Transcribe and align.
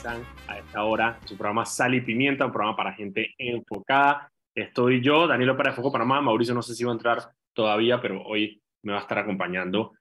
sintonizan 0.00 0.24
a 0.48 0.58
esta 0.58 0.84
hora 0.84 1.18
su 1.24 1.36
programa 1.36 1.64
Sal 1.64 1.94
y 1.94 2.00
Pimienta, 2.00 2.46
un 2.46 2.52
programa 2.52 2.76
para 2.76 2.92
gente 2.92 3.34
enfocada. 3.38 4.30
Estoy 4.54 5.02
yo, 5.02 5.26
Daniel 5.26 5.50
Opera 5.50 5.70
de 5.70 5.76
Foco 5.76 5.92
Panamá. 5.92 6.20
Mauricio 6.20 6.54
no 6.54 6.62
sé 6.62 6.74
si 6.74 6.84
va 6.84 6.90
a 6.90 6.94
entrar 6.94 7.18
todavía, 7.52 8.00
pero 8.00 8.22
hoy 8.22 8.60
me 8.82 8.92
va 8.92 8.98
a 8.98 9.02
estar 9.02 9.18
acompañando 9.18 9.92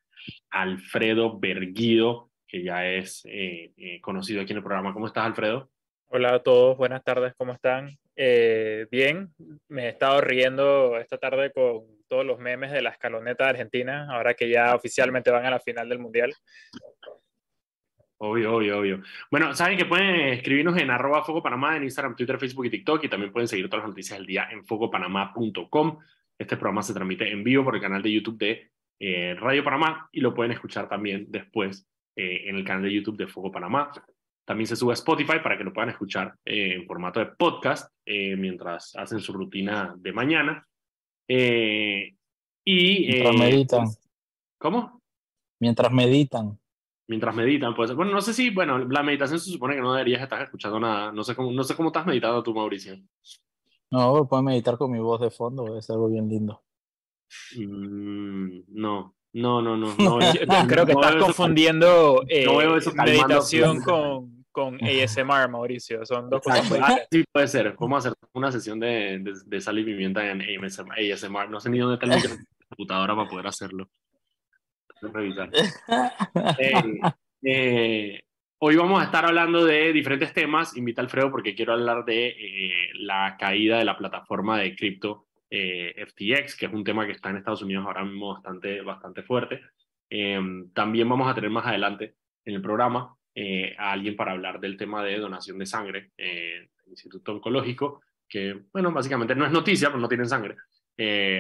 Alfredo 0.49 1.39
Berguido, 1.39 2.29
que 2.47 2.63
ya 2.63 2.87
es 2.87 3.21
eh, 3.25 3.71
eh, 3.77 4.01
conocido 4.01 4.41
aquí 4.41 4.51
en 4.51 4.57
el 4.57 4.63
programa. 4.63 4.93
¿Cómo 4.93 5.07
estás, 5.07 5.25
Alfredo? 5.25 5.69
Hola 6.07 6.35
a 6.35 6.39
todos, 6.39 6.75
buenas 6.77 7.03
tardes, 7.03 7.33
¿cómo 7.37 7.53
están? 7.53 7.95
Eh, 8.15 8.87
bien, 8.89 9.31
me 9.67 9.85
he 9.85 9.89
estado 9.89 10.19
riendo 10.21 10.97
esta 10.97 11.17
tarde 11.17 11.51
con 11.51 11.83
todos 12.07 12.25
los 12.25 12.39
memes 12.39 12.71
de 12.71 12.81
la 12.81 12.89
escaloneta 12.89 13.43
de 13.43 13.51
Argentina, 13.51 14.07
ahora 14.09 14.33
que 14.33 14.49
ya 14.49 14.75
oficialmente 14.75 15.29
van 15.29 15.45
a 15.45 15.51
la 15.51 15.59
final 15.59 15.87
del 15.87 15.99
Mundial. 15.99 16.33
Obvio, 18.21 18.55
obvio, 18.55 18.79
obvio. 18.79 19.01
Bueno, 19.31 19.55
saben 19.55 19.77
que 19.77 19.85
pueden 19.85 20.33
escribirnos 20.33 20.77
en 20.77 20.91
arroba 20.91 21.23
Foco 21.23 21.41
Panamá 21.41 21.77
en 21.77 21.83
Instagram, 21.83 22.17
Twitter, 22.17 22.37
Facebook 22.37 22.65
y 22.65 22.69
TikTok 22.69 23.05
y 23.05 23.09
también 23.09 23.31
pueden 23.31 23.47
seguir 23.47 23.69
todas 23.69 23.83
las 23.83 23.91
noticias 23.91 24.19
del 24.19 24.27
día 24.27 24.49
en 24.51 24.65
focopanamá.com. 24.65 25.99
Este 26.37 26.57
programa 26.57 26.83
se 26.83 26.93
transmite 26.93 27.31
en 27.31 27.45
vivo 27.45 27.63
por 27.63 27.75
el 27.75 27.81
canal 27.81 28.01
de 28.01 28.11
YouTube 28.11 28.37
de 28.37 28.71
eh, 28.99 29.35
Radio 29.39 29.63
Panamá 29.63 30.09
y 30.11 30.19
lo 30.19 30.33
pueden 30.33 30.51
escuchar 30.51 30.89
también 30.89 31.27
después 31.29 31.87
eh, 32.13 32.49
en 32.49 32.57
el 32.57 32.65
canal 32.65 32.83
de 32.83 32.93
YouTube 32.93 33.15
de 33.15 33.27
Foco 33.27 33.53
Panamá. 33.53 33.89
También 34.43 34.67
se 34.67 34.75
sube 34.75 34.91
a 34.91 34.95
Spotify 34.95 35.39
para 35.41 35.57
que 35.57 35.63
lo 35.63 35.71
puedan 35.71 35.91
escuchar 35.91 36.35
eh, 36.43 36.73
en 36.73 36.85
formato 36.85 37.21
de 37.21 37.27
podcast 37.27 37.89
mientras 38.05 38.97
hacen 38.97 39.21
su 39.21 39.31
rutina 39.31 39.95
de 39.97 40.11
mañana. 40.11 40.67
y, 41.25 42.17
mientras 42.65 43.35
meditan. 43.37 43.87
¿Cómo? 44.57 45.01
Mientras 45.61 45.91
meditan 45.93 46.58
mientras 47.09 47.35
meditan, 47.35 47.75
pues, 47.75 47.93
bueno, 47.95 48.11
no 48.11 48.21
sé 48.21 48.33
si, 48.33 48.51
bueno, 48.51 48.77
la 48.77 49.01
meditación 49.03 49.39
se 49.39 49.51
supone 49.51 49.75
que 49.75 49.81
no 49.81 49.93
deberías 49.93 50.21
estar 50.21 50.41
escuchando 50.43 50.79
nada, 50.79 51.11
no 51.11 51.23
sé 51.23 51.35
cómo, 51.35 51.51
no 51.51 51.63
sé 51.63 51.75
cómo 51.75 51.89
estás 51.89 52.05
meditando 52.05 52.43
tú, 52.43 52.53
Mauricio. 52.53 52.97
No, 53.91 54.27
puedo 54.27 54.43
meditar 54.43 54.77
con 54.77 54.91
mi 54.91 54.99
voz 54.99 55.19
de 55.19 55.31
fondo, 55.31 55.75
es 55.75 55.89
algo 55.89 56.07
bien 56.07 56.29
lindo. 56.29 56.61
Mm, 57.57 58.59
no, 58.67 59.15
no, 59.33 59.61
no, 59.61 59.75
no. 59.75 59.89
creo 60.67 60.85
que 60.85 60.91
estás 60.91 61.15
confundiendo 61.15 62.23
eh, 62.27 62.45
meditación 62.95 63.81
con, 63.81 64.45
con 64.51 64.75
ASMR, 64.83 65.49
Mauricio. 65.49 66.05
Son 66.05 66.29
dos 66.29 66.41
cosas 66.41 66.71
ah, 66.79 66.99
Sí, 67.11 67.23
puede 67.31 67.47
ser. 67.47 67.75
Vamos 67.79 68.05
a 68.05 68.09
hacer 68.09 68.19
una 68.33 68.51
sesión 68.51 68.79
de, 68.79 69.23
de, 69.45 69.61
sal 69.61 69.79
y 69.79 69.83
pimienta 69.83 70.29
en 70.29 70.41
ASMR. 70.41 71.49
No 71.49 71.59
sé 71.59 71.71
ni 71.71 71.79
dónde 71.79 71.95
está 71.95 72.05
la 72.29 72.37
computadora 72.69 73.15
para 73.15 73.29
poder 73.29 73.47
hacerlo. 73.47 73.89
Revisar. 75.01 75.49
Eh, 76.59 76.99
eh, 77.41 78.21
hoy 78.59 78.75
vamos 78.75 79.01
a 79.01 79.05
estar 79.05 79.25
hablando 79.25 79.65
de 79.65 79.93
diferentes 79.93 80.33
temas. 80.33 80.75
Invita 80.75 81.01
a 81.01 81.05
Alfredo 81.05 81.31
porque 81.31 81.55
quiero 81.55 81.73
hablar 81.73 82.05
de 82.05 82.27
eh, 82.27 82.89
la 82.95 83.37
caída 83.39 83.77
de 83.77 83.85
la 83.85 83.97
plataforma 83.97 84.59
de 84.59 84.75
cripto 84.75 85.27
FTX, 85.49 86.55
que 86.55 86.67
es 86.67 86.73
un 86.73 86.83
tema 86.83 87.07
que 87.07 87.13
está 87.13 87.29
en 87.29 87.37
Estados 87.37 87.63
Unidos 87.63 87.85
ahora 87.85 88.03
mismo 88.03 88.33
bastante, 88.33 88.81
bastante 88.81 89.23
fuerte. 89.23 89.61
también 90.73 91.09
vamos 91.09 91.27
a 91.27 91.33
tener 91.33 91.49
más 91.49 91.65
adelante 91.65 92.15
en 92.45 92.55
el 92.55 92.61
programa 92.61 93.15
a 93.77 93.91
alguien 93.91 94.15
para 94.15 94.33
hablar 94.33 94.59
del 94.59 94.77
tema 94.77 95.03
de 95.03 95.17
donación 95.17 95.57
de 95.57 95.65
sangre 95.65 96.11
del 96.15 96.69
Instituto 96.87 97.31
Oncológico, 97.31 98.03
que, 98.27 98.61
bueno, 98.71 98.91
básicamente 98.91 99.33
no 99.33 99.45
es 99.45 99.51
noticia, 99.51 99.87
pero 99.87 99.99
no 99.99 100.07
tienen 100.07 100.29
sangre. 100.29 100.55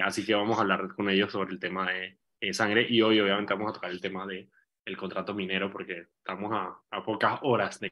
así 0.03 0.25
que 0.25 0.33
vamos 0.33 0.57
a 0.57 0.61
hablar 0.61 0.87
con 0.95 1.07
ellos 1.07 1.31
sobre 1.31 1.51
el 1.51 1.59
tema 1.59 1.91
de 1.91 2.17
eh, 2.41 2.53
sangre 2.53 2.85
y 2.89 3.01
hoy 3.01 3.19
obviamente 3.19 3.53
vamos 3.53 3.71
a 3.71 3.73
tocar 3.73 3.91
el 3.91 4.01
tema 4.01 4.25
del 4.25 4.49
el 4.85 4.97
contrato 4.97 5.33
minero 5.33 5.69
porque 5.71 6.07
estamos 6.17 6.51
a, 6.51 6.79
a 6.89 7.03
pocas 7.03 7.39
horas 7.43 7.79
de 7.79 7.91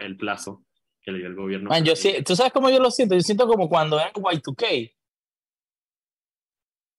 el 0.00 0.16
plazo 0.16 0.64
que 1.02 1.12
le 1.12 1.18
dio 1.18 1.28
el 1.28 1.34
gobierno. 1.34 1.70
yo 1.82 1.96
sí, 1.96 2.22
¿Tú 2.24 2.36
sabes 2.36 2.52
cómo 2.52 2.70
yo 2.70 2.78
lo 2.78 2.90
siento? 2.90 3.14
Yo 3.14 3.20
siento 3.20 3.46
como 3.46 3.68
cuando 3.68 3.98
era 3.98 4.12
Y2K. 4.12 4.94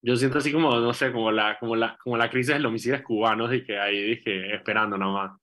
Yo 0.04 0.16
siento 0.16 0.40
así 0.40 0.52
como, 0.52 0.76
no 0.80 0.94
sé, 0.94 1.12
como 1.12 1.32
la, 1.32 1.60
como 1.60 1.76
la, 1.76 1.98
como 2.04 2.18
la 2.18 2.30
crisis 2.30 2.56
de 2.56 2.60
los 2.60 2.72
misiles 2.72 3.04
cubanos 3.04 3.54
y 3.54 3.64
que 3.64 3.78
ahí 3.78 4.02
dije, 4.02 4.56
esperando 4.56 4.98
nomás. 4.98 5.40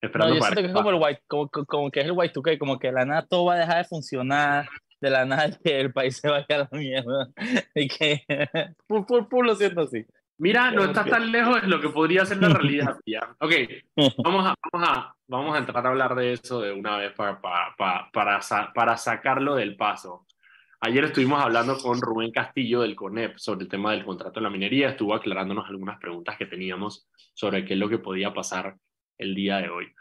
Esperando 0.00 0.34
no, 0.34 0.40
yo 0.40 0.42
siento 0.42 0.62
que 0.62 0.66
es 0.66 0.72
como, 0.72 0.90
el 0.90 1.18
como, 1.28 1.48
como, 1.48 1.90
que 1.90 2.00
es 2.00 2.06
el 2.06 2.12
Y2K, 2.12 2.58
como 2.58 2.78
que 2.78 2.90
la 2.90 3.04
nada 3.04 3.26
todo 3.26 3.44
va 3.44 3.54
a 3.54 3.58
dejar 3.58 3.78
de 3.78 3.84
funcionar, 3.84 4.68
de 5.00 5.10
la 5.10 5.24
nada 5.24 5.50
que 5.64 5.80
el 5.80 5.92
país 5.92 6.16
se 6.16 6.28
vaya 6.28 6.46
a 6.48 6.58
la 6.58 6.68
mierda. 6.72 7.28
Y 7.74 7.86
que, 7.86 8.24
por 8.88 9.46
lo 9.46 9.54
siento 9.54 9.82
así. 9.82 10.04
Mira, 10.40 10.70
no 10.70 10.84
estás 10.84 11.04
tan 11.04 11.30
lejos 11.30 11.60
de 11.60 11.68
lo 11.68 11.82
que 11.82 11.90
podría 11.90 12.24
ser 12.24 12.38
la 12.38 12.48
realidad. 12.48 12.96
Ya. 13.04 13.20
Ok, 13.40 13.52
vamos 14.24 14.46
a, 14.46 14.54
vamos, 14.72 14.88
a, 14.88 15.14
vamos 15.28 15.54
a 15.54 15.58
entrar 15.58 15.86
a 15.86 15.90
hablar 15.90 16.14
de 16.14 16.32
eso 16.32 16.62
de 16.62 16.72
una 16.72 16.96
vez 16.96 17.12
para, 17.12 17.38
para, 17.42 18.08
para, 18.10 18.40
para, 18.74 18.96
sacarlo 18.96 19.54
del 19.54 19.76
paso. 19.76 20.26
Ayer 20.80 21.04
estuvimos 21.04 21.42
hablando 21.42 21.76
con 21.76 22.00
Rubén 22.00 22.30
Castillo 22.30 22.80
del 22.80 22.96
CONEP 22.96 23.36
sobre 23.36 23.64
el 23.64 23.68
tema 23.68 23.92
del 23.92 24.02
contrato 24.02 24.40
de 24.40 24.44
la 24.44 24.48
minería. 24.48 24.88
Estuvo 24.88 25.14
aclarándonos 25.14 25.68
algunas 25.68 25.98
preguntas 25.98 26.38
que 26.38 26.46
teníamos 26.46 27.06
sobre 27.34 27.66
qué 27.66 27.74
es 27.74 27.78
lo 27.78 27.90
que 27.90 27.98
podía 27.98 28.32
pasar 28.32 28.76
el 29.18 29.34
día 29.34 29.58
de 29.58 29.68
hoy, 29.68 29.92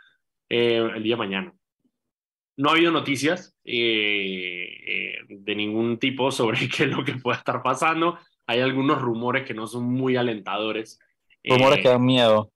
eh, 0.48 0.90
el 0.96 1.04
día 1.04 1.16
de 1.16 1.20
mañana. 1.20 1.54
No 2.56 2.70
ha 2.70 2.74
habido 2.74 2.94
noticias 2.94 3.58
eh, 3.66 4.70
eh, 4.88 5.18
de 5.28 5.56
ningún 5.56 6.00
tipo 6.00 6.32
sobre 6.32 6.60
qué 6.70 6.86
es 6.86 6.90
lo 6.90 7.04
que 7.04 7.16
pueda 7.16 7.40
estar 7.40 7.62
pasando 7.62 8.18
hay 8.50 8.62
algunos 8.62 9.00
rumores 9.00 9.46
que 9.46 9.54
no 9.54 9.68
son 9.68 9.84
muy 9.84 10.16
alentadores. 10.16 11.00
Rumores 11.44 11.78
eh, 11.78 11.82
que 11.84 11.90
dan 11.90 12.04
miedo. 12.04 12.52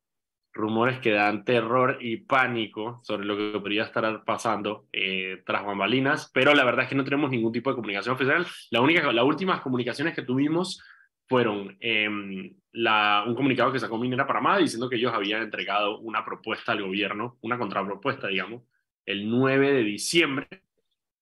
Rumores 0.51 0.97
que 0.97 1.11
dan 1.11 1.45
terror 1.45 1.99
y 2.01 2.17
pánico 2.17 2.99
sobre 3.03 3.27
lo 3.27 3.37
que 3.37 3.59
podría 3.59 3.83
estar 3.83 4.23
pasando 4.25 4.87
eh, 4.91 5.43
tras 5.45 5.63
bambalinas, 5.63 6.31
pero 6.33 6.55
la 6.55 6.65
verdad 6.65 6.85
es 6.85 6.89
que 6.89 6.95
no 6.95 7.03
tenemos 7.03 7.29
ningún 7.29 7.51
tipo 7.51 7.69
de 7.69 7.75
comunicación 7.75 8.15
oficial. 8.15 8.43
La 8.71 8.81
única, 8.81 9.13
las 9.13 9.23
últimas 9.23 9.61
comunicaciones 9.61 10.15
que 10.15 10.23
tuvimos 10.23 10.83
fueron 11.27 11.77
em, 11.79 12.55
la, 12.71 13.23
un 13.27 13.35
comunicado 13.35 13.71
que 13.71 13.79
sacó 13.79 13.99
Minera 13.99 14.25
Panamá 14.25 14.57
diciendo 14.57 14.89
que 14.89 14.95
ellos 14.95 15.13
habían 15.13 15.43
entregado 15.43 15.99
una 15.99 16.25
propuesta 16.25 16.71
al 16.71 16.81
gobierno, 16.81 17.37
una 17.41 17.59
contrapropuesta, 17.59 18.29
digamos, 18.29 18.63
el 19.05 19.29
9 19.29 19.73
de 19.73 19.83
diciembre, 19.83 20.47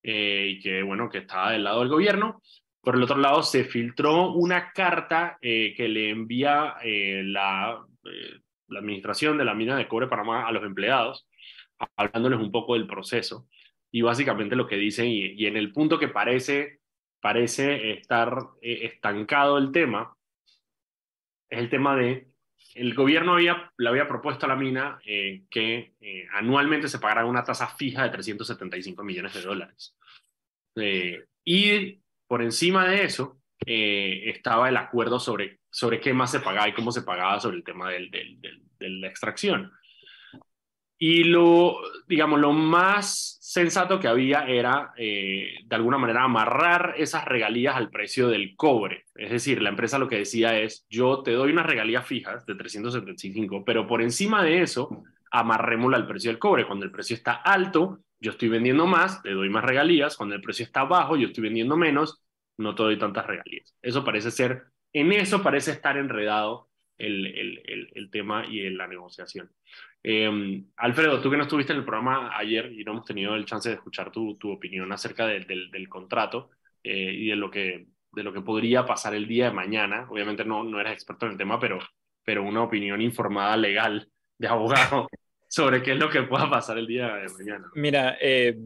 eh, 0.01 0.53
y 0.55 0.59
que, 0.61 0.81
bueno, 0.81 1.09
que 1.09 1.17
estaba 1.17 1.51
del 1.51 1.65
lado 1.65 1.81
del 1.81 1.89
gobierno, 1.89 2.41
por 2.81 2.95
el 2.95 3.03
otro 3.03 3.17
lado, 3.17 3.43
se 3.43 3.63
filtró 3.63 4.31
una 4.31 4.73
carta 4.73 5.37
eh, 5.41 5.73
que 5.75 5.87
le 5.87 6.09
envía 6.09 6.75
eh, 6.83 7.21
la, 7.23 7.85
eh, 8.03 8.39
la, 8.67 8.79
administración 8.79 9.37
de 9.37 9.45
la 9.45 9.53
mina 9.53 9.77
de 9.77 9.87
cobre 9.87 10.07
Panamá 10.07 10.47
a 10.47 10.51
los 10.51 10.63
empleados, 10.63 11.27
hablándoles 11.95 12.39
un 12.39 12.51
poco 12.51 12.73
del 12.73 12.87
proceso. 12.87 13.47
Y 13.91 14.01
básicamente 14.01 14.55
lo 14.55 14.67
que 14.67 14.77
dicen, 14.77 15.07
y, 15.07 15.45
en 15.45 15.57
el 15.57 15.71
punto 15.71 15.99
que 15.99 16.07
parece, 16.07 16.79
parece 17.19 17.91
estar 17.91 18.35
estancado 18.61 19.57
el 19.57 19.71
tema, 19.71 20.15
es 21.49 21.59
el 21.59 21.69
tema 21.69 21.95
de, 21.95 22.29
el 22.73 22.95
gobierno 22.95 23.33
había, 23.33 23.71
le 23.77 23.89
había 23.89 24.07
propuesto 24.07 24.45
a 24.45 24.49
la 24.49 24.55
mina 24.55 24.99
que 25.03 25.93
anualmente 26.31 26.87
se 26.87 26.99
pagara 26.99 27.25
una 27.25 27.43
tasa 27.43 27.67
fija 27.67 28.03
de 28.03 28.09
375 28.11 29.03
millones 29.03 29.33
de 29.33 29.41
dólares. 29.41 29.95
y 31.43 32.00
por 32.31 32.41
encima 32.41 32.87
de 32.87 33.03
eso 33.03 33.41
eh, 33.65 34.21
estaba 34.27 34.69
el 34.69 34.77
acuerdo 34.77 35.19
sobre, 35.19 35.59
sobre 35.69 35.99
qué 35.99 36.13
más 36.13 36.31
se 36.31 36.39
pagaba 36.39 36.69
y 36.69 36.73
cómo 36.73 36.93
se 36.93 37.01
pagaba 37.01 37.41
sobre 37.41 37.57
el 37.57 37.63
tema 37.65 37.89
de 37.89 38.09
la 38.79 39.07
extracción. 39.09 39.69
Y 40.97 41.25
lo, 41.25 41.75
digamos, 42.07 42.39
lo 42.39 42.53
más 42.53 43.37
sensato 43.41 43.99
que 43.99 44.07
había 44.07 44.45
era, 44.45 44.93
eh, 44.95 45.55
de 45.65 45.75
alguna 45.75 45.97
manera, 45.97 46.23
amarrar 46.23 46.93
esas 46.95 47.25
regalías 47.25 47.75
al 47.75 47.89
precio 47.89 48.29
del 48.29 48.55
cobre. 48.55 49.03
Es 49.13 49.31
decir, 49.31 49.61
la 49.61 49.67
empresa 49.67 49.99
lo 49.99 50.07
que 50.07 50.19
decía 50.19 50.57
es, 50.57 50.85
yo 50.89 51.23
te 51.23 51.31
doy 51.31 51.51
unas 51.51 51.65
regalías 51.65 52.07
fijas 52.07 52.45
de 52.45 52.55
375, 52.55 53.65
pero 53.65 53.85
por 53.85 54.01
encima 54.01 54.41
de 54.41 54.61
eso, 54.61 55.03
amarrémosla 55.31 55.97
al 55.97 56.07
precio 56.07 56.31
del 56.31 56.39
cobre. 56.39 56.65
Cuando 56.65 56.85
el 56.85 56.91
precio 56.91 57.13
está 57.13 57.33
alto, 57.33 57.99
yo 58.21 58.31
estoy 58.31 58.49
vendiendo 58.49 58.85
más, 58.85 59.21
te 59.23 59.31
doy 59.31 59.49
más 59.49 59.65
regalías, 59.65 60.15
cuando 60.15 60.35
el 60.35 60.41
precio 60.41 60.63
está 60.63 60.83
bajo, 60.83 61.17
yo 61.17 61.27
estoy 61.27 61.43
vendiendo 61.43 61.75
menos, 61.75 62.21
no 62.57 62.75
te 62.75 62.83
doy 62.83 62.97
tantas 62.97 63.25
regalías. 63.25 63.75
Eso 63.81 64.05
parece 64.05 64.29
ser, 64.31 64.65
en 64.93 65.11
eso 65.11 65.41
parece 65.41 65.71
estar 65.71 65.97
enredado 65.97 66.69
el, 66.99 67.25
el, 67.25 67.89
el, 67.95 68.11
tema 68.11 68.45
y 68.45 68.69
la 68.69 68.87
negociación. 68.87 69.51
Em, 70.03 70.67
Alfredo, 70.77 71.19
tú 71.19 71.31
que 71.31 71.37
no 71.37 71.43
estuviste 71.43 71.73
en 71.73 71.79
el 71.79 71.85
programa 71.85 72.37
ayer 72.37 72.71
y 72.71 72.83
no 72.83 72.91
hemos 72.91 73.05
tenido 73.05 73.35
el 73.35 73.45
chance 73.45 73.69
de 73.69 73.75
escuchar 73.75 74.11
tu, 74.11 74.37
tu 74.37 74.51
opinión 74.51 74.91
acerca 74.91 75.25
del, 75.25 75.47
del, 75.47 75.89
contrato 75.89 76.51
eh, 76.83 77.11
y 77.11 77.27
de 77.29 77.35
lo, 77.35 77.49
que, 77.49 77.87
de 78.11 78.23
lo 78.23 78.31
que 78.31 78.41
podría 78.41 78.85
pasar 78.85 79.15
el 79.15 79.27
día 79.27 79.45
de 79.45 79.55
mañana, 79.55 80.07
obviamente 80.09 80.45
no, 80.45 80.63
no 80.63 80.79
eres 80.79 80.93
experto 80.93 81.25
en 81.25 81.33
el 81.33 81.37
tema, 81.39 81.59
pero, 81.59 81.79
pero 82.23 82.43
una 82.43 82.61
opinión 82.61 83.01
informada 83.01 83.57
legal 83.57 84.07
de 84.37 84.47
abogado 84.47 85.07
sobre 85.51 85.83
qué 85.83 85.91
es 85.91 85.97
lo 85.97 86.09
que 86.09 86.23
pueda 86.23 86.49
pasar 86.49 86.77
el 86.77 86.87
día 86.87 87.13
de 87.15 87.27
mañana. 87.27 87.69
Mira, 87.75 88.17
eh, 88.21 88.57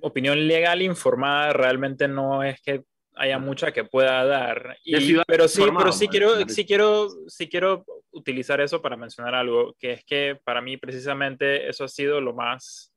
opinión 0.00 0.46
legal 0.46 0.82
informada 0.82 1.54
realmente 1.54 2.06
no 2.06 2.42
es 2.42 2.60
que 2.60 2.84
haya 3.14 3.38
mucha 3.38 3.72
que 3.72 3.84
pueda 3.84 4.22
dar. 4.26 4.76
pero 5.26 5.48
sí, 5.48 5.62
pero 5.78 5.92
sí 5.92 6.08
quiero, 6.08 6.46
sí, 6.46 6.66
quiero, 6.66 7.08
sí 7.26 7.48
quiero 7.48 7.86
utilizar 8.10 8.60
eso 8.60 8.82
para 8.82 8.98
mencionar 8.98 9.34
algo, 9.34 9.74
que 9.78 9.92
es 9.92 10.04
que 10.04 10.38
para 10.44 10.60
mí 10.60 10.76
precisamente 10.76 11.70
eso 11.70 11.84
ha 11.84 11.88
sido 11.88 12.20
lo 12.20 12.34
más 12.34 12.92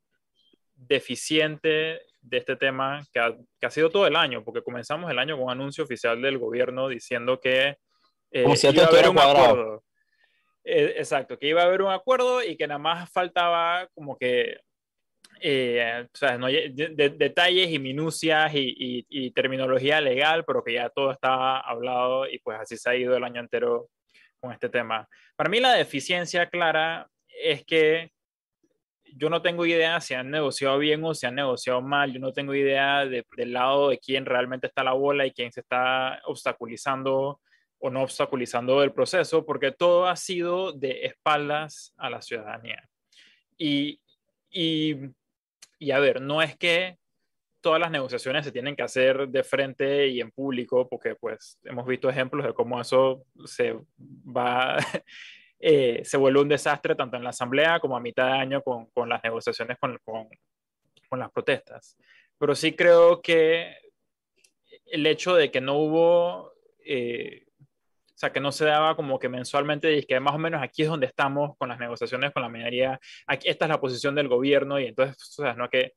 deficiente 0.75 2.01
de 2.19 2.37
este 2.37 2.57
tema 2.57 3.07
que 3.13 3.19
ha, 3.21 3.33
que 3.57 3.65
ha, 3.67 3.69
sido 3.69 3.89
todo 3.89 4.05
el 4.05 4.17
año, 4.17 4.43
porque 4.43 4.61
comenzamos 4.61 5.09
el 5.09 5.19
año 5.19 5.37
con 5.37 5.45
un 5.45 5.51
anuncio 5.51 5.85
oficial 5.85 6.21
del 6.21 6.39
gobierno 6.39 6.89
diciendo 6.89 7.39
que 7.39 7.77
eh, 8.31 8.45
iba 8.73 8.83
a 8.83 8.87
haber 8.87 9.07
un 9.07 9.17
acuerdo. 9.17 9.83
Eh, 10.69 10.95
exacto, 10.97 11.39
que 11.39 11.47
iba 11.47 11.61
a 11.61 11.65
haber 11.65 11.81
un 11.81 11.91
acuerdo 11.91 12.43
y 12.43 12.57
que 12.57 12.67
nada 12.67 12.77
más 12.77 13.09
faltaba 13.09 13.87
como 13.95 14.17
que 14.17 14.59
eh, 15.39 16.05
o 16.13 16.17
sea, 16.17 16.37
no, 16.37 16.47
de, 16.47 17.13
detalles 17.17 17.71
y 17.71 17.79
minucias 17.79 18.53
y, 18.53 19.05
y, 19.07 19.31
terminología 19.31 20.01
legal, 20.01 20.43
pero 20.45 20.63
que 20.63 20.73
ya 20.73 20.89
todo 20.89 21.11
está 21.11 21.59
hablado 21.59 22.27
y 22.27 22.39
pues 22.39 22.59
así 22.59 22.75
se 22.75 22.89
ha 22.89 22.95
ido 22.95 23.15
el 23.15 23.23
año 23.23 23.39
entero 23.39 23.89
con 24.41 24.51
este 24.51 24.67
tema. 24.67 25.07
Para 25.37 25.49
mí 25.49 25.61
la 25.61 25.73
deficiencia 25.73 26.49
clara 26.49 27.07
es 27.29 27.63
que 27.63 28.11
yo 29.15 29.29
no 29.29 29.41
tengo 29.41 29.65
idea 29.65 30.01
si 30.01 30.15
han 30.15 30.29
negociado 30.29 30.77
bien 30.79 31.01
o 31.05 31.13
si 31.13 31.27
han 31.27 31.35
negociado 31.35 31.81
mal. 31.81 32.11
Yo 32.11 32.19
no 32.19 32.33
tengo 32.33 32.53
idea 32.53 33.05
del 33.05 33.53
lado 33.53 33.89
de 33.89 33.99
quién 33.99 34.25
realmente 34.25 34.67
está 34.67 34.83
la 34.83 34.93
bola 34.93 35.25
y 35.25 35.31
quién 35.31 35.53
se 35.53 35.61
está 35.61 36.19
obstaculizando 36.25 37.39
o 37.79 37.89
no 37.89 38.01
obstaculizando 38.01 38.83
el 38.83 38.93
proceso, 38.93 39.45
porque 39.45 39.71
todo 39.71 40.07
ha 40.07 40.15
sido 40.15 40.71
de 40.71 41.05
espaldas 41.05 41.93
a 41.97 42.09
la 42.09 42.21
ciudadanía. 42.21 42.89
Y, 43.57 43.99
y, 44.49 44.95
y 45.79 45.91
a 45.91 45.99
ver, 45.99 46.21
no 46.21 46.41
es 46.41 46.57
que 46.57 46.97
todas 47.61 47.79
las 47.79 47.91
negociaciones 47.91 48.45
se 48.45 48.51
tienen 48.51 48.75
que 48.75 48.83
hacer 48.83 49.27
de 49.27 49.43
frente 49.43 50.07
y 50.07 50.21
en 50.21 50.31
público, 50.31 50.87
porque 50.87 51.15
pues 51.15 51.59
hemos 51.63 51.85
visto 51.85 52.09
ejemplos 52.09 52.45
de 52.45 52.53
cómo 52.53 52.79
eso 52.79 53.25
se 53.45 53.77
va 54.25 54.77
Eh, 55.59 56.01
se 56.05 56.17
vuelve 56.17 56.41
un 56.41 56.49
desastre 56.49 56.95
tanto 56.95 57.17
en 57.17 57.23
la 57.23 57.31
asamblea 57.31 57.79
como 57.79 57.97
a 57.97 57.99
mitad 57.99 58.27
de 58.27 58.33
año 58.33 58.61
con, 58.61 58.85
con 58.87 59.09
las 59.09 59.23
negociaciones 59.23 59.77
con, 59.79 59.97
con, 60.03 60.27
con, 61.09 61.19
las 61.19 61.31
protestas. 61.31 61.97
Pero 62.37 62.53
sí 62.53 62.73
creo 62.73 63.21
que 63.21 63.75
el 64.85 65.05
hecho 65.07 65.35
de 65.35 65.49
que 65.49 65.59
no 65.59 65.77
hubo, 65.77 66.53
eh, 66.85 67.46
o 68.17 68.19
sea, 68.19 68.33
que 68.33 68.39
no 68.39 68.51
se 68.51 68.65
daba 68.65 68.95
como 68.95 69.19
que 69.19 69.29
mensualmente, 69.29 69.95
y 69.95 70.01
que 70.03 70.19
más 70.19 70.33
o 70.33 70.39
menos 70.39 70.63
aquí 70.63 70.81
es 70.81 70.89
donde 70.89 71.05
estamos 71.05 71.55
con 71.59 71.69
las 71.69 71.77
negociaciones 71.77 72.31
con 72.33 72.41
la 72.41 72.49
minería, 72.49 72.99
aquí, 73.27 73.47
esta 73.47 73.65
es 73.65 73.69
la 73.69 73.79
posición 73.79 74.15
del 74.15 74.27
gobierno 74.27 74.79
y 74.79 74.87
entonces, 74.87 75.15
o 75.37 75.43
sea, 75.43 75.53
no 75.53 75.69
que 75.69 75.93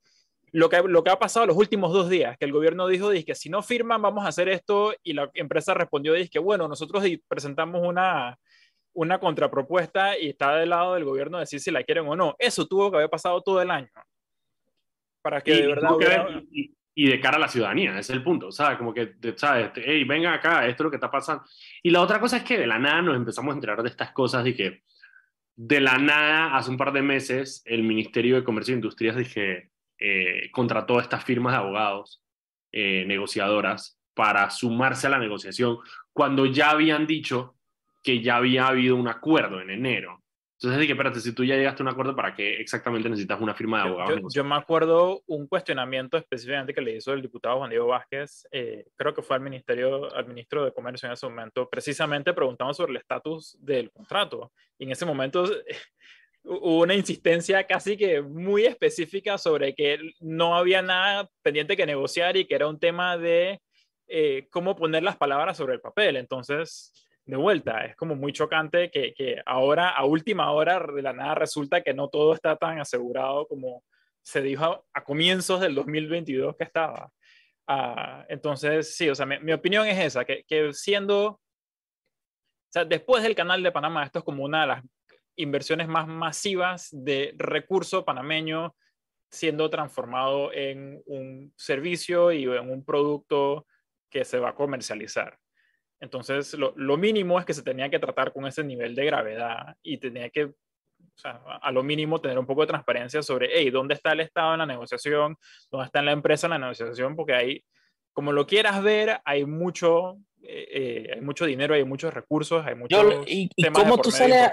lo 0.53 0.69
que, 0.69 0.83
lo 0.83 1.03
que 1.03 1.11
ha 1.11 1.19
pasado 1.19 1.47
los 1.47 1.57
últimos 1.57 1.95
dos 1.95 2.11
días, 2.11 2.37
que 2.37 2.45
el 2.45 2.53
gobierno 2.53 2.89
dijo, 2.89 3.09
que 3.25 3.35
si 3.35 3.49
no 3.49 3.63
firman 3.63 4.03
vamos 4.03 4.27
a 4.27 4.29
hacer 4.29 4.51
esto, 4.51 4.93
y 5.03 5.15
la 5.15 5.31
empresa 5.33 5.73
respondió, 5.73 6.13
que 6.31 6.39
bueno, 6.39 6.69
nosotros 6.69 7.03
presentamos 7.27 7.81
una, 7.89 8.37
una 8.93 9.19
contrapropuesta 9.19 10.19
y 10.19 10.29
está 10.29 10.57
del 10.57 10.69
lado 10.69 10.93
del 10.97 11.07
gobierno 11.07 11.39
decir 11.39 11.59
si 11.59 11.71
la 11.71 11.85
quieren 11.85 12.07
o 12.07 12.17
no. 12.17 12.37
Eso 12.39 12.67
tuvo 12.67 12.91
que 12.91 12.99
haber 12.99 13.09
pasado 13.09 13.41
todo 13.41 13.63
el 13.63 13.71
año. 13.71 13.89
Para 15.23 15.41
que 15.41 15.55
y, 15.55 15.63
de 15.63 15.67
verdad... 15.69 15.91
y, 16.51 16.75
de 17.09 17.21
cara 17.21 17.37
a 17.37 17.41
la 17.41 17.49
ciudadanía, 17.49 17.91
ese 17.93 18.01
es 18.01 18.11
el 18.11 18.23
punto. 18.23 18.51
Sea, 18.51 18.77
como 18.77 18.93
que, 18.93 19.15
¿sabes? 19.37 19.71
Hey, 19.77 20.05
venga 20.05 20.35
acá, 20.35 20.67
esto 20.67 20.83
es 20.83 20.85
lo 20.85 20.91
que 20.91 20.97
está 20.97 21.11
pasando. 21.11 21.45
Y 21.83 21.91
la 21.91 22.01
otra 22.01 22.21
cosa 22.21 22.39
es 22.39 22.45
que 22.45 22.59
de 22.59 22.67
la 22.67 22.79
nada 22.79 23.03
nos 23.03 23.17
empezamos 23.17 23.53
a 23.53 23.55
enterar 23.55 23.83
de 23.83 23.89
estas 23.89 24.13
cosas 24.13 24.47
y 24.47 24.55
que 24.55 24.83
de 25.57 25.81
la 25.81 25.99
nada, 25.99 26.57
hace 26.57 26.71
un 26.71 26.79
par 26.79 26.93
de 26.93 27.03
meses, 27.03 27.63
el 27.67 27.83
Ministerio 27.83 28.37
de 28.37 28.45
Comercio 28.45 28.73
e 28.73 28.77
Industrias 28.77 29.17
dije, 29.17 29.71
eh, 29.99 30.51
contrató 30.53 30.99
estas 30.99 31.23
firmas 31.23 31.53
de 31.53 31.59
abogados 31.59 32.23
eh, 32.73 33.05
negociadoras 33.07 33.99
para 34.15 34.49
sumarse 34.51 35.07
a 35.07 35.11
la 35.11 35.19
negociación, 35.19 35.79
cuando 36.13 36.47
ya 36.47 36.71
habían 36.71 37.07
dicho 37.07 37.57
que 38.03 38.23
ya 38.23 38.37
había 38.37 38.69
habido 38.69 38.97
un 38.97 39.09
acuerdo 39.09 39.61
en 39.61 39.71
enero. 39.71 40.20
Entonces 40.61 40.79
dije, 40.79 40.93
espérate, 40.93 41.21
si 41.21 41.33
tú 41.33 41.43
ya 41.43 41.57
llegaste 41.57 41.83
a 41.83 41.85
un 41.85 41.89
acuerdo, 41.89 42.15
¿para 42.15 42.35
qué 42.35 42.61
exactamente 42.61 43.09
necesitas 43.09 43.41
una 43.41 43.55
firma 43.55 43.79
de 43.79 43.89
abogados? 43.89 44.35
Yo, 44.35 44.45
me 44.45 44.57
acuerdo 44.57 45.23
un 45.27 45.47
cuestionamiento 45.47 46.19
específicamente 46.19 46.75
que 46.75 46.83
le 46.83 46.97
hizo 46.97 47.15
el 47.15 47.23
diputado 47.23 47.57
Juan 47.57 47.71
Diego 47.71 47.87
Vázquez, 47.87 48.47
eh, 48.53 48.85
creo 48.95 49.15
que 49.15 49.23
fue 49.23 49.37
al, 49.37 49.43
ministerio, 49.43 50.15
al 50.15 50.27
ministro 50.27 50.63
de 50.63 50.75
Comercio 50.75 51.07
en 51.07 51.15
ese 51.15 51.27
momento, 51.27 51.67
precisamente 51.71 52.35
preguntando 52.35 52.75
sobre 52.75 52.91
el 52.91 52.99
estatus 52.99 53.57
del 53.59 53.91
contrato. 53.91 54.53
Y 54.77 54.85
en 54.85 54.93
ese 54.93 55.07
momento 55.07 55.45
hubo 56.45 56.83
una 56.83 56.95
insistencia 56.95 57.67
casi 57.67 57.97
que 57.97 58.21
muy 58.21 58.67
específica 58.67 59.39
sobre 59.39 59.75
que 59.75 60.13
no 60.21 60.55
había 60.55 60.83
nada 60.83 61.31
pendiente 61.41 61.75
que 61.75 61.87
negociar 61.87 62.37
y 62.37 62.45
que 62.45 62.57
era 62.57 62.69
un 62.69 62.79
tema 62.79 63.17
de 63.17 63.63
eh, 64.09 64.47
cómo 64.51 64.77
poner 64.77 65.05
las 65.05 65.17
palabras 65.17 65.57
sobre 65.57 65.73
el 65.73 65.81
papel. 65.81 66.17
Entonces 66.17 66.93
de 67.31 67.37
vuelta. 67.37 67.85
Es 67.85 67.97
como 67.97 68.15
muy 68.15 68.33
chocante 68.33 68.91
que, 68.91 69.15
que, 69.15 69.41
ahora, 69.47 69.91
a 69.91 70.05
última 70.05 70.51
hora, 70.53 70.81
de 70.81 71.03
la 71.03 71.13
nada 71.13 71.35
resulta 71.35 71.83
que 71.83 71.95
no 71.95 72.09
todo 72.09 72.35
está 72.35 72.57
tan 72.57 72.81
asegurado 72.81 73.47
como 73.47 73.85
se 74.23 74.43
dijo 74.43 74.87
a, 74.93 75.05
comienzos 75.05 75.61
del 75.61 75.75
2022 75.75 76.57
que 76.57 76.65
estaba. 76.65 77.11
Uh, 77.69 78.25
entonces, 78.29 78.97
sí, 78.97 79.09
o 79.09 79.15
sea, 79.15 79.27
mi, 79.27 79.39
mi 79.39 79.53
opinión 79.53 79.87
es 79.87 79.99
esa, 79.99 80.25
que, 80.25 80.45
que, 80.45 80.73
siendo, 80.73 81.27
o 81.27 81.41
sea, 82.69 82.85
después 82.85 83.23
del 83.23 83.35
canal 83.35 83.63
de 83.63 83.73
Panamá, 83.73 84.05
esto 84.05 84.19
es 84.19 84.25
como 84.25 84.45
una 84.45 84.63
de 84.63 84.67
las 84.67 84.85
inversiones 85.37 85.89
más 85.89 86.07
masivas 86.07 86.89
de 86.91 87.35
recurso 87.39 88.05
panameño 88.05 88.75
siendo 89.31 89.71
transformado 89.71 90.53
en 90.53 91.03
un 91.07 91.53
servicio 91.57 92.33
y 92.33 92.45
en 92.45 92.71
un 92.71 92.85
producto 92.85 93.67
que 94.11 94.25
se 94.25 94.39
va 94.41 94.51
a 94.51 94.55
comercializar. 94.55 95.39
Entonces, 96.01 96.55
lo, 96.55 96.73
lo, 96.77 96.97
mínimo 96.97 97.39
es 97.39 97.45
que 97.45 97.53
se 97.53 97.63
tenía 97.63 97.91
que 97.91 97.99
tratar 97.99 98.33
con 98.33 98.47
ese 98.47 98.65
nivel 98.65 98.95
de 98.95 99.05
gravedad 99.05 99.77
y 99.83 99.99
tenía 99.99 100.31
que, 100.31 100.45
o 100.45 100.55
sea, 101.15 101.43
a 101.61 101.71
lo 101.71 101.83
mínimo, 101.83 102.21
tener 102.21 102.39
un 102.39 102.47
poco 102.47 102.63
de 102.63 102.69
transparencia 102.69 103.23
sobre, 103.23 103.51
hey, 103.53 103.71
¿dónde 103.71 103.95
está 103.95 104.13
el 104.13 104.21
Estado 104.21 104.55
en 104.55 104.61
la 104.61 104.67
negociación? 104.67 105.37
¿Dónde 105.71 105.87
está 105.87 106.01
la 106.01 106.13
empresa 106.13 106.47
en 106.47 106.53
la 106.53 106.59
negociación? 106.59 107.15
Porque 107.17 107.35
ahí, 107.35 107.65
como 108.15 108.33
lo 108.33 108.47
quieras 108.47 108.83
ver, 108.83 109.21
hay 109.27 109.45
mucho, 109.45 110.17
eh, 110.43 110.69
eh 110.71 111.11
hay 111.17 111.21
mucho 111.21 111.45
dinero, 111.45 111.75
hay 111.75 111.85
muchos 111.85 112.15
recursos, 112.15 112.65
hay 112.67 112.77
muchos 112.77 113.03
Yo, 113.03 113.23
y, 113.27 113.51
y 113.55 113.65
cómo 113.67 113.99
tú 113.99 114.11
sales, 114.11 114.51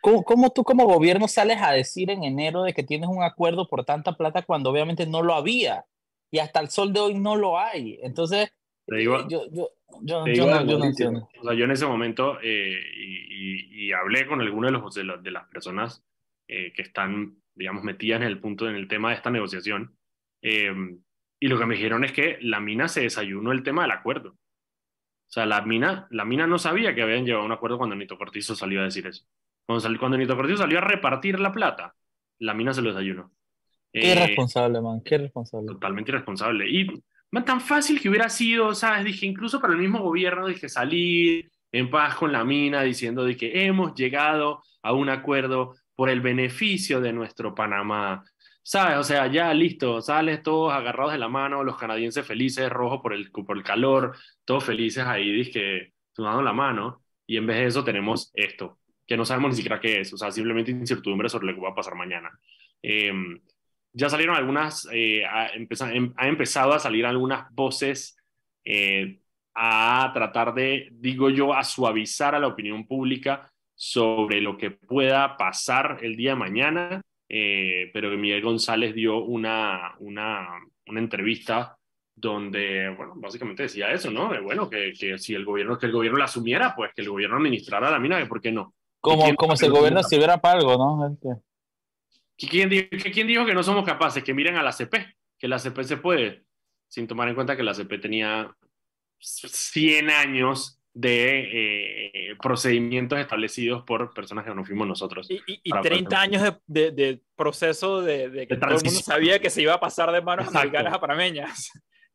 ¿cómo, 0.00 0.24
¿cómo, 0.24 0.50
tú 0.50 0.64
como 0.64 0.86
gobierno 0.86 1.28
sales 1.28 1.60
a 1.60 1.72
decir 1.72 2.10
en 2.10 2.24
enero 2.24 2.62
de 2.62 2.72
que 2.72 2.82
tienes 2.82 3.10
un 3.10 3.22
acuerdo 3.22 3.68
por 3.68 3.84
tanta 3.84 4.16
plata 4.16 4.40
cuando 4.40 4.70
obviamente 4.70 5.06
no 5.06 5.22
lo 5.22 5.34
había? 5.34 5.84
Y 6.30 6.38
hasta 6.38 6.60
el 6.60 6.70
sol 6.70 6.94
de 6.94 7.00
hoy 7.00 7.14
no 7.14 7.36
lo 7.36 7.58
hay. 7.58 8.00
Entonces, 8.02 8.50
digo, 8.86 9.26
yo, 9.28 9.44
yo, 9.50 9.70
yo, 10.02 10.26
yo, 10.26 10.46
no, 10.46 10.66
yo 10.66 10.78
no 10.78 10.84
entiendo. 10.84 11.28
O 11.40 11.44
sea, 11.44 11.54
yo 11.54 11.64
en 11.64 11.70
ese 11.70 11.86
momento, 11.86 12.38
eh, 12.42 12.80
y, 12.96 13.86
y, 13.86 13.92
hablé 13.92 14.26
con 14.26 14.40
algunos 14.40 14.94
de, 14.94 15.04
los, 15.04 15.22
de, 15.22 15.22
de 15.22 15.30
las 15.30 15.48
personas 15.48 16.04
eh, 16.48 16.72
que 16.72 16.82
están, 16.82 17.36
digamos, 17.54 17.82
metidas 17.84 18.20
en 18.20 18.26
el 18.26 18.40
punto, 18.40 18.68
en 18.68 18.76
el 18.76 18.88
tema 18.88 19.10
de 19.10 19.16
esta 19.16 19.30
negociación, 19.30 19.96
eh, 20.42 20.72
y 21.40 21.48
lo 21.48 21.58
que 21.58 21.66
me 21.66 21.74
dijeron 21.74 22.04
es 22.04 22.12
que 22.12 22.38
la 22.40 22.60
mina 22.60 22.88
se 22.88 23.02
desayunó 23.02 23.52
el 23.52 23.62
tema 23.62 23.82
del 23.82 23.92
acuerdo. 23.92 24.30
O 24.30 25.32
sea, 25.34 25.46
la 25.46 25.62
mina, 25.62 26.06
la 26.10 26.24
mina 26.24 26.46
no 26.46 26.58
sabía 26.58 26.94
que 26.94 27.02
habían 27.02 27.24
llevado 27.24 27.44
un 27.44 27.52
acuerdo 27.52 27.78
cuando 27.78 27.96
Nito 27.96 28.16
Cortizo 28.16 28.54
salió 28.54 28.80
a 28.80 28.84
decir 28.84 29.06
eso. 29.06 29.24
Cuando, 29.66 29.80
salió, 29.80 29.98
cuando 29.98 30.18
Nito 30.18 30.36
Cortizo 30.36 30.58
salió 30.58 30.78
a 30.78 30.82
repartir 30.82 31.40
la 31.40 31.52
plata, 31.52 31.94
la 32.38 32.54
mina 32.54 32.72
se 32.72 32.82
lo 32.82 32.90
desayunó. 32.90 33.32
Qué 33.92 34.12
irresponsable, 34.12 34.80
man, 34.80 35.02
qué 35.04 35.14
irresponsable. 35.16 35.66
Totalmente 35.68 36.10
irresponsable. 36.10 36.68
Y 36.68 36.86
tan 37.42 37.60
fácil 37.60 38.00
que 38.00 38.08
hubiera 38.08 38.28
sido, 38.28 38.74
¿sabes? 38.74 39.04
Dije, 39.04 39.26
incluso 39.26 39.60
para 39.60 39.72
el 39.72 39.80
mismo 39.80 40.00
gobierno, 40.00 40.46
dije, 40.46 40.68
salir 40.68 41.50
en 41.72 41.90
paz 41.90 42.14
con 42.14 42.30
la 42.32 42.44
mina 42.44 42.82
diciendo 42.82 43.24
de 43.24 43.36
que 43.36 43.64
hemos 43.64 43.94
llegado 43.94 44.62
a 44.82 44.92
un 44.92 45.08
acuerdo 45.08 45.74
por 45.96 46.10
el 46.10 46.20
beneficio 46.20 47.00
de 47.00 47.12
nuestro 47.12 47.54
Panamá. 47.54 48.24
¿Sabes? 48.62 48.96
O 48.98 49.04
sea, 49.04 49.26
ya 49.26 49.52
listo, 49.52 50.00
sales 50.00 50.42
todos 50.42 50.72
agarrados 50.72 51.12
de 51.12 51.18
la 51.18 51.28
mano, 51.28 51.64
los 51.64 51.76
canadienses 51.76 52.26
felices, 52.26 52.70
rojos 52.70 53.00
por 53.02 53.12
el, 53.12 53.30
por 53.30 53.56
el 53.56 53.62
calor, 53.62 54.16
todos 54.44 54.64
felices 54.64 55.04
ahí, 55.04 55.30
dije, 55.30 55.92
sudando 56.12 56.40
la 56.42 56.52
mano, 56.52 57.02
y 57.26 57.36
en 57.36 57.46
vez 57.46 57.56
de 57.58 57.66
eso 57.66 57.84
tenemos 57.84 58.30
esto, 58.34 58.78
que 59.06 59.16
no 59.18 59.26
sabemos 59.26 59.50
ni 59.50 59.56
siquiera 59.56 59.80
qué 59.80 60.00
es, 60.00 60.12
o 60.14 60.16
sea, 60.16 60.30
simplemente 60.30 60.70
incertidumbre 60.70 61.28
sobre 61.28 61.48
lo 61.48 61.54
que 61.54 61.60
va 61.60 61.70
a 61.70 61.74
pasar 61.74 61.94
mañana. 61.94 62.30
Eh, 62.82 63.12
ya 63.94 64.10
salieron 64.10 64.36
algunas, 64.36 64.88
eh, 64.92 65.24
ha, 65.24 65.48
em, 65.54 66.12
ha, 66.16 66.28
empezado 66.28 66.72
a 66.74 66.80
salir 66.80 67.06
algunas 67.06 67.50
voces 67.54 68.16
eh, 68.64 69.20
a 69.54 70.10
tratar 70.12 70.52
de, 70.52 70.88
digo 70.92 71.30
yo, 71.30 71.54
a 71.54 71.62
suavizar 71.62 72.34
a 72.34 72.40
la 72.40 72.48
opinión 72.48 72.86
pública 72.86 73.52
sobre 73.76 74.40
lo 74.40 74.58
que 74.58 74.72
pueda 74.72 75.36
pasar 75.36 75.98
el 76.02 76.16
día 76.16 76.30
de 76.30 76.36
mañana, 76.36 77.02
eh, 77.28 77.90
pero 77.92 78.10
que 78.10 78.16
Miguel 78.16 78.42
González 78.42 78.94
dio 78.94 79.18
una, 79.18 79.94
una, 80.00 80.48
una, 80.86 81.00
entrevista 81.00 81.76
donde, 82.16 82.88
bueno, 82.96 83.14
básicamente 83.16 83.64
decía 83.64 83.92
eso, 83.92 84.10
¿no? 84.10 84.28
De, 84.32 84.40
bueno, 84.40 84.68
que, 84.68 84.92
que, 84.98 85.18
si 85.18 85.34
el 85.34 85.44
gobierno, 85.44 85.78
que 85.78 85.86
el 85.86 85.92
gobierno 85.92 86.18
la 86.18 86.26
asumiera, 86.26 86.74
pues 86.74 86.92
que 86.94 87.02
el 87.02 87.08
gobierno 87.08 87.36
administrara 87.36 87.90
la 87.90 87.98
mina, 87.98 88.24
¿por 88.28 88.40
qué 88.40 88.50
no? 88.50 88.74
Como, 89.00 89.34
como 89.34 89.56
si 89.56 89.66
el 89.66 89.72
gobierno 89.72 90.02
sirviera 90.02 90.38
para 90.38 90.58
algo, 90.58 90.76
¿no? 90.76 91.16
¿Quién 92.36 92.68
dijo, 92.68 92.88
¿Quién 93.12 93.26
dijo 93.26 93.46
que 93.46 93.54
no 93.54 93.62
somos 93.62 93.84
capaces? 93.84 94.22
Que 94.24 94.34
miren 94.34 94.56
a 94.56 94.62
la 94.62 94.72
CP, 94.72 95.16
que 95.38 95.48
la 95.48 95.58
CP 95.58 95.84
se 95.84 95.96
puede, 95.96 96.44
sin 96.88 97.06
tomar 97.06 97.28
en 97.28 97.34
cuenta 97.34 97.56
que 97.56 97.62
la 97.62 97.74
CP 97.74 97.98
tenía 97.98 98.54
100 99.18 100.10
años 100.10 100.80
de 100.94 102.30
eh, 102.30 102.36
procedimientos 102.40 103.18
establecidos 103.18 103.82
por 103.82 104.14
personas 104.14 104.44
que 104.44 104.54
no 104.54 104.64
fuimos 104.64 104.86
nosotros. 104.86 105.28
Y, 105.28 105.42
y, 105.46 105.70
30 105.70 106.20
años 106.20 106.42
de, 106.66 106.92
de, 106.92 107.20
proceso 107.34 108.00
de, 108.00 108.46
que 108.48 108.56
todo 108.56 108.76
el 108.76 108.84
mundo 108.84 109.00
sabía 109.00 109.40
que 109.40 109.50
se 109.50 109.62
iba 109.62 109.74
a 109.74 109.80
pasar 109.80 110.12
de 110.12 110.22
manos 110.22 110.54
americanas 110.54 110.94
a 110.94 111.00
panameñas. 111.00 111.72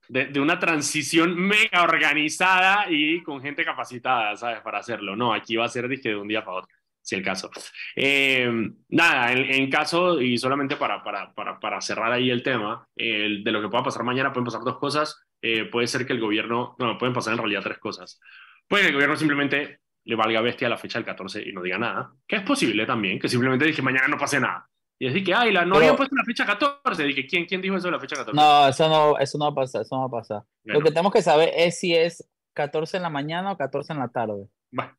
De, 0.07 0.39
una 0.39 0.57
transición 0.57 1.35
mega 1.35 1.83
organizada 1.83 2.85
y 2.89 3.21
con 3.21 3.41
gente 3.41 3.65
capacitada, 3.65 4.35
¿sabes? 4.37 4.61
Para 4.61 4.79
hacerlo. 4.79 5.15
No, 5.15 5.33
aquí 5.33 5.57
va 5.57 5.65
a 5.65 5.69
ser 5.69 5.87
de 5.87 6.15
un 6.15 6.27
día 6.27 6.43
para 6.43 6.59
otro, 6.59 6.75
si 7.09 7.15
el 7.15 7.23
caso. 7.23 7.49
Eh, 7.95 8.51
nada, 8.89 9.33
en, 9.33 9.69
caso, 9.69 10.21
y 10.21 10.37
solamente 10.37 10.75
para, 10.75 11.03
para, 11.03 11.33
para, 11.33 11.59
para 11.59 11.81
cerrar 11.81 12.11
ahí 12.11 12.29
el 12.29 12.43
tema, 12.43 12.87
de 12.95 13.51
lo 13.51 13.61
que 13.61 13.67
pueda 13.67 13.83
pasar 13.83 14.03
mañana, 14.03 14.31
pueden 14.31 14.45
pasar 14.45 14.61
dos 14.63 14.77
cosas. 14.77 15.25
Eh, 15.41 15.65
puede 15.65 15.87
ser 15.87 16.05
que 16.05 16.13
el 16.13 16.19
gobierno, 16.19 16.75
no, 16.77 16.97
pueden 16.97 17.13
pasar 17.13 17.33
en 17.33 17.39
realidad 17.39 17.61
tres 17.63 17.79
cosas. 17.79 18.19
Puede 18.67 18.83
que 18.83 18.89
el 18.89 18.95
gobierno 18.95 19.15
simplemente 19.15 19.79
le 20.03 20.15
valga 20.15 20.41
bestia 20.41 20.69
la 20.69 20.77
fecha 20.77 20.99
del 20.99 21.05
14 21.05 21.41
y 21.47 21.51
no 21.51 21.61
diga 21.61 21.77
nada, 21.77 22.13
que 22.27 22.37
es 22.37 22.43
posible 22.43 22.85
también, 22.85 23.19
que 23.19 23.27
simplemente 23.27 23.65
dije 23.65 23.81
mañana 23.81 24.07
no 24.07 24.17
pase 24.17 24.39
nada. 24.39 24.67
Y 25.01 25.07
es 25.07 25.23
que, 25.23 25.33
ay, 25.33 25.51
la, 25.51 25.65
no 25.65 25.77
habían 25.77 25.95
puesto 25.95 26.15
la 26.15 26.25
fecha 26.25 26.45
14. 26.45 27.03
Dije, 27.05 27.25
¿quién, 27.25 27.45
¿quién 27.45 27.61
dijo 27.61 27.77
eso 27.77 27.87
de 27.87 27.93
la 27.93 27.99
fecha 27.99 28.17
14? 28.17 28.35
No, 28.35 28.67
eso 28.67 28.89
no, 28.89 29.17
eso 29.17 29.37
no 29.37 29.45
va 29.45 29.51
a 29.51 29.55
pasar, 29.55 29.81
eso 29.81 29.95
no 29.95 30.09
va 30.09 30.19
a 30.19 30.21
pasar. 30.21 30.43
Lo 30.65 30.81
que 30.81 30.89
tenemos 30.89 31.13
que 31.13 31.21
saber 31.21 31.51
es 31.55 31.79
si 31.79 31.95
es 31.95 32.29
14 32.53 32.97
en 32.97 33.03
la 33.03 33.09
mañana 33.09 33.53
o 33.53 33.57
14 33.57 33.93
en 33.93 33.99
la 33.99 34.09
tarde. 34.09 34.49
Bueno, 34.71 34.93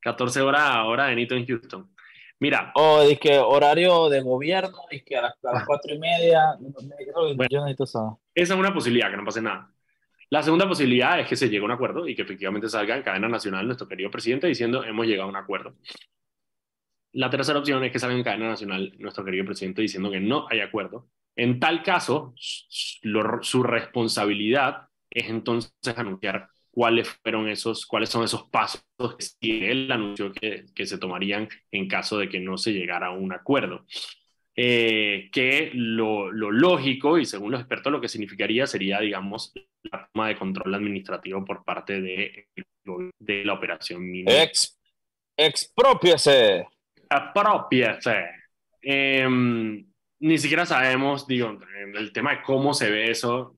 14 0.00 0.40
horas 0.40 0.76
hora 0.84 1.06
de 1.06 1.16
Nito 1.16 1.34
en 1.34 1.46
Houston. 1.46 1.90
Mira. 2.40 2.72
O 2.74 3.02
es 3.02 3.20
que 3.20 3.38
horario 3.38 4.08
de 4.08 4.22
gobierno, 4.22 4.78
que 5.04 5.16
a 5.16 5.22
las, 5.22 5.44
a 5.44 5.52
las 5.52 5.66
4 5.66 5.94
y 5.94 5.98
media. 5.98 6.56
yo 7.50 7.60
necesito 7.60 7.86
saber. 7.86 8.12
Esa 8.34 8.54
es 8.54 8.60
una 8.60 8.72
posibilidad, 8.72 9.10
que 9.10 9.16
no 9.16 9.24
pase 9.24 9.42
nada. 9.42 9.70
La 10.30 10.42
segunda 10.42 10.66
posibilidad 10.66 11.18
es 11.18 11.26
que 11.26 11.36
se 11.36 11.48
llegue 11.48 11.62
a 11.62 11.64
un 11.64 11.72
acuerdo 11.72 12.06
y 12.06 12.14
que 12.14 12.22
efectivamente 12.22 12.68
salga 12.68 12.96
en 12.96 13.02
cadena 13.02 13.28
nacional 13.28 13.66
nuestro 13.66 13.88
querido 13.88 14.10
presidente 14.10 14.46
diciendo 14.46 14.84
hemos 14.84 15.06
llegado 15.06 15.26
a 15.26 15.30
un 15.30 15.36
acuerdo. 15.36 15.74
La 17.12 17.28
tercera 17.28 17.58
opción 17.58 17.82
es 17.82 17.90
que 17.90 17.98
salga 17.98 18.16
en 18.16 18.22
cadena 18.22 18.48
nacional 18.48 18.94
nuestro 18.98 19.24
querido 19.24 19.44
presidente 19.44 19.82
diciendo 19.82 20.10
que 20.10 20.20
no 20.20 20.46
hay 20.48 20.60
acuerdo. 20.60 21.08
En 21.34 21.58
tal 21.58 21.82
caso, 21.82 22.32
su 22.36 23.62
responsabilidad 23.64 24.88
es 25.10 25.28
entonces 25.28 25.72
anunciar 25.96 26.49
cuáles 26.70 27.08
fueron 27.08 27.48
esos, 27.48 27.86
cuáles 27.86 28.08
son 28.08 28.24
esos 28.24 28.48
pasos 28.48 28.84
que 29.40 29.70
él 29.70 29.90
anunció 29.90 30.32
que, 30.32 30.66
que 30.74 30.86
se 30.86 30.98
tomarían 30.98 31.48
en 31.70 31.88
caso 31.88 32.18
de 32.18 32.28
que 32.28 32.40
no 32.40 32.56
se 32.56 32.72
llegara 32.72 33.08
a 33.08 33.12
un 33.12 33.32
acuerdo. 33.32 33.84
Eh, 34.56 35.30
que 35.32 35.70
lo, 35.72 36.30
lógico, 36.30 37.18
y 37.18 37.24
según 37.24 37.52
los 37.52 37.60
expertos, 37.60 37.92
lo 37.92 38.00
que 38.00 38.08
significaría 38.08 38.66
sería, 38.66 39.00
digamos, 39.00 39.54
la 39.84 40.08
toma 40.12 40.28
de 40.28 40.36
control 40.36 40.74
administrativo 40.74 41.44
por 41.44 41.64
parte 41.64 42.00
de, 42.00 42.48
de 43.18 43.44
la 43.44 43.54
operación 43.54 44.02
minera. 44.10 44.42
Ex, 44.42 44.78
expropiese. 45.36 46.66
Expropiese. 47.08 48.26
Em, 48.82 49.86
ni 50.18 50.38
siquiera 50.38 50.66
sabemos, 50.66 51.26
digo, 51.26 51.58
el 51.94 52.12
tema 52.12 52.32
de 52.32 52.42
cómo 52.42 52.74
se 52.74 52.90
ve 52.90 53.10
eso, 53.10 53.56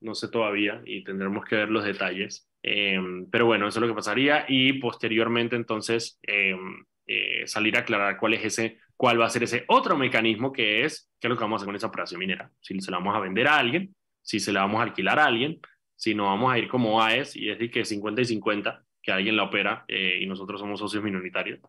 no 0.00 0.14
sé 0.14 0.28
todavía 0.28 0.82
y 0.84 1.04
tendremos 1.04 1.44
que 1.44 1.56
ver 1.56 1.70
los 1.70 1.84
detalles. 1.84 2.48
Em, 2.62 3.28
pero 3.30 3.46
bueno, 3.46 3.68
eso 3.68 3.78
es 3.78 3.82
lo 3.82 3.88
que 3.88 3.94
pasaría 3.94 4.44
y 4.48 4.74
posteriormente 4.74 5.56
entonces 5.56 6.18
em, 6.22 6.84
eh, 7.06 7.46
salir 7.46 7.76
a 7.76 7.80
aclarar 7.80 8.18
cuál 8.18 8.34
es 8.34 8.44
ese 8.44 8.78
cuál 8.96 9.20
va 9.20 9.26
a 9.26 9.30
ser 9.30 9.42
ese 9.42 9.64
otro 9.68 9.96
mecanismo 9.96 10.52
que 10.52 10.84
es, 10.84 11.10
qué 11.20 11.28
es 11.28 11.30
lo 11.30 11.36
que 11.36 11.44
vamos 11.44 11.56
a 11.56 11.58
hacer 11.58 11.66
con 11.66 11.76
esa 11.76 11.86
operación 11.86 12.18
minera. 12.18 12.50
Si 12.60 12.78
se 12.80 12.90
la 12.90 12.98
vamos 12.98 13.14
a 13.14 13.20
vender 13.20 13.46
a 13.46 13.58
alguien, 13.58 13.94
si 14.22 14.40
se 14.40 14.52
la 14.52 14.60
vamos 14.60 14.80
a 14.80 14.84
alquilar 14.84 15.18
a 15.18 15.26
alguien, 15.26 15.60
si 15.94 16.14
no 16.14 16.24
vamos 16.24 16.52
a 16.52 16.58
ir 16.58 16.68
como 16.68 17.02
AES 17.02 17.36
y 17.36 17.50
es 17.50 17.58
decir 17.58 17.70
que 17.70 17.84
50 17.84 18.22
y 18.22 18.24
50, 18.24 18.84
que 19.02 19.12
alguien 19.12 19.36
la 19.36 19.44
opera 19.44 19.84
eh, 19.88 20.18
y 20.20 20.26
nosotros 20.26 20.60
somos 20.60 20.80
socios 20.80 21.02
minoritarios. 21.02 21.60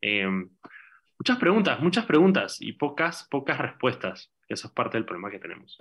Eh, 0.00 0.26
muchas 1.18 1.38
preguntas, 1.38 1.80
muchas 1.80 2.04
preguntas 2.06 2.60
y 2.60 2.72
pocas, 2.72 3.26
pocas 3.30 3.58
respuestas. 3.58 4.32
Eso 4.48 4.68
es 4.68 4.72
parte 4.74 4.98
del 4.98 5.06
problema 5.06 5.30
que 5.30 5.38
tenemos. 5.38 5.78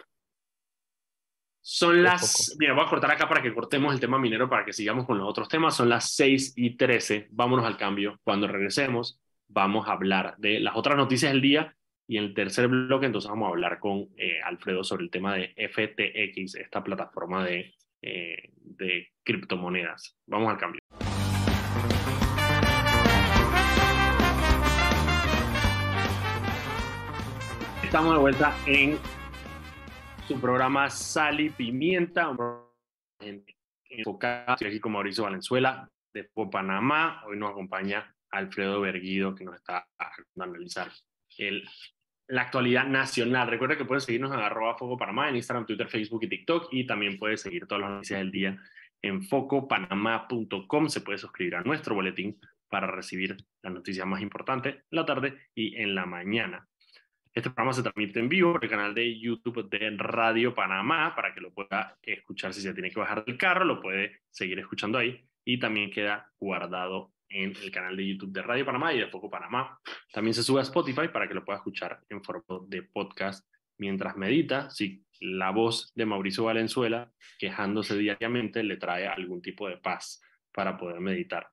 Son 1.65 2.03
las. 2.03 2.57
Mira, 2.59 2.73
voy 2.73 2.83
a 2.83 2.89
cortar 2.89 3.09
acá 3.09 3.29
para 3.29 3.41
que 3.41 3.53
cortemos 3.53 3.93
el 3.93 3.99
tema 4.01 4.19
minero 4.19 4.49
para 4.49 4.65
que 4.65 4.73
sigamos 4.73 5.05
con 5.05 5.17
los 5.17 5.29
otros 5.29 5.47
temas. 5.47 5.73
Son 5.73 5.87
las 5.87 6.11
6 6.11 6.55
y 6.57 6.75
13. 6.75 7.29
Vámonos 7.31 7.65
al 7.65 7.77
cambio. 7.77 8.19
Cuando 8.21 8.47
regresemos, 8.47 9.21
vamos 9.47 9.87
a 9.87 9.93
hablar 9.93 10.35
de 10.39 10.59
las 10.59 10.75
otras 10.75 10.97
noticias 10.97 11.31
del 11.31 11.41
día 11.41 11.73
y 12.05 12.17
en 12.17 12.25
el 12.25 12.33
tercer 12.33 12.67
bloque 12.67 13.05
entonces 13.05 13.29
vamos 13.29 13.47
a 13.47 13.51
hablar 13.51 13.79
con 13.79 14.09
eh, 14.17 14.41
Alfredo 14.43 14.83
sobre 14.83 15.05
el 15.05 15.09
tema 15.09 15.35
de 15.35 15.55
FTX, 15.55 16.55
esta 16.55 16.83
plataforma 16.83 17.45
de, 17.45 17.73
eh, 18.01 18.49
de 18.57 19.13
criptomonedas. 19.23 20.17
Vamos 20.25 20.51
al 20.51 20.57
cambio. 20.57 20.81
Estamos 27.81 28.13
de 28.15 28.19
vuelta 28.19 28.53
en 28.65 28.99
su 30.27 30.39
programa 30.39 30.89
Sal 30.89 31.39
y 31.41 31.49
Pimienta, 31.49 32.33
enfocado 33.89 34.53
aquí 34.53 34.79
con 34.79 34.93
Mauricio 34.93 35.23
Valenzuela 35.25 35.89
de 36.13 36.29
Panamá. 36.51 37.23
Hoy 37.27 37.37
nos 37.37 37.51
acompaña 37.51 38.15
Alfredo 38.31 38.79
Berguido, 38.81 39.35
que 39.35 39.43
nos 39.43 39.55
está 39.55 39.87
a 39.99 40.11
analizar 40.39 40.89
el, 41.37 41.67
la 42.27 42.43
actualidad 42.43 42.85
nacional. 42.85 43.49
Recuerda 43.49 43.77
que 43.77 43.85
puedes 43.85 44.05
seguirnos 44.05 44.33
en 44.33 44.39
arroba 44.39 44.77
Foco 44.77 44.97
Panamá 44.97 45.29
en 45.29 45.35
Instagram, 45.35 45.65
Twitter, 45.65 45.89
Facebook 45.89 46.23
y 46.23 46.29
TikTok 46.29 46.69
y 46.71 46.87
también 46.87 47.17
puedes 47.17 47.41
seguir 47.41 47.67
todas 47.67 47.81
las 47.81 47.91
noticias 47.91 48.19
del 48.19 48.31
día 48.31 48.57
en 49.01 49.23
focopanamá.com. 49.23 50.87
Se 50.87 51.01
puede 51.01 51.17
suscribir 51.17 51.55
a 51.55 51.61
nuestro 51.61 51.95
boletín 51.95 52.39
para 52.69 52.87
recibir 52.87 53.35
las 53.61 53.73
noticias 53.73 54.07
más 54.07 54.21
importantes 54.21 54.75
en 54.75 54.81
la 54.89 55.05
tarde 55.05 55.37
y 55.53 55.75
en 55.75 55.95
la 55.95 56.05
mañana. 56.05 56.67
Este 57.33 57.49
programa 57.49 57.73
se 57.73 57.81
transmite 57.81 58.19
en 58.19 58.29
vivo 58.29 58.53
por 58.53 58.63
el 58.63 58.69
canal 58.69 58.93
de 58.93 59.19
YouTube 59.19 59.67
de 59.67 59.89
Radio 59.97 60.53
Panamá 60.53 61.15
para 61.15 61.33
que 61.33 61.41
lo 61.41 61.51
pueda 61.51 61.97
escuchar 62.03 62.53
si 62.53 62.61
se 62.61 62.75
tiene 62.75 62.91
que 62.91 62.99
bajar 62.99 63.25
del 63.25 63.37
carro, 63.37 63.65
lo 63.65 63.81
puede 63.81 64.21
seguir 64.29 64.59
escuchando 64.59 64.99
ahí 64.99 65.27
y 65.43 65.59
también 65.59 65.89
queda 65.89 66.31
guardado 66.39 67.11
en 67.29 67.55
el 67.55 67.71
canal 67.71 67.97
de 67.97 68.07
YouTube 68.07 68.31
de 68.31 68.43
Radio 68.43 68.65
Panamá 68.65 68.93
y 68.93 68.99
de 68.99 69.07
Foco 69.07 69.31
Panamá. 69.31 69.79
También 70.11 70.35
se 70.35 70.43
sube 70.43 70.59
a 70.59 70.63
Spotify 70.63 71.07
para 71.11 71.27
que 71.27 71.33
lo 71.33 71.43
pueda 71.43 71.57
escuchar 71.57 72.01
en 72.07 72.23
formato 72.23 72.65
de 72.67 72.83
podcast 72.83 73.43
mientras 73.79 74.15
medita. 74.15 74.69
Si 74.69 75.03
la 75.19 75.49
voz 75.49 75.91
de 75.95 76.05
Mauricio 76.05 76.43
Valenzuela, 76.43 77.11
quejándose 77.39 77.97
diariamente, 77.97 78.61
le 78.61 78.77
trae 78.77 79.07
algún 79.07 79.41
tipo 79.41 79.67
de 79.67 79.77
paz 79.77 80.21
para 80.51 80.77
poder 80.77 80.99
meditar. 80.99 81.49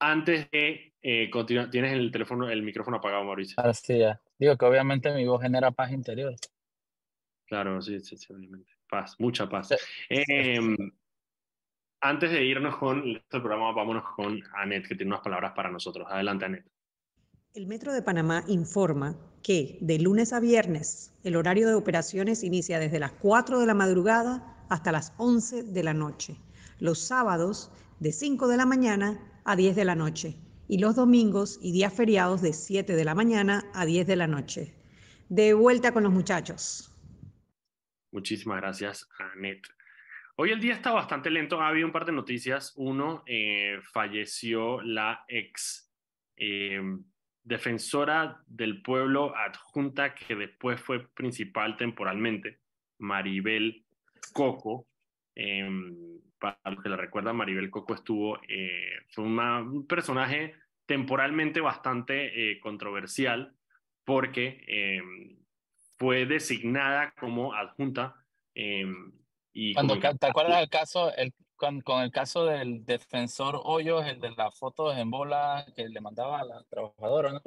Antes 0.00 0.50
de 0.50 0.93
eh, 1.06 1.28
continuar, 1.28 1.68
tienes 1.70 1.92
el 1.92 2.10
teléfono, 2.10 2.48
el 2.48 2.62
micrófono 2.62 2.96
apagado, 2.96 3.24
Mauricio. 3.24 3.56
Así 3.58 3.98
ya. 3.98 4.18
Digo 4.38 4.56
que 4.56 4.64
obviamente 4.64 5.12
mi 5.12 5.26
voz 5.26 5.42
genera 5.42 5.70
paz 5.70 5.92
interior. 5.92 6.34
Claro, 7.44 7.82
sí, 7.82 8.00
sí, 8.00 8.16
obviamente. 8.32 8.72
Paz, 8.88 9.14
mucha 9.18 9.46
paz. 9.46 9.68
Em, 10.08 10.74
antes 12.00 12.30
de 12.30 12.42
irnos 12.42 12.76
con 12.78 13.06
este 13.06 13.38
programa, 13.38 13.72
vámonos 13.72 14.04
con 14.16 14.42
Anet, 14.54 14.88
que 14.88 14.94
tiene 14.94 15.12
unas 15.12 15.20
palabras 15.20 15.52
para 15.52 15.70
nosotros. 15.70 16.06
Adelante, 16.10 16.46
Anet. 16.46 16.64
El 17.52 17.66
Metro 17.66 17.92
de 17.92 18.00
Panamá 18.00 18.42
informa 18.48 19.14
que 19.42 19.76
de 19.82 19.98
lunes 19.98 20.32
a 20.32 20.40
viernes 20.40 21.12
el 21.22 21.36
horario 21.36 21.68
de 21.68 21.74
operaciones 21.74 22.42
inicia 22.42 22.78
desde 22.78 22.98
las 22.98 23.12
4 23.12 23.60
de 23.60 23.66
la 23.66 23.74
madrugada 23.74 24.64
hasta 24.70 24.90
las 24.90 25.12
11 25.18 25.64
de 25.64 25.82
la 25.82 25.92
noche. 25.92 26.38
Los 26.78 26.98
sábados 26.98 27.70
de 28.00 28.10
5 28.10 28.48
de 28.48 28.56
la 28.56 28.64
mañana 28.64 29.20
a 29.44 29.54
10 29.54 29.76
de 29.76 29.84
la 29.84 29.94
noche 29.94 30.38
y 30.68 30.78
los 30.78 30.96
domingos 30.96 31.58
y 31.62 31.72
días 31.72 31.94
feriados 31.94 32.42
de 32.42 32.52
7 32.52 32.94
de 32.94 33.04
la 33.04 33.14
mañana 33.14 33.64
a 33.74 33.84
10 33.84 34.06
de 34.06 34.16
la 34.16 34.26
noche. 34.26 34.74
De 35.28 35.54
vuelta 35.54 35.92
con 35.92 36.02
los 36.04 36.12
muchachos. 36.12 36.90
Muchísimas 38.12 38.60
gracias, 38.60 39.08
Anet. 39.18 39.66
Hoy 40.36 40.50
el 40.50 40.60
día 40.60 40.74
está 40.74 40.92
bastante 40.92 41.30
lento. 41.30 41.60
Ha 41.60 41.68
habido 41.68 41.86
un 41.86 41.92
par 41.92 42.04
de 42.04 42.12
noticias. 42.12 42.72
Uno, 42.76 43.22
eh, 43.26 43.78
falleció 43.92 44.80
la 44.82 45.24
ex 45.28 45.92
eh, 46.36 46.80
defensora 47.44 48.42
del 48.46 48.82
pueblo 48.82 49.36
adjunta 49.36 50.14
que 50.14 50.34
después 50.34 50.80
fue 50.80 51.06
principal 51.08 51.76
temporalmente, 51.76 52.58
Maribel 52.98 53.84
Coco. 54.32 54.86
Em, 55.36 56.20
para 56.44 56.74
los 56.74 56.82
que 56.82 56.88
la 56.90 56.96
recuerdan, 56.96 57.36
Maribel 57.36 57.70
Coco 57.70 57.94
estuvo, 57.94 58.38
eh, 58.48 58.90
fue 59.08 59.24
un 59.24 59.86
personaje 59.86 60.54
temporalmente 60.86 61.60
bastante 61.60 62.60
controversial 62.60 63.54
porque 64.04 64.62
em, 64.66 65.38
fue 65.96 66.26
designada 66.26 67.14
como 67.18 67.54
adjunta 67.54 68.14
em, 68.54 69.12
cuando, 69.74 69.98
¿Te 69.98 70.26
acuerdas 70.26 70.58
del 70.58 70.68
caso, 70.68 71.14
el, 71.14 71.32
con, 71.54 71.80
con, 71.80 72.02
el 72.02 72.10
caso 72.10 72.44
del 72.44 72.84
defensor 72.84 73.60
Hoyos, 73.62 74.04
el 74.04 74.20
de 74.20 74.32
la 74.32 74.50
foto 74.50 74.92
en 74.92 75.10
bola 75.10 75.64
que 75.76 75.88
le 75.88 76.00
mandaba 76.00 76.40
a 76.40 76.44
la 76.44 76.64
trabajadora? 76.64 77.32
¿no? 77.32 77.40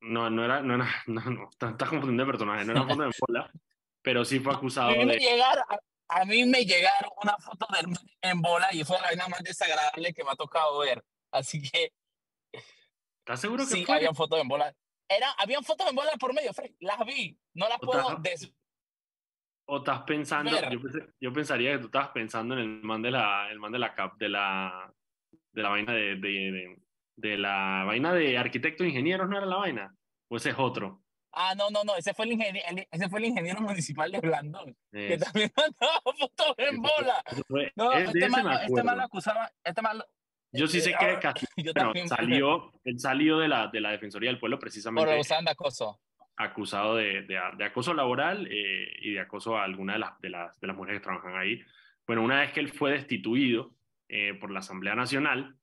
No, 0.00 0.30
no 0.30 0.44
era, 0.44 0.62
no 0.62 0.78
no, 1.06 1.20
no, 1.30 1.48
estás 1.50 1.88
confundiendo 1.88 2.24
de 2.24 2.32
personaje, 2.32 2.64
no 2.64 2.72
era 2.72 2.86
foto 2.86 3.04
en 3.04 3.12
bola, 3.28 3.50
pero 4.00 4.24
sí 4.24 4.40
fue 4.40 4.54
acusado 4.54 4.92
de... 4.92 5.18
Llegar 5.18 5.58
a, 5.58 5.78
a 6.08 6.24
mí 6.24 6.44
me 6.44 6.64
llegaron 6.64 7.10
una 7.22 7.36
foto 7.38 7.66
del 7.74 7.88
man 7.88 8.06
en 8.22 8.40
bola 8.40 8.68
y 8.72 8.84
fue 8.84 8.96
la 8.98 9.08
vaina 9.08 9.28
más 9.28 9.42
desagradable 9.42 10.12
que 10.12 10.24
me 10.24 10.30
ha 10.30 10.36
tocado 10.36 10.78
ver. 10.78 11.04
Así 11.30 11.60
que. 11.62 11.92
¿Estás 13.20 13.40
seguro 13.40 13.64
que 13.64 13.70
sí, 13.70 13.84
habían 13.88 14.14
fotos 14.14 14.40
en 14.40 14.48
bola? 14.48 14.74
Era, 15.08 15.30
habían 15.32 15.64
fotos 15.64 15.88
en 15.88 15.96
bola 15.96 16.12
por 16.18 16.34
medio, 16.34 16.50
Las 16.80 17.04
vi. 17.06 17.36
No 17.54 17.68
las 17.68 17.78
puedo. 17.78 18.16
Des... 18.16 18.52
O 19.68 19.78
estás 19.78 20.02
pensando. 20.02 20.50
Yo, 20.70 20.78
yo, 21.20 21.32
pensaría 21.32 21.72
que 21.72 21.78
tú 21.78 21.86
estabas 21.86 22.10
pensando 22.10 22.54
en 22.54 22.60
el 22.60 22.82
man 22.82 23.02
de 23.02 23.10
la, 23.10 23.50
el 23.50 23.58
man 23.58 23.72
de 23.72 23.80
la 23.80 23.94
cap, 23.94 24.16
de 24.16 24.28
la, 24.28 24.92
de 25.52 25.62
la 25.62 25.68
vaina 25.68 25.92
de, 25.92 26.16
de, 26.16 26.76
de, 27.16 27.36
la 27.36 27.82
vaina 27.84 28.12
de 28.12 28.38
arquitectos 28.38 28.84
e 28.84 28.90
ingenieros, 28.90 29.28
¿no 29.28 29.36
era 29.36 29.46
la 29.46 29.56
vaina? 29.56 29.96
¿O 30.28 30.36
ese 30.36 30.50
es 30.50 30.56
otro? 30.58 31.02
Ah, 31.38 31.54
no, 31.54 31.68
no, 31.68 31.84
no, 31.84 31.94
ese 31.96 32.14
fue 32.14 32.24
el 32.24 32.32
ingeniero, 32.32 32.82
ese 32.90 33.08
fue 33.10 33.18
el 33.18 33.26
ingeniero 33.26 33.60
municipal 33.60 34.10
de 34.10 34.20
Blandón, 34.20 34.74
que 34.90 35.18
también 35.18 35.52
mandaba 35.56 36.00
fotos 36.02 36.54
en 36.56 36.80
bola. 36.80 37.22
no, 37.76 37.92
este 37.92 38.28
mal, 38.30 38.60
este 38.64 38.82
mal 38.82 39.00
acusaba, 39.00 39.52
este 39.62 39.82
mal, 39.82 40.02
yo 40.50 40.66
sí 40.66 40.80
sé 40.80 40.94
que 40.98 41.12
eh, 41.12 41.18
casi, 41.20 41.46
salió, 42.08 42.72
él 42.84 42.98
salió 42.98 43.38
de 43.38 43.48
la, 43.48 43.68
de 43.68 43.80
la 43.80 43.90
Defensoría 43.90 44.30
del 44.30 44.38
Pueblo 44.38 44.58
precisamente. 44.58 45.10
Por 45.10 45.20
usando 45.20 45.50
acoso. 45.50 46.00
Acusado 46.36 46.96
de, 46.96 47.22
de, 47.22 47.38
de 47.58 47.64
acoso 47.64 47.92
laboral 47.92 48.48
eh, 48.50 48.96
y 49.02 49.12
de 49.12 49.20
acoso 49.20 49.58
a 49.58 49.64
alguna 49.64 49.94
de 49.94 49.98
las, 49.98 50.20
de, 50.20 50.30
las, 50.30 50.58
de 50.58 50.66
las 50.66 50.76
mujeres 50.76 51.00
que 51.00 51.04
trabajan 51.04 51.36
ahí. 51.36 51.62
Bueno, 52.06 52.22
una 52.22 52.40
vez 52.40 52.52
que 52.52 52.60
él 52.60 52.72
fue 52.72 52.92
destituido 52.92 53.74
eh, 54.08 54.32
por 54.40 54.50
la 54.50 54.60
Asamblea 54.60 54.94
Nacional, 54.94 55.54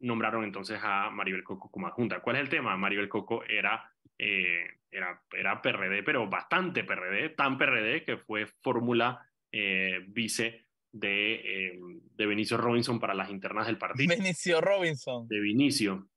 nombraron 0.00 0.44
entonces 0.44 0.80
a 0.82 1.08
Maribel 1.08 1.44
Coco 1.44 1.70
como 1.70 1.86
adjunta. 1.86 2.20
¿Cuál 2.20 2.36
es 2.36 2.42
el 2.42 2.48
tema? 2.50 2.76
Maribel 2.76 3.08
Coco 3.08 3.44
era 3.44 3.93
eh, 4.18 4.66
era, 4.90 5.22
era 5.32 5.60
PRD, 5.60 6.02
pero 6.02 6.28
bastante 6.28 6.84
PRD, 6.84 7.30
tan 7.30 7.58
PRD 7.58 8.04
que 8.04 8.18
fue 8.18 8.46
fórmula 8.62 9.28
eh, 9.50 10.04
vice 10.08 10.66
de, 10.92 11.34
eh, 11.34 11.78
de 12.14 12.26
Benicio 12.26 12.56
Robinson 12.56 13.00
para 13.00 13.14
las 13.14 13.30
internas 13.30 13.66
del 13.66 13.78
partido. 13.78 14.14
Benicio 14.16 14.60
Robinson. 14.60 15.26
De 15.26 15.40
Vinicio. 15.40 16.08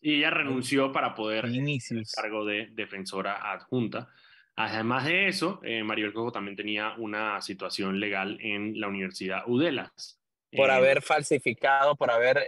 Y 0.00 0.14
ella 0.14 0.30
renunció 0.30 0.92
para 0.92 1.14
poder 1.14 1.44
el 1.44 2.06
cargo 2.14 2.46
de 2.46 2.68
defensora 2.72 3.52
adjunta. 3.52 4.08
Además 4.56 5.04
de 5.04 5.28
eso, 5.28 5.60
Maribel 5.84 6.14
Cojo 6.14 6.32
también 6.32 6.56
tenía 6.56 6.94
una 6.96 7.40
situación 7.42 8.00
legal 8.00 8.38
en 8.40 8.80
la 8.80 8.88
Universidad 8.88 9.42
Udelas. 9.46 10.18
Por 10.52 10.70
haber 10.70 11.02
falsificado, 11.02 11.96
por 11.96 12.10
haber 12.10 12.46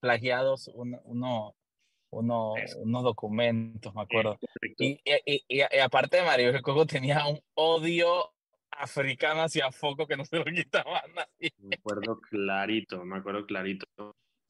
plagiado 0.00 0.56
uno, 1.04 1.54
unos, 2.10 2.58
unos 2.76 3.02
documentos, 3.02 3.94
me 3.94 4.02
acuerdo. 4.02 4.38
Y, 4.78 5.00
y, 5.04 5.44
y, 5.48 5.60
aparte 5.80 6.18
de 6.18 6.22
Mario 6.24 6.50
el 6.50 6.62
Coco 6.62 6.86
tenía 6.86 7.26
un 7.26 7.40
odio 7.54 8.32
africano 8.70 9.42
hacia 9.42 9.70
Foco 9.72 10.06
que 10.06 10.16
no 10.16 10.24
se 10.24 10.38
lo 10.38 10.44
quitaba 10.44 11.02
nadie. 11.14 11.52
Me 11.58 11.76
acuerdo 11.76 12.20
clarito, 12.20 13.04
me 13.04 13.18
acuerdo 13.18 13.46
clarito. 13.46 13.86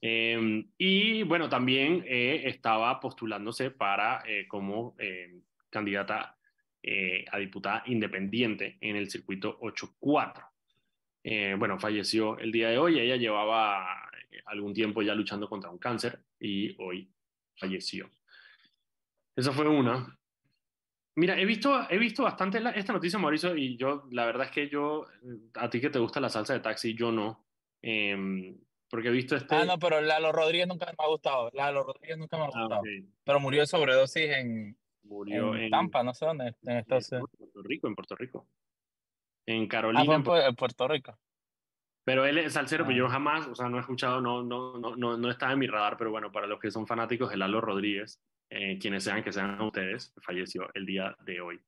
Em, 0.00 0.70
y 0.78 1.24
bueno, 1.24 1.48
también 1.48 2.04
eh, 2.06 2.42
estaba 2.44 3.00
postulándose 3.00 3.70
para 3.70 4.22
eh, 4.26 4.46
como 4.46 4.94
candidata 5.70 6.36
eh, 6.82 7.24
a 7.32 7.38
diputada 7.38 7.82
independiente 7.86 8.78
en 8.80 8.96
el 8.96 9.10
circuito 9.10 9.58
8-4. 9.60 11.58
bueno, 11.58 11.78
falleció 11.78 12.38
el 12.38 12.52
día 12.52 12.68
de 12.70 12.78
hoy. 12.78 13.00
Ella 13.00 13.16
llevaba 13.16 14.08
algún 14.46 14.72
tiempo 14.72 15.02
ya 15.02 15.14
luchando 15.14 15.48
contra 15.48 15.70
un 15.70 15.78
cáncer 15.78 16.20
y 16.38 16.76
hoy 16.80 17.10
falleció. 17.58 18.10
Esa 19.36 19.52
fue 19.52 19.68
una. 19.68 20.18
Mira, 21.16 21.38
he 21.38 21.44
visto, 21.44 21.86
he 21.90 21.98
visto 21.98 22.22
bastante 22.22 22.60
esta 22.76 22.92
noticia, 22.92 23.18
Mauricio, 23.18 23.56
y 23.56 23.76
yo, 23.76 24.04
la 24.12 24.24
verdad 24.24 24.46
es 24.46 24.52
que 24.52 24.68
yo, 24.68 25.04
a 25.54 25.68
ti 25.68 25.80
que 25.80 25.90
te 25.90 25.98
gusta 25.98 26.20
la 26.20 26.28
salsa 26.28 26.54
de 26.54 26.60
taxi, 26.60 26.94
yo 26.94 27.10
no. 27.10 27.44
Em, 27.82 28.56
porque 28.88 29.08
he 29.08 29.10
visto 29.10 29.36
este... 29.36 29.54
Ah, 29.54 29.64
no, 29.64 29.78
pero 29.78 30.00
Lalo 30.00 30.32
Rodríguez 30.32 30.68
nunca 30.68 30.86
me 30.86 30.94
ha 30.96 31.08
gustado. 31.08 31.50
Lalo 31.52 31.82
Rodríguez 31.82 32.18
nunca 32.18 32.36
me 32.36 32.44
ha 32.44 32.46
ah, 32.46 32.60
gustado. 32.60 32.82
Pero 33.24 33.40
murió 33.40 33.60
de 33.60 33.66
sobredosis 33.66 34.30
en, 34.30 34.78
murió 35.02 35.56
en, 35.56 35.70
Tampa, 35.70 36.02
no 36.02 36.14
sé 36.14 36.24
dónde. 36.24 36.54
En, 36.62 36.78
en 36.78 36.84
Puerto 36.84 37.62
Rico, 37.64 37.88
en 37.88 37.94
Puerto 37.94 38.14
Rico. 38.14 38.46
En 39.46 39.66
Carolina. 39.66 40.04
Ah, 40.08 40.46
en 40.46 40.54
Puerto 40.54 40.88
Rico. 40.88 41.18
Pero 42.08 42.24
él 42.24 42.38
es 42.38 42.54
salsero, 42.54 42.86
pero 42.86 42.96
yo 42.96 43.06
ah. 43.06 43.10
jamás, 43.10 43.46
o 43.48 43.54
sea, 43.54 43.68
no 43.68 43.76
he 43.76 43.80
escuchado, 43.80 44.22
no, 44.22 44.42
no, 44.42 44.78
no, 44.78 44.96
no, 44.96 45.18
no 45.18 45.30
está 45.30 45.52
en 45.52 45.58
mi 45.58 45.66
radar, 45.66 45.98
pero 45.98 46.10
bueno, 46.10 46.32
para 46.32 46.46
los 46.46 46.58
que 46.58 46.70
son 46.70 46.86
fanáticos 46.86 47.28
de 47.28 47.36
Lalo 47.36 47.60
Rodríguez, 47.60 48.18
eh, 48.48 48.78
quienes 48.78 49.04
sean 49.04 49.22
que 49.22 49.30
sean 49.30 49.60
ustedes, 49.60 50.14
falleció 50.22 50.70
el 50.72 50.86
día 50.86 51.14
de 51.20 51.42
hoy. 51.42 51.60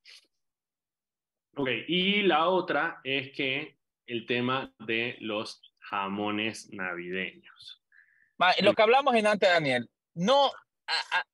Ok, 1.56 1.68
y 1.88 2.22
la 2.22 2.48
otra 2.48 3.02
es 3.04 3.32
que 3.32 3.76
el 4.06 4.24
tema 4.24 4.72
de 4.78 5.18
los 5.20 5.60
jamones 5.78 6.72
navideños. 6.72 7.84
Lo 8.62 8.72
que 8.72 8.80
hablamos 8.82 9.14
en 9.16 9.26
antes, 9.26 9.46
Daniel, 9.46 9.90
no, 10.14 10.50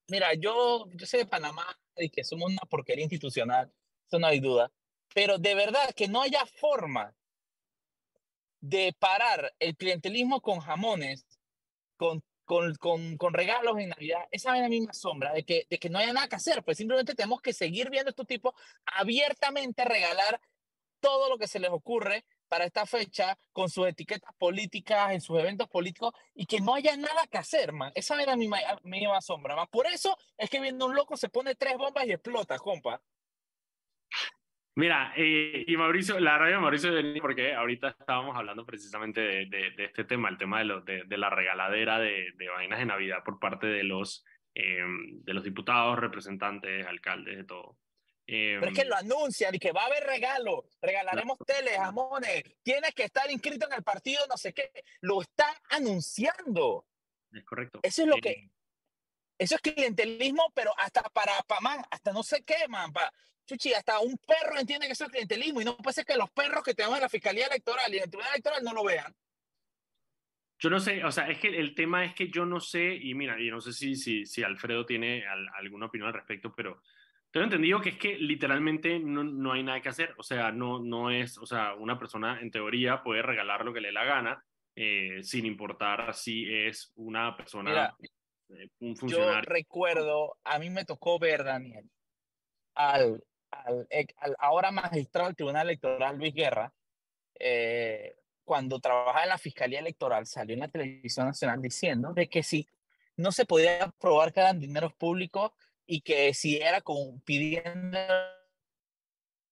mira, 0.09 0.35
yo, 0.35 0.89
yo 0.95 1.07
sé 1.07 1.19
de 1.19 1.27
Panamá 1.27 1.65
y 1.97 2.11
que 2.11 2.25
somos 2.25 2.51
una 2.51 2.63
porquería 2.69 3.05
institucional, 3.05 3.73
eso 4.09 4.19
no 4.19 4.27
hay 4.27 4.41
duda, 4.41 4.69
pero 5.15 5.39
de 5.39 5.55
verdad 5.55 5.95
que 5.95 6.09
no 6.09 6.23
haya 6.23 6.45
forma 6.45 7.15
de 8.69 8.95
parar 8.99 9.55
el 9.61 9.77
clientelismo 9.77 10.41
con 10.41 10.59
jamones, 10.61 11.25
con, 11.97 12.23
con, 12.45 12.75
con, 12.75 13.17
con 13.17 13.33
regalos 13.33 13.79
en 13.79 13.91
Navidad, 13.91 14.27
esa 14.31 14.57
es 14.57 14.63
la 14.63 14.69
misma 14.69 14.93
sombra 14.93 15.33
de 15.33 15.45
que, 15.45 15.67
de 15.71 15.79
que 15.79 15.89
no 15.89 15.99
haya 15.99 16.13
nada 16.13 16.29
que 16.29 16.37
hacer, 16.37 16.65
pues 16.65 16.77
simplemente 16.77 17.15
tenemos 17.15 17.41
que 17.41 17.53
seguir 17.53 17.91
viendo 17.91 18.09
a 18.09 18.11
estos 18.11 18.27
tipos 18.27 18.55
abiertamente 18.87 19.85
regalar 19.85 20.41
todo 21.01 21.29
lo 21.29 21.39
que 21.39 21.47
se 21.47 21.61
les 21.61 21.71
ocurre 21.71 22.25
para 22.49 22.65
esta 22.65 22.87
fecha 22.87 23.39
con 23.53 23.69
sus 23.69 23.87
etiquetas 23.87 24.35
políticas 24.37 25.13
en 25.13 25.21
sus 25.21 25.39
eventos 25.39 25.69
políticos 25.69 26.15
y 26.35 26.47
que 26.47 26.61
no 26.61 26.75
haya 26.75 26.97
nada 26.97 27.27
que 27.31 27.39
hacer, 27.39 27.73
man. 27.73 27.93
Esa 27.95 28.21
era 28.21 28.37
mi 28.37 28.49
misma 28.83 29.21
sombra, 29.21 29.55
man. 29.55 29.67
Por 29.71 29.87
eso 29.87 30.17
es 30.37 30.51
que 30.51 30.61
viendo 30.61 30.87
un 30.87 30.95
loco 30.95 31.17
se 31.17 31.29
pone 31.29 31.55
tres 31.55 31.77
bombas 31.77 32.07
y 32.07 32.13
explota, 32.13 32.59
compa. 32.59 33.01
Mira, 34.77 35.15
eh, 35.17 35.65
y 35.67 35.75
Mauricio, 35.79 36.21
la 36.21 36.37
radio 36.37 36.57
de 36.57 36.61
Mauricio, 36.61 36.91
porque 37.23 37.55
ahorita 37.55 37.97
estábamos 37.99 38.37
hablando 38.37 38.67
precisamente 38.67 39.23
de, 39.23 39.47
de, 39.47 39.85
este 39.87 40.05
tema, 40.05 40.29
el 40.29 40.37
tema 40.37 40.59
de, 40.59 40.65
lo, 40.67 40.83
de, 40.83 41.17
la 41.17 41.31
regaladera 41.31 41.99
de, 41.99 42.35
vainas 42.55 42.79
de 42.79 42.85
Navidad 42.85 43.25
por 43.25 43.39
parte 43.39 43.67
de 43.67 43.85
los, 43.85 44.23
em, 44.55 45.23
de 45.25 45.33
los 45.33 45.45
diputados, 45.45 45.99
representantes, 45.99 46.87
alcaldes, 46.87 47.39
de 47.39 47.45
todo. 47.45 47.79
Pero 48.27 48.67
es 48.67 48.75
que 48.75 48.85
lo 48.85 48.97
anuncian 48.97 49.55
y 49.55 49.59
que 49.59 49.73
va 49.73 49.85
a 49.85 49.87
haber 49.87 50.05
regalo, 50.05 50.69
regalaremos 50.83 51.39
teles, 51.47 51.79
jamones, 51.79 52.43
tienes 52.63 52.93
que 52.93 53.05
estar 53.05 53.31
inscrito 53.31 53.67
en 53.69 53.73
el 53.79 53.83
partido, 53.83 54.21
no 54.29 54.37
sé 54.37 54.53
qué, 54.53 54.71
lo 55.01 55.23
están 55.23 55.55
anunciando. 55.71 56.85
Es 57.33 57.45
correcto. 57.45 57.81
Eso 57.83 58.03
es 58.03 58.09
lo 58.09 58.17
que, 58.17 58.31
eh, 58.31 58.51
eso 59.39 59.55
es 59.55 59.63
clientelismo, 59.63 60.53
pero 60.55 60.75
hasta 60.77 61.03
para, 61.05 61.33
para 61.45 61.61
man, 61.63 61.83
hasta 61.91 62.13
no 62.13 62.23
sé 62.23 62.45
qué, 62.45 62.69
man, 62.69 62.93
para, 62.93 63.11
Chuchi, 63.47 63.73
hasta 63.73 64.01
un 64.01 64.19
perro 64.19 64.59
entiende 64.59 64.87
que 64.87 64.93
eso 64.93 65.05
es 65.05 65.11
clientelismo 65.11 65.61
y 65.61 65.65
no 65.65 65.77
puede 65.77 65.95
ser 65.95 66.05
que 66.05 66.17
los 66.17 66.31
perros 66.31 66.65
que 66.65 66.75
tenemos 66.75 66.99
en 66.99 67.03
la 67.03 67.09
Fiscalía 67.09 67.47
Electoral 67.47 67.93
y 67.93 67.99
en 67.99 68.03
el 68.03 68.11
Tribunal 68.11 68.33
Electoral 68.33 68.65
no 68.65 68.73
lo 68.73 68.85
vean. 68.85 69.15
Yo 70.59 70.71
no 70.71 70.81
sé, 70.81 71.05
o 71.05 71.13
sea, 71.13 71.29
es 71.29 71.39
que 71.39 71.49
el 71.49 71.75
tema 71.75 72.05
es 72.05 72.15
que 72.15 72.29
yo 72.29 72.47
no 72.47 72.61
sé, 72.61 72.95
y 72.95 73.15
mira, 73.15 73.39
y 73.41 73.51
no 73.51 73.61
sé 73.61 73.73
si, 73.73 73.95
si, 73.95 74.25
si 74.25 74.43
Alfredo 74.43 74.87
tiene 74.87 75.25
alguna 75.55 75.87
opinión 75.87 76.09
al 76.09 76.15
respecto, 76.15 76.55
pero 76.55 76.83
tengo 77.31 77.45
entendido 77.45 77.81
que 77.81 77.91
es 77.91 77.99
que 77.99 78.17
literalmente 78.17 78.99
no, 78.99 79.23
no, 79.23 79.53
hay 79.53 79.63
nada 79.63 79.83
que 79.83 79.91
hacer, 79.91 80.15
o 80.17 80.23
sea, 80.23 80.51
no, 80.51 80.81
no 80.81 81.11
es, 81.11 81.37
o 81.37 81.45
sea, 81.45 81.75
una 81.75 81.99
persona 81.99 82.41
en 82.41 82.51
teoría 82.51 83.03
puede 83.03 83.21
regalar 83.21 83.65
lo 83.65 83.75
que 83.75 83.83
le 83.83 83.89
dé 83.89 83.93
la 83.93 84.05
gana, 84.05 84.43
eh, 84.75 85.23
sin 85.23 85.45
importar 85.45 86.15
si 86.15 86.51
es 86.51 86.93
una 86.97 87.37
persona, 87.37 87.95
eh, 88.49 88.69
un 88.79 88.97
funcionario. 88.97 89.35
Yo 89.35 89.41
recuerdo, 89.43 90.37
a 90.43 90.59
mí 90.59 90.71
me 90.71 90.87
tocó 90.87 91.19
ver, 91.19 91.45
Daniel, 91.45 91.91
al 92.75 93.23
al, 93.51 93.87
ahora 94.39 94.71
magistrado 94.71 95.29
del 95.29 95.37
Tribunal 95.37 95.69
Electoral, 95.69 96.17
Luis 96.17 96.35
Guerra, 96.35 96.73
eh, 97.39 98.17
cuando 98.45 98.79
trabajaba 98.79 99.25
en 99.25 99.31
la 99.31 99.39
Fiscalía 99.39 99.81
Electoral, 99.81 100.27
salió 100.27 100.55
en 100.55 100.61
la 100.61 100.69
televisión 100.69 101.27
nacional 101.27 101.61
diciendo 101.61 102.13
de 102.13 102.29
que 102.29 102.43
si 102.43 102.69
no 103.17 103.33
se 103.33 103.45
podía 103.45 103.93
probar 103.99 104.33
que 104.33 104.41
eran 104.41 104.61
dineros 104.61 104.95
públicos 104.95 105.53
y 105.87 106.01
que 106.01 106.33
si 106.35 106.57
era 106.57 106.81
con, 106.81 107.21
pidiendo 107.21 107.99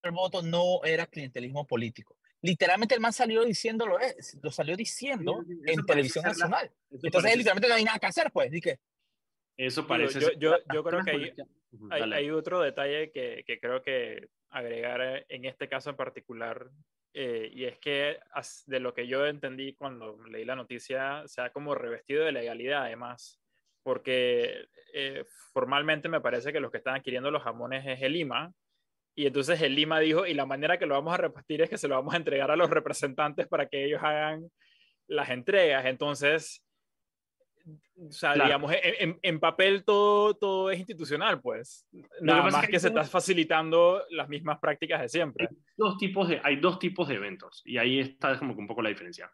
el 0.03 0.13
voto 0.13 0.43
no 0.43 0.85
era 0.85 1.07
clientelismo 1.07 1.67
político. 1.67 2.17
Literalmente 2.43 2.95
el 2.95 3.01
man 3.01 3.13
salió 3.13 3.43
diciéndolo, 3.43 3.99
lo 4.43 4.51
salió 4.51 4.77
diciendo 4.77 5.45
en 5.67 5.87
televisión 5.87 6.25
nacional. 6.25 6.71
Entonces 6.91 7.37
literalmente 7.37 7.69
no 7.69 7.75
hay 7.75 7.85
nada 7.85 7.99
que 7.99 8.07
hacer, 8.07 8.31
pues. 8.31 8.51
Dije, 8.51 8.81
eso 9.57 9.87
parece. 9.87 10.21
Yo, 10.21 10.33
yo, 10.39 10.57
yo, 10.73 10.85
creo 10.85 11.05
que 11.05 11.35
hay, 11.91 12.13
hay, 12.13 12.31
otro 12.31 12.61
detalle 12.61 13.11
que, 13.11 13.45
que, 13.47 13.59
creo 13.61 13.83
que 13.83 14.29
agregar 14.51 15.01
eh, 15.01 15.27
en 15.29 15.45
este 15.45 15.69
caso 15.69 15.91
en 15.91 15.97
particular, 15.97 16.71
eh, 17.13 17.49
y 17.53 17.65
es 17.65 17.79
que 17.79 18.19
de 18.67 18.81
lo 18.81 18.93
que 18.93 19.07
yo 19.07 19.27
entendí 19.27 19.75
cuando 19.75 20.19
leí 20.27 20.45
la 20.45 20.57
noticia, 20.57 21.23
se 21.27 21.41
ha 21.41 21.51
como 21.51 21.75
revestido 21.75 22.25
de 22.25 22.33
legalidad 22.33 22.83
además, 22.83 23.41
porque 23.85 24.67
eh, 24.93 25.25
formalmente 25.53 26.09
me 26.09 26.21
parece 26.21 26.53
que 26.53 26.59
los 26.59 26.73
que 26.73 26.79
están 26.79 26.97
adquiriendo 26.97 27.31
los 27.31 27.43
jamones 27.43 27.87
es 27.87 28.03
el 28.03 28.17
IMA, 28.17 28.53
Y 29.15 29.27
entonces 29.27 29.61
el 29.63 29.77
Lima 29.77 30.01
dijo, 30.01 30.27
y 30.27 30.35
la 30.35 30.47
manera 30.47 30.79
que 30.79 30.87
lo 30.87 30.95
vamos 30.95 31.15
a 31.15 31.19
repartir 31.19 31.63
es 31.63 31.71
que 31.71 31.79
se 31.79 31.87
lo 31.87 31.95
vamos 31.95 32.15
a 32.15 32.17
entregar 32.17 32.51
a 32.51 32.57
los 32.57 32.71
representantes 32.71 33.47
para 33.47 33.69
que 33.69 33.85
ellos 33.85 34.03
hagan 34.03 34.51
las 35.07 35.31
entregas. 35.31 35.85
Entonces, 35.87 36.64
o 37.97 38.13
sea, 38.13 38.35
digamos, 38.35 38.73
en, 38.83 39.19
en, 39.23 39.41
papel 39.41 39.85
todo, 39.85 40.35
todo 40.35 40.71
es 40.71 40.79
institucional, 40.79 41.41
pues. 41.41 41.87
Nada 42.21 42.51
más 42.51 42.69
que, 42.69 42.79
se 42.79 42.89
está 42.89 43.05
facilitando 43.05 44.03
las 44.11 44.29
mismas 44.29 44.59
prácticas 44.59 45.01
de 45.01 45.09
siempre. 45.09 45.49
Hay 45.51 45.57
dos, 45.77 45.97
tipos 45.97 46.29
de, 46.29 46.41
hay 46.43 46.57
dos 46.57 46.79
tipos 46.79 47.09
de 47.09 47.15
eventos, 47.15 47.63
y 47.65 47.79
ahí 47.79 48.01
está 48.01 48.39
como 48.39 48.55
que 48.55 48.61
un 48.61 48.67
poco 48.67 48.83
la 48.83 48.91
diferencia. 48.91 49.31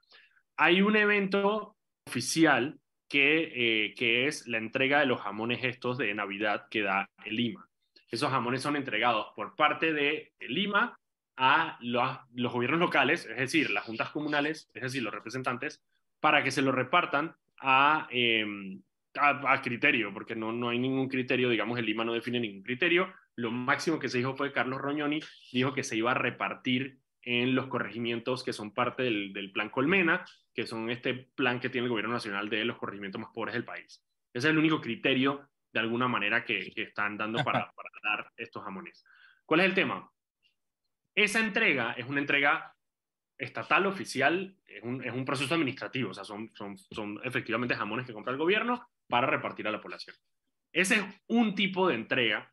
Hay 0.57 0.83
un 0.83 0.97
evento 0.97 1.77
oficial 2.07 2.79
que, 3.09 3.87
eh, 3.87 3.95
que 3.95 4.27
es 4.27 4.47
la 4.47 4.59
entrega 4.59 5.01
de 5.01 5.07
los 5.07 5.21
jamones 5.21 5.65
estos 5.65 5.99
de 5.99 6.15
Navidad 6.15 6.67
que 6.71 6.83
da 6.83 7.11
el 7.25 7.37
Lima. 7.37 7.69
Esos 8.11 8.31
jamones 8.31 8.63
son 8.63 8.77
entregados 8.77 9.29
por 9.35 9.57
parte 9.57 9.93
de 9.93 10.33
Lima 10.41 10.99
a 11.37 11.79
los, 11.81 12.19
los 12.35 12.53
gobiernos 12.53 12.81
locales, 12.81 13.27
es 13.27 13.37
decir, 13.37 13.71
las 13.71 13.85
juntas 13.85 14.11
comunales, 14.11 14.69
es 14.75 14.83
decir, 14.83 15.03
los 15.03 15.15
representantes, 15.15 15.83
para 16.21 16.45
que 16.45 16.51
se 16.51 16.63
lo 16.63 16.71
repartan 16.71 17.35
A, 17.61 18.09
a, 19.17 19.63
criterio, 19.63 20.13
porque 20.15 20.35
no, 20.35 20.53
no 20.53 20.71
hay 20.71 20.79
ningún 20.79 21.09
criterio, 21.09 21.49
digamos, 21.49 21.79
el 21.79 21.87
Lima 21.87 22.05
no 22.05 22.15
define 22.15 22.41
ningún 22.41 22.63
criterio. 22.63 23.13
Lo 23.37 23.51
máximo 23.51 23.99
que 23.99 24.09
se 24.09 24.19
dijo 24.19 24.37
fue 24.37 24.53
Carlos 24.53 24.81
Roñoni, 24.81 25.21
dijo 25.53 25.73
que 25.75 25.83
se 25.83 25.97
iba 25.97 26.13
a 26.13 26.15
repartir 26.15 26.99
en 27.23 27.55
los 27.55 27.67
corregimientos 27.67 28.43
que 28.43 28.53
son 28.53 28.73
parte 28.73 29.03
del, 29.03 29.33
del, 29.33 29.53
plan 29.53 29.69
Colmena, 29.69 30.25
que 30.55 30.67
son 30.67 30.91
este 30.91 31.15
plan 31.35 31.61
que 31.61 31.69
tiene 31.69 31.85
el 31.85 31.91
gobierno 31.91 32.15
nacional 32.15 32.49
de 32.49 32.65
los 32.65 32.79
corregimientos 32.79 33.21
más 33.21 33.31
pobres 33.33 33.55
del 33.55 33.65
país. 33.65 34.05
Ese 34.33 34.49
es 34.49 34.53
el 34.53 34.59
único 34.59 34.81
criterio, 34.81 35.49
de 35.73 35.81
alguna 35.81 36.09
manera, 36.09 36.45
que, 36.45 36.71
que 36.75 36.83
están 36.83 37.17
dando 37.17 37.45
para, 37.45 37.71
para 37.73 37.91
dar 38.03 38.33
estos 38.37 38.65
jamones. 38.65 39.05
¿Cuál 39.45 39.61
es 39.61 39.67
el 39.67 39.75
tema? 39.75 40.11
Esa 41.15 41.41
entrega 41.41 41.93
es 41.93 42.07
una 42.07 42.21
entrega 42.21 42.75
estatal 43.41 43.87
oficial 43.87 44.55
es 44.67 44.83
un, 44.83 45.03
es 45.05 45.13
un, 45.13 45.25
proceso 45.25 45.55
administrativo, 45.55 46.11
o 46.11 46.15
sea, 46.15 46.25
son, 46.25 46.51
son, 46.55 46.79
son 46.79 47.21
efectivamente 47.25 47.75
jamones 47.75 48.07
que 48.07 48.13
compra 48.13 48.33
el 48.33 48.39
gobierno 48.39 48.89
para 49.09 49.27
repartir 49.27 49.67
a 49.67 49.73
la 49.73 49.81
población. 49.81 50.15
Ese 50.73 50.97
es 50.97 51.05
un 51.27 51.55
tipo 51.55 51.89
de 51.89 51.95
entrega 51.95 52.53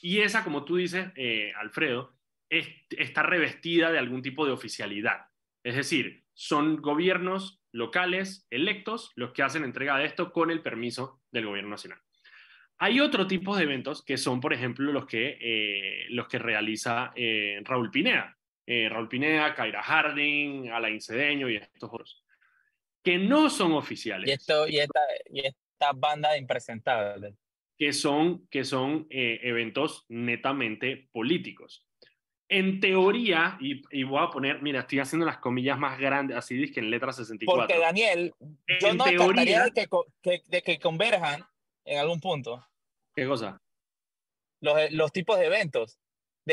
y 0.00 0.18
esa, 0.18 0.44
como 0.44 0.64
tú 0.64 0.76
dices, 0.76 1.08
eh, 1.16 1.52
Alfredo, 1.56 2.14
es, 2.48 2.68
está 2.90 3.22
revestida 3.22 3.90
de 3.90 3.98
algún 3.98 4.22
tipo 4.22 4.46
de 4.46 4.52
oficialidad. 4.52 5.26
Es 5.62 5.76
decir, 5.76 6.24
son 6.32 6.80
gobiernos 6.80 7.60
locales 7.72 8.46
electos 8.50 9.12
los 9.14 9.32
que 9.32 9.42
hacen 9.42 9.64
entrega 9.64 9.98
de 9.98 10.06
esto 10.06 10.32
con 10.32 10.50
el 10.50 10.62
permiso 10.62 11.20
del 11.30 11.46
gobierno 11.46 11.70
nacional. 11.70 12.00
Hay 12.78 13.00
otro 13.00 13.26
tipo 13.26 13.56
de 13.56 13.64
eventos 13.64 14.02
que 14.02 14.16
son, 14.16 14.40
por 14.40 14.54
ejemplo, 14.54 14.90
los 14.90 15.04
que, 15.04 15.36
eh, 15.38 16.06
los 16.08 16.28
que 16.28 16.38
realiza 16.38 17.12
eh, 17.14 17.60
Raúl 17.62 17.90
Pineda, 17.90 18.38
eh, 18.72 18.88
Raúl 18.88 19.08
Pineda, 19.08 19.52
Kaira 19.52 19.82
Harding, 19.82 20.70
Alain 20.70 21.00
Cedeño 21.00 21.50
y 21.50 21.56
estos 21.56 21.90
otros, 21.92 22.24
que 23.02 23.18
no 23.18 23.50
son 23.50 23.72
oficiales. 23.72 24.28
Y, 24.28 24.32
esto, 24.32 24.68
y, 24.68 24.78
esta, 24.78 25.00
y 25.28 25.40
esta 25.40 25.92
banda 25.92 26.30
de 26.30 26.38
impresentables. 26.38 27.34
Que 27.76 27.92
son, 27.92 28.46
que 28.46 28.62
son 28.62 29.08
eh, 29.10 29.40
eventos 29.42 30.06
netamente 30.08 31.08
políticos. 31.10 31.84
En 32.48 32.78
teoría, 32.78 33.58
y, 33.60 33.82
y, 33.90 34.04
voy 34.04 34.22
a 34.22 34.30
poner, 34.30 34.62
mira, 34.62 34.80
estoy 34.80 35.00
haciendo 35.00 35.26
las 35.26 35.38
comillas 35.38 35.76
más 35.76 35.98
grandes, 35.98 36.36
así 36.36 36.54
dice 36.54 36.74
que 36.74 36.80
en 36.80 36.90
letra 36.90 37.12
64. 37.12 37.66
Porque 37.66 37.80
Daniel, 37.80 38.32
yo 38.80 38.94
no 38.94 39.02
teoría, 39.02 39.64
de 39.64 39.72
que, 39.72 39.88
que, 40.22 40.42
de 40.46 40.62
que 40.62 40.78
converjan 40.78 41.44
en 41.84 41.98
algún 41.98 42.20
punto. 42.20 42.64
¿Qué 43.16 43.26
cosa? 43.26 43.60
Los, 44.60 44.92
los 44.92 45.10
tipos 45.10 45.40
de 45.40 45.46
eventos 45.46 45.98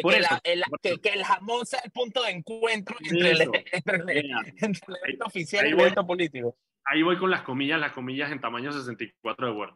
de 0.02 0.10
que, 0.42 0.52
el, 0.54 1.00
que, 1.02 1.10
el, 1.10 1.24
jamón 1.24 1.66
sea 1.66 1.80
el 1.84 1.92
punto 1.92 2.24
de 2.24 2.32
encuentro 2.32 2.96
entre 3.00 3.32
el, 3.32 3.42
evento 3.82 5.26
oficial 5.26 5.66
y 5.66 5.72
el 5.72 5.80
evento 5.80 6.06
político. 6.06 6.58
Ahí 6.86 7.02
voy 7.02 7.18
con 7.18 7.30
las 7.30 7.42
comillas, 7.42 7.80
las 7.80 7.92
comillas 7.92 8.32
en 8.32 8.40
tamaño 8.40 8.72
64 8.72 9.48
de 9.48 9.54
Word. 9.54 9.74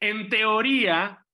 En 0.00 0.28
teoría, 0.28 1.24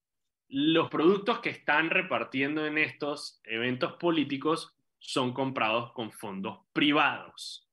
los 0.49 0.89
productos 0.89 1.39
que 1.39 1.49
están 1.49 1.89
repartiendo 1.89 2.65
en 2.65 2.77
estos 2.77 3.41
eventos 3.43 3.93
políticos 3.93 4.75
son 4.99 5.33
comprados 5.33 5.91
con 5.93 6.11
fondos 6.11 6.59
privados. 6.73 7.69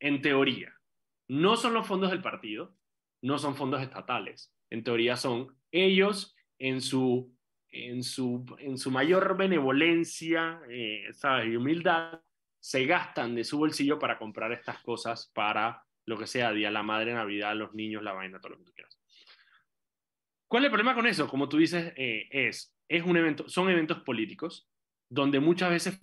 En 0.00 0.22
teoría. 0.22 0.72
No 1.28 1.56
son 1.56 1.74
los 1.74 1.86
fondos 1.86 2.10
del 2.10 2.22
partido, 2.22 2.76
no 3.22 3.38
son 3.38 3.54
fondos 3.56 3.82
estatales. 3.82 4.52
En 4.70 4.82
teoría 4.82 5.16
son 5.16 5.56
ellos 5.72 6.34
en 6.58 6.80
su 6.80 7.34
en 7.74 8.02
su, 8.02 8.44
en 8.58 8.78
su 8.78 8.90
mayor 8.90 9.36
benevolencia 9.36 10.60
eh, 10.68 11.10
y 11.46 11.56
humildad, 11.56 12.20
se 12.60 12.86
gastan 12.86 13.34
de 13.34 13.44
su 13.44 13.58
bolsillo 13.58 13.98
para 13.98 14.16
comprar 14.16 14.52
estas 14.52 14.78
cosas 14.82 15.30
para 15.34 15.84
lo 16.06 16.16
que 16.16 16.26
sea, 16.26 16.52
Día 16.52 16.70
la 16.70 16.82
Madre, 16.82 17.12
Navidad, 17.12 17.56
los 17.56 17.74
niños, 17.74 18.02
la 18.02 18.12
vaina, 18.12 18.40
todo 18.40 18.50
lo 18.50 18.58
que 18.58 18.64
tú 18.64 18.72
quieras. 18.72 18.98
¿Cuál 20.48 20.62
es 20.62 20.66
el 20.66 20.70
problema 20.72 20.94
con 20.94 21.06
eso? 21.06 21.28
Como 21.28 21.48
tú 21.48 21.58
dices, 21.58 21.92
eh, 21.96 22.28
es, 22.30 22.74
es 22.88 23.02
un 23.02 23.16
evento, 23.16 23.48
son 23.48 23.68
eventos 23.70 24.02
políticos 24.02 24.68
donde 25.08 25.40
muchas 25.40 25.70
veces 25.70 25.98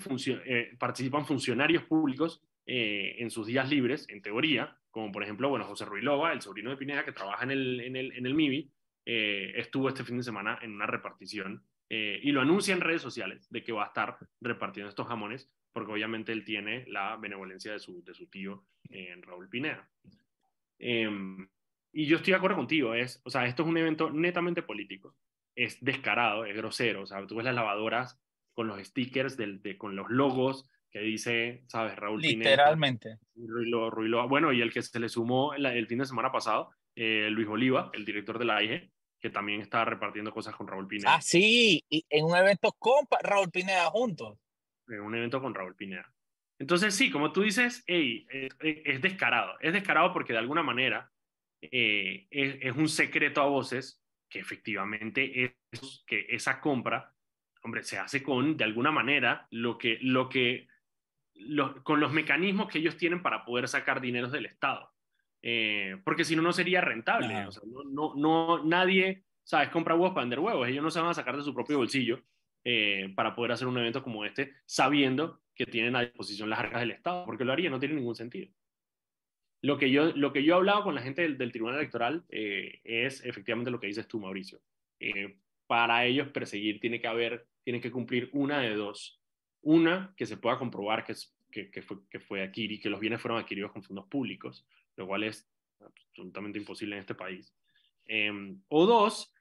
eh, 0.45 0.75
participan 0.77 1.25
funcionarios 1.25 1.83
públicos 1.83 2.43
en 2.63 3.29
sus 3.31 3.47
días 3.47 3.69
libres, 3.69 4.07
en 4.07 4.21
teoría, 4.21 4.77
como 4.91 5.11
por 5.11 5.23
ejemplo, 5.23 5.49
bueno, 5.49 5.65
José 5.65 5.83
Ruilova, 5.83 6.31
el 6.31 6.41
sobrino 6.41 6.69
de 6.69 6.77
Pineda, 6.77 7.03
que 7.03 7.11
trabaja 7.11 7.43
en 7.43 7.51
el, 7.51 7.79
en 7.81 7.95
el, 7.97 8.11
en 8.13 8.25
el 8.25 8.33
MIBI, 8.33 8.71
eh, 9.05 9.53
estuvo 9.55 9.89
este 9.89 10.03
fin 10.03 10.17
de 10.17 10.23
semana 10.23 10.59
en 10.61 10.73
una 10.73 10.85
repartición 10.85 11.63
eh, 11.89 12.19
y 12.23 12.31
lo 12.31 12.41
anuncia 12.41 12.73
en 12.73 12.81
redes 12.81 13.01
sociales 13.01 13.49
de 13.49 13.63
que 13.63 13.71
va 13.71 13.83
a 13.83 13.87
estar 13.87 14.17
repartiendo 14.39 14.89
estos 14.89 15.07
jamones 15.07 15.51
porque 15.73 15.91
obviamente 15.91 16.31
él 16.31 16.43
tiene 16.43 16.85
la 16.87 17.17
benevolencia 17.17 17.71
de 17.71 17.79
su, 17.79 18.03
de 18.03 18.13
su 18.13 18.27
tío 18.27 18.65
en 18.89 19.19
eh, 19.19 19.21
Raúl 19.21 19.49
Pineda. 19.49 19.89
Em, 20.79 21.47
y 21.93 22.05
yo 22.05 22.17
estoy 22.17 22.31
de 22.31 22.37
acuerdo 22.37 22.57
contigo, 22.57 22.93
es, 22.93 23.21
o 23.23 23.29
sea, 23.29 23.45
esto 23.45 23.63
es 23.63 23.69
un 23.69 23.77
evento 23.77 24.09
netamente 24.09 24.63
político, 24.63 25.15
es 25.55 25.83
descarado, 25.83 26.45
es 26.45 26.55
grosero, 26.55 27.03
o 27.03 27.05
sea, 27.05 27.25
tú 27.27 27.35
ves 27.35 27.45
las 27.45 27.55
lavadoras 27.55 28.19
con 28.53 28.67
los 28.67 28.81
stickers, 28.85 29.37
del, 29.37 29.61
de, 29.61 29.77
con 29.77 29.95
los 29.95 30.09
logos 30.09 30.69
que 30.89 30.99
dice, 30.99 31.63
¿sabes? 31.67 31.95
Raúl 31.95 32.21
Literalmente. 32.21 33.17
Pineda. 33.33 34.25
bueno, 34.25 34.51
y 34.51 34.61
el 34.61 34.73
que 34.73 34.81
se 34.81 34.99
le 34.99 35.07
sumó 35.07 35.53
el, 35.53 35.65
el 35.65 35.87
fin 35.87 35.99
de 35.99 36.05
semana 36.05 36.31
pasado, 36.31 36.71
eh, 36.95 37.29
Luis 37.31 37.47
Oliva, 37.47 37.89
el 37.93 38.05
director 38.05 38.37
de 38.37 38.45
la 38.45 38.57
AIG, 38.57 38.91
que 39.19 39.29
también 39.29 39.61
está 39.61 39.85
repartiendo 39.85 40.31
cosas 40.31 40.55
con 40.55 40.67
Raúl 40.67 40.87
Pineda. 40.87 41.15
Ah, 41.15 41.21
sí, 41.21 41.85
y 41.89 42.05
en 42.09 42.25
un 42.25 42.35
evento 42.35 42.71
con 42.73 43.05
Raúl 43.21 43.51
Pineda 43.51 43.85
juntos. 43.85 44.39
En 44.87 45.01
un 45.01 45.15
evento 45.15 45.41
con 45.41 45.53
Raúl 45.53 45.75
Pineda. 45.75 46.11
Entonces, 46.61 46.93
sí, 46.93 47.09
como 47.09 47.31
tú 47.31 47.41
dices, 47.41 47.83
hey, 47.87 48.27
es, 48.29 49.01
descarado. 49.01 49.57
Es 49.61 49.73
descarado 49.73 50.13
porque 50.13 50.33
de 50.33 50.39
alguna 50.39 50.61
manera 50.61 51.11
eh, 51.59 52.27
es, 52.29 52.75
un 52.75 52.87
secreto 52.87 53.41
a 53.41 53.45
voces 53.45 53.99
que 54.29 54.39
efectivamente 54.39 55.43
es 55.71 56.03
que 56.05 56.27
esa 56.29 56.61
compra, 56.61 57.15
hombre, 57.63 57.83
se 57.83 57.97
hace 57.97 58.21
con, 58.21 58.57
de 58.57 58.63
alguna 58.63 58.91
manera, 58.91 59.47
lo 59.49 59.77
que, 59.77 59.97
lo 60.01 60.29
que, 60.29 60.67
con 61.83 61.99
los 61.99 62.11
mecanismos 62.11 62.69
que 62.69 62.77
ellos 62.77 62.95
tienen 62.95 63.23
para 63.23 63.43
poder 63.43 63.67
sacar 63.67 63.99
dineros 63.99 64.31
del 64.31 64.45
Estado. 64.45 64.91
Eh, 65.41 65.97
porque 66.03 66.23
si 66.23 66.35
no, 66.35 66.41
no 66.41 66.53
sería 66.53 66.81
rentable. 66.81 67.45
O 67.45 67.51
sea, 67.51 67.63
no, 67.65 67.83
no, 67.83 68.15
no, 68.15 68.63
nadie, 68.63 69.23
¿sabes? 69.43 69.69
Compra 69.69 69.95
huevos 69.95 70.13
para 70.13 70.23
vender 70.23 70.39
huevos. 70.39 70.67
Ellos 70.67 70.83
no 70.83 70.91
se 70.91 70.99
van 70.99 71.09
a 71.09 71.13
sacar 71.13 71.35
de 71.35 71.43
su 71.43 71.53
propio 71.53 71.77
bolsillo 71.77 72.21
eh, 72.63 73.11
para 73.15 73.35
poder 73.35 73.53
hacer 73.53 73.67
un 73.67 73.77
evento 73.77 74.03
como 74.03 74.25
este, 74.25 74.53
sabiendo 74.65 75.41
que 75.55 75.65
tienen 75.65 75.95
a 75.95 76.01
disposición 76.01 76.49
las 76.49 76.59
arcas 76.59 76.81
del 76.81 76.91
Estado, 76.91 77.25
porque 77.25 77.45
lo 77.45 77.51
haría, 77.51 77.69
no 77.69 77.79
tiene 77.79 77.95
ningún 77.95 78.15
sentido. 78.15 78.51
Lo 79.63 79.77
que 79.77 79.91
yo, 79.91 80.11
lo 80.15 80.33
que 80.33 80.43
yo 80.43 80.53
he 80.53 80.57
hablado 80.57 80.83
con 80.83 80.95
la 80.95 81.01
gente 81.01 81.21
del, 81.21 81.37
del 81.37 81.51
Tribunal 81.51 81.77
Electoral 81.77 82.23
eh, 82.29 82.79
es 82.83 83.23
efectivamente 83.25 83.69
lo 83.69 83.79
que 83.79 83.87
dices 83.87 84.07
tú, 84.07 84.19
Mauricio. 84.19 84.59
para 85.67 86.05
ellos 86.05 86.29
perseguir 86.29 86.79
tiene 86.79 86.99
que 86.99 87.07
haber, 87.07 87.47
tiene 87.63 87.79
que 87.79 87.91
cumplir 87.91 88.29
una 88.33 88.59
de 88.59 88.75
dos. 88.75 89.19
Una, 89.63 90.13
que 90.17 90.25
se 90.25 90.37
pueda 90.37 90.57
comprobar 90.57 91.03
que, 91.03 91.13
que, 91.51 91.69
que, 91.69 91.81
fue, 91.83 91.97
que 92.09 92.19
fue 92.19 92.41
adquirido, 92.41 92.81
que 92.81 92.89
los 92.89 92.99
bienes 92.99 93.21
fueron 93.21 93.39
adquiridos 93.39 93.71
con 93.71 93.83
fondos 93.83 94.07
públicos 94.07 94.65
lo 95.01 95.07
cual 95.07 95.23
es 95.23 95.49
absolutamente 95.79 96.59
imposible 96.59 96.95
en 96.95 97.01
este 97.01 97.15
país. 97.15 97.53
Em, 98.05 98.61
o 98.67 98.85
dos, 98.85 99.33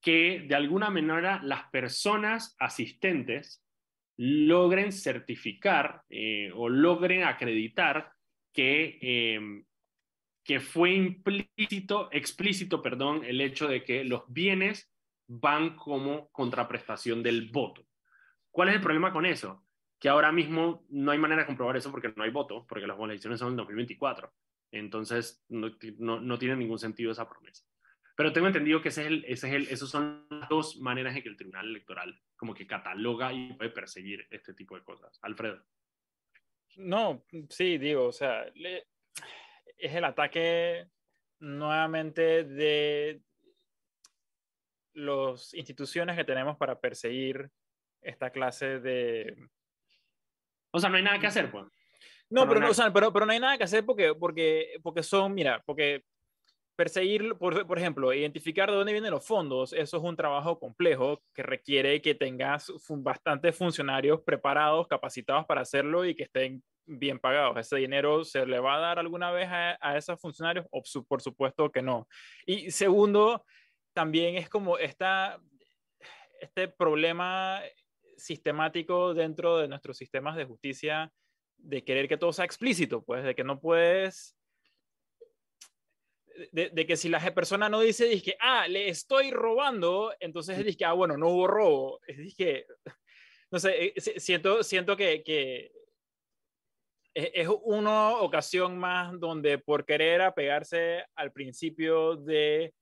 que 0.00 0.44
de 0.46 0.54
alguna 0.54 0.90
manera 0.90 1.40
las 1.42 1.70
personas 1.70 2.54
asistentes 2.58 3.64
logren 4.16 4.92
certificar 4.92 6.02
eh, 6.10 6.50
o 6.54 6.68
logren 6.68 7.24
acreditar 7.24 8.12
que, 8.52 8.98
em, 9.00 9.64
que 10.44 10.60
fue 10.60 10.92
implícito, 10.92 12.10
explícito, 12.12 12.82
perdón, 12.82 13.24
el 13.24 13.40
hecho 13.40 13.68
de 13.68 13.82
que 13.82 14.04
los 14.04 14.24
bienes 14.28 14.92
van 15.26 15.76
como 15.76 16.28
contraprestación 16.30 17.22
del 17.22 17.48
voto. 17.50 17.86
¿Cuál 18.50 18.68
es 18.68 18.74
el 18.74 18.80
problema 18.80 19.12
con 19.12 19.24
eso? 19.24 19.64
Que 19.98 20.08
ahora 20.08 20.32
mismo 20.32 20.84
no 20.90 21.12
hay 21.12 21.18
manera 21.18 21.42
de 21.42 21.46
comprobar 21.46 21.76
eso 21.76 21.90
porque 21.90 22.12
no 22.16 22.24
hay 22.24 22.30
voto, 22.30 22.66
porque 22.68 22.86
las 22.86 22.98
elecciones 22.98 23.38
son 23.38 23.50
en 23.50 23.56
2024. 23.56 24.32
Entonces, 24.72 25.44
no, 25.48 26.20
no, 26.20 26.38
tiene 26.38 26.56
ningún 26.56 26.78
sentido 26.78 27.12
esa 27.12 27.28
promesa. 27.28 27.64
Pero 28.16 28.32
tengo 28.32 28.46
entendido 28.46 28.82
que 28.82 28.90
ese 28.90 29.02
es 29.02 29.06
el, 29.08 29.24
ese 29.26 29.48
es 29.48 29.54
el, 29.54 29.62
esas 29.68 29.88
son 29.88 30.26
las 30.30 30.48
dos 30.48 30.76
maneras 30.80 31.16
en 31.16 31.22
que 31.22 31.28
el 31.28 31.36
Tribunal 31.36 31.68
Electoral 31.68 32.20
como 32.36 32.54
que 32.54 32.66
cataloga 32.66 33.32
y 33.32 33.52
puede 33.54 33.70
perseguir 33.70 34.26
este 34.30 34.54
tipo 34.54 34.76
de 34.76 34.84
cosas. 34.84 35.18
Alfredo. 35.22 35.64
No, 36.76 37.24
sí, 37.48 37.78
digo, 37.78 38.06
o 38.06 38.12
sea, 38.12 38.46
es 39.76 39.94
el 39.94 40.04
ataque 40.04 40.86
nuevamente 41.40 42.44
de 42.44 43.22
las 44.94 45.54
instituciones 45.54 46.16
que 46.16 46.24
tenemos 46.24 46.56
para 46.56 46.78
perseguir 46.78 47.50
esta 48.02 48.30
clase 48.30 48.80
de... 48.80 49.48
O 50.70 50.78
sea, 50.78 50.90
no 50.90 50.96
hay 50.96 51.02
nada 51.02 51.18
que 51.18 51.26
hacer, 51.26 51.50
pues. 51.50 51.66
No, 52.30 52.48
pero, 52.48 52.60
no, 52.60 52.70
o 52.70 52.74
sea, 52.74 52.92
pero, 52.92 53.12
pero, 53.12 53.26
no 53.26 53.32
hay 53.32 53.40
nada 53.40 53.58
que 53.58 53.64
hacer 53.64 53.84
porque, 53.84 54.14
porque, 54.14 54.78
porque 54.82 55.02
son, 55.02 55.34
mira, 55.34 55.62
porque 55.66 56.04
perseguir, 56.76 57.34
por, 57.34 57.66
por, 57.66 57.78
ejemplo, 57.78 58.12
identificar 58.12 58.70
de 58.70 58.76
dónde 58.76 58.92
vienen 58.92 59.10
los 59.10 59.26
fondos, 59.26 59.72
eso 59.72 59.96
es 59.96 60.02
un 60.02 60.16
trabajo 60.16 60.58
complejo 60.58 61.20
que 61.34 61.42
requiere 61.42 62.00
que 62.00 62.14
tengas 62.14 62.72
bastantes 62.88 63.56
funcionarios 63.56 64.20
preparados, 64.22 64.86
capacitados 64.86 65.44
para 65.44 65.62
hacerlo 65.62 66.06
y 66.06 66.14
que 66.14 66.22
estén 66.22 66.62
bien 66.86 67.18
pagados. 67.18 67.58
¿Ese 67.58 67.76
dinero 67.76 68.24
se 68.24 68.46
le 68.46 68.60
va 68.60 68.76
a 68.76 68.80
dar 68.80 68.98
alguna 68.98 69.30
vez 69.30 69.48
a, 69.50 69.76
a 69.80 69.96
esos 69.96 70.20
funcionarios? 70.20 70.66
O, 70.70 70.82
por 71.06 71.20
supuesto 71.20 71.70
que 71.70 71.82
no. 71.82 72.08
Y 72.46 72.70
segundo, 72.70 73.44
también 73.92 74.36
es 74.36 74.48
como 74.48 74.78
esta, 74.78 75.40
este 76.40 76.68
problema 76.68 77.60
sistemático 78.16 79.14
dentro 79.14 79.58
de 79.58 79.68
nuestros 79.68 79.96
sistemas 79.96 80.36
de 80.36 80.44
justicia 80.44 81.12
de 81.62 81.84
querer 81.84 82.08
que 82.08 82.16
todo 82.16 82.32
sea 82.32 82.44
explícito, 82.44 83.02
pues, 83.02 83.24
de 83.24 83.34
que 83.34 83.44
no 83.44 83.60
puedes, 83.60 84.36
de, 86.52 86.70
de 86.70 86.86
que 86.86 86.96
si 86.96 87.08
la 87.08 87.20
persona 87.34 87.68
no 87.68 87.80
dice, 87.80 88.06
dice, 88.06 88.36
ah, 88.40 88.66
le 88.68 88.88
estoy 88.88 89.30
robando, 89.30 90.14
entonces 90.20 90.64
dice, 90.64 90.84
ah, 90.84 90.92
bueno, 90.92 91.16
no 91.16 91.28
hubo 91.28 91.46
robo. 91.46 92.00
Es 92.06 92.34
que, 92.34 92.66
no 93.50 93.58
sé, 93.58 93.86
eh, 93.86 93.94
siento, 94.00 94.62
siento 94.62 94.96
que, 94.96 95.22
que 95.22 95.72
es 97.14 97.48
una 97.62 98.18
ocasión 98.18 98.78
más 98.78 99.18
donde 99.18 99.58
por 99.58 99.84
querer 99.84 100.22
apegarse 100.22 101.04
al 101.16 101.32
principio 101.32 102.16
de 102.16 102.72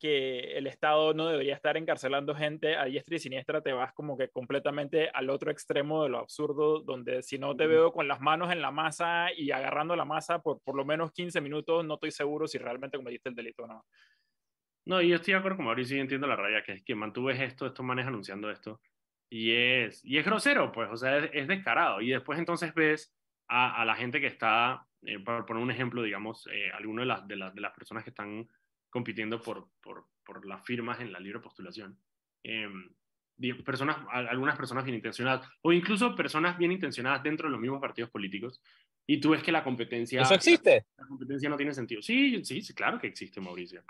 que 0.00 0.56
el 0.56 0.66
Estado 0.66 1.14
no 1.14 1.28
debería 1.28 1.54
estar 1.54 1.76
encarcelando 1.76 2.34
gente 2.34 2.74
a 2.74 2.86
diestra 2.86 3.16
y 3.16 3.18
siniestra, 3.20 3.60
te 3.60 3.72
vas 3.72 3.92
como 3.92 4.16
que 4.16 4.28
completamente 4.30 5.10
al 5.10 5.30
otro 5.30 5.50
extremo 5.50 6.02
de 6.02 6.08
lo 6.08 6.18
absurdo, 6.18 6.80
donde 6.80 7.22
si 7.22 7.38
no 7.38 7.54
te 7.54 7.66
veo 7.66 7.92
con 7.92 8.08
las 8.08 8.20
manos 8.20 8.50
en 8.50 8.62
la 8.62 8.70
masa 8.70 9.28
y 9.36 9.50
agarrando 9.50 9.94
la 9.94 10.04
masa 10.04 10.42
por 10.42 10.60
por 10.62 10.74
lo 10.74 10.84
menos 10.84 11.12
15 11.12 11.40
minutos, 11.40 11.84
no 11.84 11.94
estoy 11.94 12.10
seguro 12.10 12.48
si 12.48 12.58
realmente 12.58 12.96
cometiste 12.96 13.28
el 13.28 13.34
delito 13.34 13.64
o 13.64 13.66
no. 13.66 13.84
No, 14.86 15.02
y 15.02 15.08
yo 15.08 15.16
estoy 15.16 15.34
de 15.34 15.38
acuerdo 15.38 15.58
con 15.58 15.66
Mauricio 15.66 15.96
y 15.96 16.00
entiendo 16.00 16.26
la 16.26 16.36
raya, 16.36 16.64
que 16.64 16.72
es 16.72 16.82
que 16.82 16.94
mantuves 16.94 17.38
esto, 17.38 17.66
estos 17.66 17.84
manes 17.84 18.06
anunciando 18.06 18.50
esto, 18.50 18.80
y 19.28 19.52
es, 19.52 20.04
y 20.04 20.18
es 20.18 20.24
grosero, 20.24 20.72
pues, 20.72 20.88
o 20.90 20.96
sea, 20.96 21.18
es, 21.18 21.46
descarado. 21.46 22.00
Y 22.00 22.10
después 22.10 22.38
entonces 22.38 22.74
ves 22.74 23.14
a, 23.48 23.80
a 23.80 23.84
la 23.84 23.94
gente 23.94 24.20
que 24.20 24.26
está, 24.26 24.84
eh, 25.02 25.20
por 25.20 25.46
poner 25.46 25.62
un 25.62 25.70
ejemplo, 25.70 26.02
digamos, 26.02 26.48
eh, 26.52 26.70
alguno 26.72 27.02
de 27.02 27.06
las, 27.06 27.28
de, 27.28 27.36
las, 27.36 27.54
de 27.54 27.60
las 27.60 27.72
personas 27.72 28.02
que 28.02 28.10
están 28.10 28.48
compitiendo 28.90 29.40
por, 29.40 29.68
por, 29.80 30.06
por 30.24 30.44
las 30.46 30.64
firmas 30.64 31.00
en 31.00 31.12
la 31.12 31.20
libre 31.20 31.40
postulación. 31.40 31.98
Eh, 32.44 32.68
personas, 33.64 33.96
algunas 34.12 34.56
personas 34.56 34.84
bien 34.84 34.96
intencionadas, 34.96 35.48
o 35.62 35.72
incluso 35.72 36.14
personas 36.14 36.58
bien 36.58 36.72
intencionadas 36.72 37.22
dentro 37.22 37.48
de 37.48 37.52
los 37.52 37.60
mismos 37.60 37.80
partidos 37.80 38.10
políticos, 38.10 38.60
y 39.06 39.18
tú 39.18 39.30
ves 39.30 39.42
que 39.42 39.52
la 39.52 39.64
competencia... 39.64 40.22
¿Eso 40.22 40.34
existe? 40.34 40.86
La, 40.96 41.06
competencia 41.06 41.48
no 41.48 41.56
tiene 41.56 41.72
sentido. 41.72 42.02
Sí, 42.02 42.44
sí, 42.44 42.62
sí, 42.62 42.74
claro 42.74 42.98
que 42.98 43.06
existe, 43.06 43.40
Mauricio. 43.40 43.82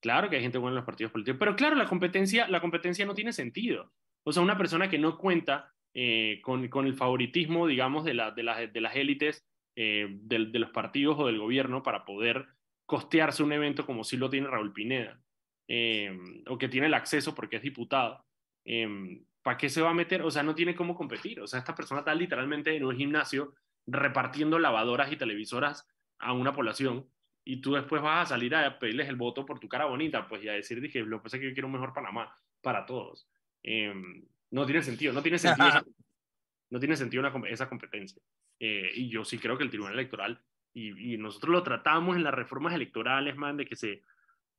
Claro 0.00 0.28
que 0.28 0.36
hay 0.36 0.42
gente 0.42 0.58
buena 0.58 0.72
en 0.72 0.76
los 0.76 0.84
partidos 0.84 1.12
políticos, 1.12 1.38
pero 1.38 1.56
claro, 1.56 1.76
la 1.76 1.86
competencia, 1.86 2.48
la 2.48 2.60
competencia 2.60 3.06
no 3.06 3.14
tiene 3.14 3.32
sentido. 3.32 3.92
O 4.24 4.32
sea, 4.32 4.42
una 4.42 4.58
persona 4.58 4.88
que 4.88 4.98
no 4.98 5.16
cuenta 5.18 5.72
eh, 5.94 6.40
con, 6.42 6.68
con, 6.68 6.86
el 6.86 6.94
favoritismo, 6.94 7.66
digamos, 7.66 8.04
de, 8.04 8.14
la, 8.14 8.30
de, 8.32 8.42
la, 8.42 8.66
de 8.66 8.80
las 8.80 8.96
élites 8.96 9.46
eh, 9.76 10.08
de, 10.10 10.46
de, 10.46 10.58
los 10.58 10.70
partidos 10.70 11.16
o 11.18 11.26
del 11.26 11.38
gobierno 11.38 11.82
para 11.82 12.04
poder 12.04 12.46
costearse 12.86 13.42
un 13.42 13.52
evento 13.52 13.86
como 13.86 14.04
si 14.04 14.16
lo 14.16 14.30
tiene 14.30 14.48
Raúl 14.48 14.72
Pineda, 14.72 15.20
eh, 15.68 16.16
o 16.46 16.58
que 16.58 16.68
tiene 16.68 16.86
el 16.88 16.94
acceso 16.94 17.34
porque 17.34 17.56
es 17.56 17.62
diputado. 17.62 18.24
Eh, 18.64 19.22
¿Para 19.42 19.58
qué 19.58 19.68
se 19.68 19.82
va 19.82 19.90
a 19.90 19.94
meter? 19.94 20.22
O 20.22 20.30
sea, 20.30 20.42
no 20.42 20.54
tiene 20.54 20.74
cómo 20.74 20.94
competir. 20.94 21.40
O 21.40 21.46
sea, 21.46 21.58
esta 21.58 21.74
persona 21.74 22.00
está 22.00 22.14
literalmente 22.14 22.74
en 22.74 22.84
un 22.84 22.96
gimnasio 22.96 23.54
repartiendo 23.86 24.58
lavadoras 24.58 25.12
y 25.12 25.16
televisoras 25.16 25.86
a 26.18 26.32
una 26.32 26.52
población 26.52 27.06
y 27.44 27.60
tú 27.60 27.74
después 27.74 28.00
vas 28.00 28.22
a 28.22 28.34
salir 28.34 28.54
a 28.54 28.78
pedirles 28.78 29.08
el 29.08 29.16
voto 29.16 29.44
por 29.44 29.60
tu 29.60 29.68
cara 29.68 29.84
bonita, 29.84 30.26
pues 30.26 30.42
y 30.42 30.48
a 30.48 30.54
decir, 30.54 30.80
dije, 30.80 31.00
lo 31.00 31.18
que 31.18 31.24
pasa 31.24 31.36
es 31.36 31.42
que 31.42 31.48
yo 31.48 31.52
quiero 31.52 31.66
un 31.66 31.74
mejor 31.74 31.92
Panamá 31.92 32.34
para 32.62 32.86
todos. 32.86 33.28
Eh, 33.62 33.92
no 34.50 34.64
tiene 34.64 34.82
sentido, 34.82 35.12
no 35.12 35.22
tiene 35.22 35.38
sentido, 35.38 35.68
esa, 35.68 35.84
no 36.70 36.80
tiene 36.80 36.96
sentido 36.96 37.20
una, 37.20 37.48
esa 37.48 37.68
competencia. 37.68 38.22
Eh, 38.58 38.90
y 38.94 39.10
yo 39.10 39.24
sí 39.24 39.38
creo 39.38 39.58
que 39.58 39.64
el 39.64 39.70
Tribunal 39.70 39.94
Electoral 39.94 40.40
y, 40.74 41.16
nosotros 41.18 41.52
lo 41.52 41.62
tratamos 41.62 42.16
en 42.16 42.24
las 42.24 42.34
reformas 42.34 42.74
electorales, 42.74 43.36
man, 43.36 43.56
de 43.56 43.64
que 43.64 43.76
se, 43.76 44.02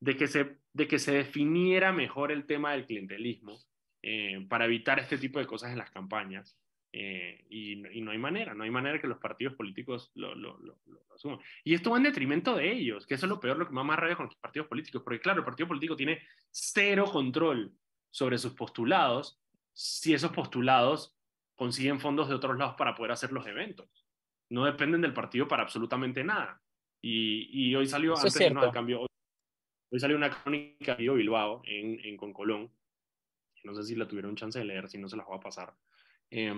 de 0.00 0.16
que 0.16 0.26
se, 0.26 0.58
de 0.72 0.88
que 0.88 0.98
se 0.98 1.12
definiera 1.12 1.92
mejor 1.92 2.32
el 2.32 2.46
tema 2.46 2.72
del 2.72 2.86
clientelismo 2.86 3.58
eh, 4.02 4.44
para 4.48 4.64
evitar 4.64 4.98
este 4.98 5.18
tipo 5.18 5.38
de 5.38 5.46
cosas 5.46 5.72
en 5.72 5.78
las 5.78 5.90
campañas. 5.90 6.58
Eh, 6.92 7.44
y, 7.50 7.76
no 7.76 8.10
hay 8.10 8.18
manera, 8.18 8.54
no 8.54 8.64
hay 8.64 8.70
manera 8.70 8.98
que 8.98 9.06
los 9.06 9.18
partidos 9.18 9.54
políticos 9.54 10.10
lo, 10.14 10.34
lo, 10.34 10.58
lo, 10.60 10.78
lo, 10.86 11.02
asuman. 11.14 11.38
Y 11.62 11.74
esto 11.74 11.90
va 11.90 11.98
en 11.98 12.04
detrimento 12.04 12.56
de 12.56 12.72
ellos, 12.72 13.06
que 13.06 13.14
eso 13.14 13.26
es 13.26 13.30
lo 13.30 13.38
peor, 13.38 13.58
lo 13.58 13.66
que 13.66 13.74
más 13.74 13.84
más 13.84 13.98
rabia 13.98 14.16
con 14.16 14.26
los 14.26 14.36
partidos 14.36 14.68
políticos, 14.68 15.02
porque 15.04 15.20
claro, 15.20 15.40
el 15.40 15.44
partido 15.44 15.68
político 15.68 15.96
tiene 15.96 16.22
cero 16.50 17.04
control 17.12 17.74
sobre 18.10 18.38
sus 18.38 18.54
postulados 18.54 19.38
si 19.74 20.14
esos 20.14 20.32
postulados 20.32 21.14
consiguen 21.54 22.00
fondos 22.00 22.30
de 22.30 22.34
otros 22.34 22.56
lados 22.56 22.76
para 22.78 22.94
poder 22.94 23.12
hacer 23.12 23.30
los 23.30 23.46
eventos 23.46 24.05
no 24.50 24.64
dependen 24.64 25.00
del 25.00 25.12
partido 25.12 25.48
para 25.48 25.62
absolutamente 25.62 26.22
nada. 26.24 26.60
Y, 27.02 27.48
y 27.52 27.74
hoy 27.74 27.86
salió, 27.86 28.14
Eso 28.14 28.26
antes 28.26 28.40
es 28.40 28.52
no, 28.52 28.62
al 28.62 28.72
cambio, 28.72 29.02
hoy, 29.02 29.08
hoy, 29.92 30.00
salió 30.00 30.16
una 30.16 30.30
crónica 30.30 30.96
de 30.96 31.08
Bilbao 31.10 31.62
en, 31.64 32.00
en 32.04 32.16
Concolón, 32.16 32.70
no 33.64 33.74
sé 33.74 33.82
si 33.82 33.94
la 33.94 34.08
tuvieron 34.08 34.36
chance 34.36 34.58
de 34.58 34.64
leer, 34.64 34.88
si 34.88 34.98
no 34.98 35.08
se 35.08 35.16
las 35.16 35.26
voy 35.26 35.36
a 35.36 35.40
pasar, 35.40 35.74
eh, 36.30 36.52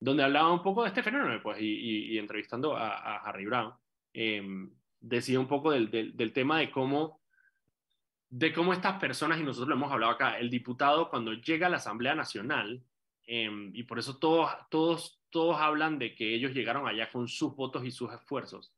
donde 0.00 0.22
hablaba 0.22 0.52
un 0.52 0.62
poco 0.62 0.82
de 0.82 0.88
este 0.88 1.02
fenómeno, 1.02 1.40
pues, 1.42 1.60
y, 1.60 1.66
y, 1.66 2.14
y 2.14 2.18
entrevistando 2.18 2.76
a, 2.76 2.96
a, 2.96 3.16
Harry 3.18 3.46
Brown, 3.46 3.74
eh, 4.14 4.42
decía 5.00 5.38
un 5.38 5.48
poco 5.48 5.72
del, 5.72 5.90
del, 5.90 6.16
del 6.16 6.32
tema 6.32 6.58
de 6.58 6.70
cómo 6.70 7.18
de 8.30 8.52
cómo 8.52 8.72
estas 8.72 9.00
personas, 9.00 9.40
y 9.40 9.42
nosotros 9.42 9.68
lo 9.68 9.74
hemos 9.74 9.90
hablado 9.90 10.12
acá, 10.12 10.38
el 10.38 10.50
diputado 10.50 11.08
cuando 11.08 11.32
llega 11.32 11.66
a 11.66 11.70
la 11.70 11.78
Asamblea 11.78 12.14
Nacional, 12.14 12.82
eh, 13.28 13.70
y 13.72 13.84
por 13.84 14.00
eso 14.00 14.18
todos, 14.18 14.50
todos 14.70 15.18
todos 15.30 15.60
hablan 15.60 15.98
de 15.98 16.14
que 16.14 16.34
ellos 16.34 16.54
llegaron 16.54 16.86
allá 16.86 17.10
con 17.10 17.28
sus 17.28 17.54
votos 17.54 17.84
y 17.84 17.90
sus 17.90 18.12
esfuerzos. 18.12 18.72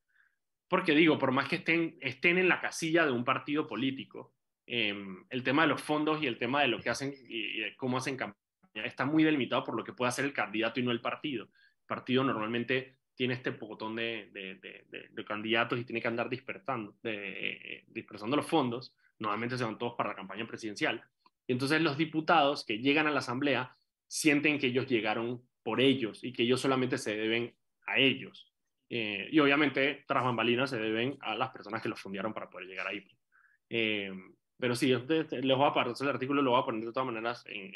Porque 0.69 0.95
digo, 0.95 1.19
por 1.19 1.33
más 1.33 1.49
que 1.49 1.57
estén, 1.57 1.97
estén 2.01 2.39
en 2.39 2.49
la 2.49 2.61
casilla 2.61 3.05
de 3.05 3.13
un 3.13 3.25
partido 3.25 3.67
político, 3.67 4.35
eh, 4.67 4.95
el 5.31 5.43
tema 5.43 5.63
de 5.63 5.69
los 5.69 5.83
fondos 5.83 6.23
y 6.23 6.27
el 6.27 6.39
tema 6.39 6.63
de 6.63 6.69
lo 6.69 6.81
que 6.81 6.91
hacen 6.91 7.13
y, 7.29 7.65
y 7.65 7.77
cómo 7.77 7.99
hacen 7.99 8.17
campaña 8.17 8.37
está 8.75 9.05
muy 9.05 9.25
delimitado 9.25 9.65
por 9.65 9.75
lo 9.75 9.83
que 9.83 9.93
puede 9.93 10.11
hacer 10.11 10.25
el 10.25 10.33
candidato 10.33 10.79
y 10.79 10.85
no 10.85 10.93
el 10.93 11.01
partido. 11.01 11.45
El 11.45 11.87
partido 11.87 12.23
normalmente 12.23 12.99
tiene 13.17 13.35
este 13.35 13.51
botón 13.51 13.97
de, 13.97 14.31
de, 14.33 14.55
de, 14.55 15.09
de, 15.11 15.25
candidatos 15.25 15.79
y 15.79 15.85
tiene 15.85 16.01
que 16.01 16.09
andar 16.09 16.31
dispersando, 16.31 16.95
eh, 17.03 17.85
dispersando 17.89 18.37
los 18.37 18.47
fondos. 18.47 18.95
Normalmente 19.19 19.59
se 19.59 19.65
van 19.65 19.77
todos 19.77 19.95
para 19.95 20.11
la 20.11 20.17
campaña 20.17 20.47
presidencial. 20.47 21.03
Y 21.47 21.53
entonces 21.53 21.83
los 21.83 21.99
diputados 21.99 22.65
que 22.65 22.79
llegan 22.79 23.09
a 23.09 23.11
la 23.11 23.19
asamblea 23.19 23.77
sienten 24.11 24.59
que 24.59 24.67
ellos 24.67 24.89
llegaron 24.89 25.41
por 25.63 25.81
ellos 25.81 26.25
y 26.25 26.33
que 26.33 26.43
ellos 26.43 26.61
solamente 26.61 26.99
se 26.99 27.17
deben 27.17 27.55
a 27.87 27.99
ellos. 27.99 28.53
Eh, 28.89 29.29
y 29.31 29.39
obviamente, 29.39 30.05
tras 30.09 30.25
bambalinas, 30.25 30.71
se 30.71 30.79
deben 30.79 31.17
a 31.21 31.37
las 31.37 31.51
personas 31.51 31.81
que 31.81 31.89
los 31.89 32.01
fundaron 32.01 32.35
para 32.35 32.51
poder 32.51 32.67
llegar 32.67 32.89
ahí. 32.89 33.07
Eh, 33.69 34.13
pero 34.59 34.75
sí, 34.75 34.89
les 34.89 35.57
voy 35.57 35.69
a 35.69 35.73
pasar 35.73 36.09
el 36.09 36.15
artículo, 36.15 36.43
lo 36.43 36.51
voy 36.51 36.61
a 36.61 36.65
poner 36.65 36.85
de 36.85 36.93
todas 36.93 37.07
maneras 37.07 37.45
en, 37.47 37.73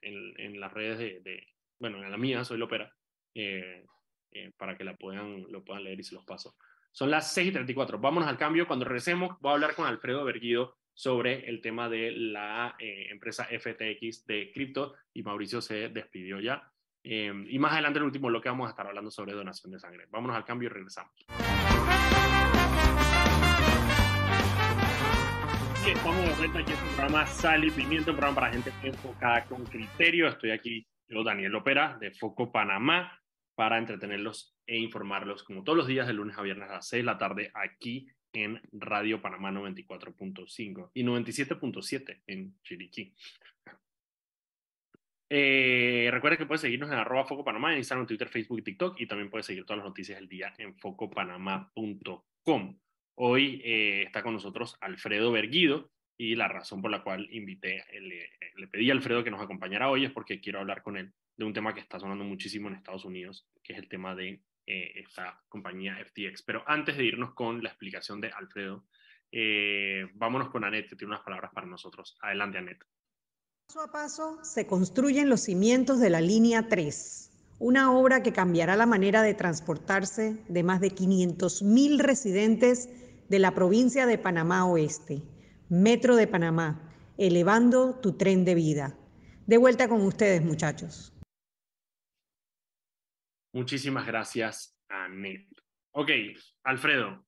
en, 0.00 0.34
en, 0.38 0.60
las 0.60 0.72
redes 0.72 0.98
de, 0.98 1.20
de, 1.20 1.46
bueno, 1.78 2.02
en 2.02 2.10
la 2.10 2.16
mía, 2.16 2.42
soy 2.42 2.56
Lopera, 2.56 2.92
eh, 3.34 3.84
eh, 4.32 4.52
para 4.56 4.76
que 4.78 4.84
la 4.84 4.96
puedan, 4.96 5.44
lo 5.52 5.62
puedan 5.62 5.84
leer 5.84 6.00
y 6.00 6.04
se 6.04 6.14
los 6.14 6.24
paso. 6.24 6.56
Son 6.90 7.10
las 7.10 7.32
6 7.34 7.48
y 7.48 7.52
34. 7.52 7.98
Vámonos 7.98 8.28
al 8.28 8.38
cambio. 8.38 8.66
Cuando 8.66 8.86
regresemos, 8.86 9.38
voy 9.40 9.50
a 9.50 9.54
hablar 9.54 9.74
con 9.74 9.86
Alfredo 9.86 10.24
Berguido 10.24 10.78
sobre 10.94 11.48
el 11.48 11.60
tema 11.60 11.88
de 11.88 12.12
la 12.12 12.76
eh, 12.78 13.08
empresa 13.10 13.44
FTX 13.44 14.26
de 14.26 14.50
cripto 14.52 14.94
y 15.12 15.22
Mauricio 15.22 15.60
se 15.60 15.88
despidió 15.88 16.40
ya. 16.40 16.70
Eh, 17.02 17.32
y 17.48 17.58
más 17.58 17.72
adelante, 17.72 17.98
en 17.98 18.02
el 18.02 18.06
último 18.06 18.28
bloque, 18.28 18.48
vamos 18.48 18.66
a 18.66 18.70
estar 18.70 18.86
hablando 18.86 19.10
sobre 19.10 19.32
donación 19.32 19.72
de 19.72 19.78
sangre. 19.78 20.06
Vámonos 20.10 20.36
al 20.36 20.44
cambio 20.44 20.68
y 20.68 20.72
regresamos. 20.72 21.12
Y 25.86 25.90
estamos 25.90 26.26
de 26.26 26.34
vuelta 26.34 26.58
aquí 26.58 26.72
en 26.72 26.78
el 26.78 26.84
programa 26.94 27.26
Sal 27.26 27.64
y 27.64 27.70
Pimiento, 27.70 28.10
un 28.10 28.16
programa 28.18 28.40
para 28.40 28.52
gente 28.52 28.72
enfocada 28.82 29.46
con 29.46 29.64
criterio. 29.64 30.28
Estoy 30.28 30.50
aquí, 30.50 30.86
yo, 31.08 31.24
Daniel 31.24 31.54
Opera, 31.54 31.96
de 31.98 32.10
Foco 32.10 32.52
Panamá, 32.52 33.18
para 33.54 33.78
entretenerlos 33.78 34.54
e 34.66 34.78
informarlos, 34.78 35.42
como 35.42 35.64
todos 35.64 35.78
los 35.78 35.86
días, 35.86 36.06
de 36.06 36.12
lunes 36.12 36.36
a 36.36 36.42
viernes 36.42 36.68
a 36.68 36.74
las 36.74 36.88
6 36.88 37.00
de 37.00 37.04
la 37.06 37.18
tarde, 37.18 37.50
aquí 37.54 38.08
en 38.32 38.60
Radio 38.72 39.20
Panamá 39.20 39.50
94.5 39.50 40.90
y 40.94 41.04
97.7 41.04 42.22
en 42.26 42.54
Chiriquí. 42.62 43.14
Eh, 45.32 46.08
recuerda 46.10 46.36
que 46.36 46.46
puedes 46.46 46.60
seguirnos 46.60 46.90
en 46.90 46.96
arroba 46.96 47.24
Foco 47.24 47.44
Panamá 47.44 47.72
en 47.72 47.78
Instagram, 47.78 48.06
Twitter, 48.06 48.28
Facebook 48.28 48.58
y 48.58 48.62
TikTok 48.62 49.00
y 49.00 49.06
también 49.06 49.30
puedes 49.30 49.46
seguir 49.46 49.64
todas 49.64 49.78
las 49.78 49.86
noticias 49.86 50.18
del 50.18 50.28
día 50.28 50.52
en 50.58 50.76
focopanamá.com. 50.76 52.78
Hoy 53.14 53.62
eh, 53.64 54.02
está 54.06 54.22
con 54.22 54.32
nosotros 54.32 54.76
Alfredo 54.80 55.30
Berguido 55.30 55.92
y 56.18 56.34
la 56.34 56.48
razón 56.48 56.82
por 56.82 56.90
la 56.90 57.04
cual 57.04 57.28
invité, 57.30 57.84
le, 58.00 58.28
le 58.56 58.66
pedí 58.66 58.90
a 58.90 58.92
Alfredo 58.92 59.22
que 59.22 59.30
nos 59.30 59.40
acompañara 59.40 59.88
hoy 59.88 60.04
es 60.04 60.10
porque 60.10 60.40
quiero 60.40 60.58
hablar 60.58 60.82
con 60.82 60.96
él 60.96 61.12
de 61.36 61.44
un 61.44 61.52
tema 61.52 61.74
que 61.74 61.80
está 61.80 62.00
sonando 62.00 62.24
muchísimo 62.24 62.68
en 62.68 62.74
Estados 62.74 63.04
Unidos, 63.04 63.46
que 63.62 63.72
es 63.72 63.78
el 63.78 63.88
tema 63.88 64.14
de 64.14 64.40
eh, 64.66 64.92
esta 64.96 65.42
compañía 65.48 65.96
FTX. 66.04 66.42
Pero 66.42 66.62
antes 66.66 66.96
de 66.96 67.04
irnos 67.04 67.34
con 67.34 67.62
la 67.62 67.70
explicación 67.70 68.20
de 68.20 68.30
Alfredo, 68.30 68.86
eh, 69.32 70.08
vámonos 70.14 70.50
con 70.50 70.64
Anet, 70.64 70.88
que 70.88 70.96
tiene 70.96 71.12
unas 71.12 71.24
palabras 71.24 71.52
para 71.54 71.66
nosotros. 71.66 72.16
Adelante, 72.20 72.58
Anet. 72.58 72.84
Paso 73.66 73.82
a 73.82 73.92
paso 73.92 74.38
se 74.42 74.66
construyen 74.66 75.28
los 75.28 75.42
cimientos 75.42 76.00
de 76.00 76.10
la 76.10 76.20
línea 76.20 76.68
3, 76.68 77.30
una 77.60 77.92
obra 77.92 78.22
que 78.22 78.32
cambiará 78.32 78.74
la 78.74 78.86
manera 78.86 79.22
de 79.22 79.34
transportarse 79.34 80.36
de 80.48 80.62
más 80.64 80.80
de 80.80 80.90
500.000 80.90 82.00
residentes 82.00 82.88
de 83.28 83.38
la 83.38 83.54
provincia 83.54 84.06
de 84.06 84.18
Panamá 84.18 84.66
Oeste, 84.66 85.22
Metro 85.68 86.16
de 86.16 86.26
Panamá, 86.26 86.92
elevando 87.16 87.94
tu 87.94 88.16
tren 88.16 88.44
de 88.44 88.56
vida. 88.56 88.96
De 89.46 89.56
vuelta 89.56 89.88
con 89.88 90.02
ustedes, 90.02 90.42
muchachos. 90.42 91.12
Muchísimas 93.52 94.06
gracias, 94.06 94.78
Anet. 94.88 95.48
Ok, 95.92 96.10
Alfredo. 96.62 97.26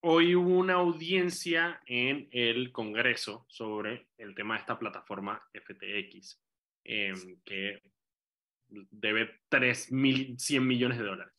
Hoy 0.00 0.34
hubo 0.34 0.58
una 0.58 0.74
audiencia 0.74 1.80
en 1.86 2.28
el 2.32 2.72
Congreso 2.72 3.44
sobre 3.48 4.08
el 4.16 4.34
tema 4.34 4.54
de 4.54 4.60
esta 4.60 4.78
plataforma 4.78 5.40
FTX, 5.52 6.42
em, 6.84 7.40
que 7.44 7.82
debe 8.68 9.42
3.100 9.48 10.66
millones 10.66 10.98
de 10.98 11.04
dólares. 11.04 11.34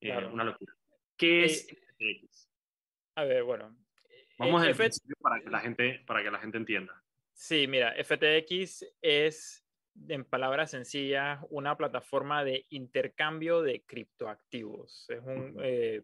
Eh, 0.00 0.26
una 0.26 0.44
locura. 0.44 0.74
¿Qué 1.16 1.44
es 1.44 1.68
eh, 1.70 1.76
FTX? 1.76 2.50
A 3.14 3.24
ver, 3.24 3.44
bueno. 3.44 3.74
Vamos 4.36 4.66
a 4.66 4.72
principio 4.72 5.16
para 5.22 5.40
que, 5.40 5.48
la 5.48 5.60
gente, 5.60 6.02
para 6.06 6.22
que 6.22 6.30
la 6.30 6.40
gente 6.40 6.58
entienda. 6.58 7.02
Sí, 7.32 7.66
mira, 7.68 7.94
FTX 8.04 8.84
es 9.00 9.63
en 10.08 10.24
palabras 10.24 10.70
sencillas, 10.70 11.40
una 11.50 11.76
plataforma 11.76 12.44
de 12.44 12.66
intercambio 12.70 13.62
de 13.62 13.82
criptoactivos. 13.82 15.06
Es 15.08 15.20
un, 15.20 15.56
eh, 15.62 16.02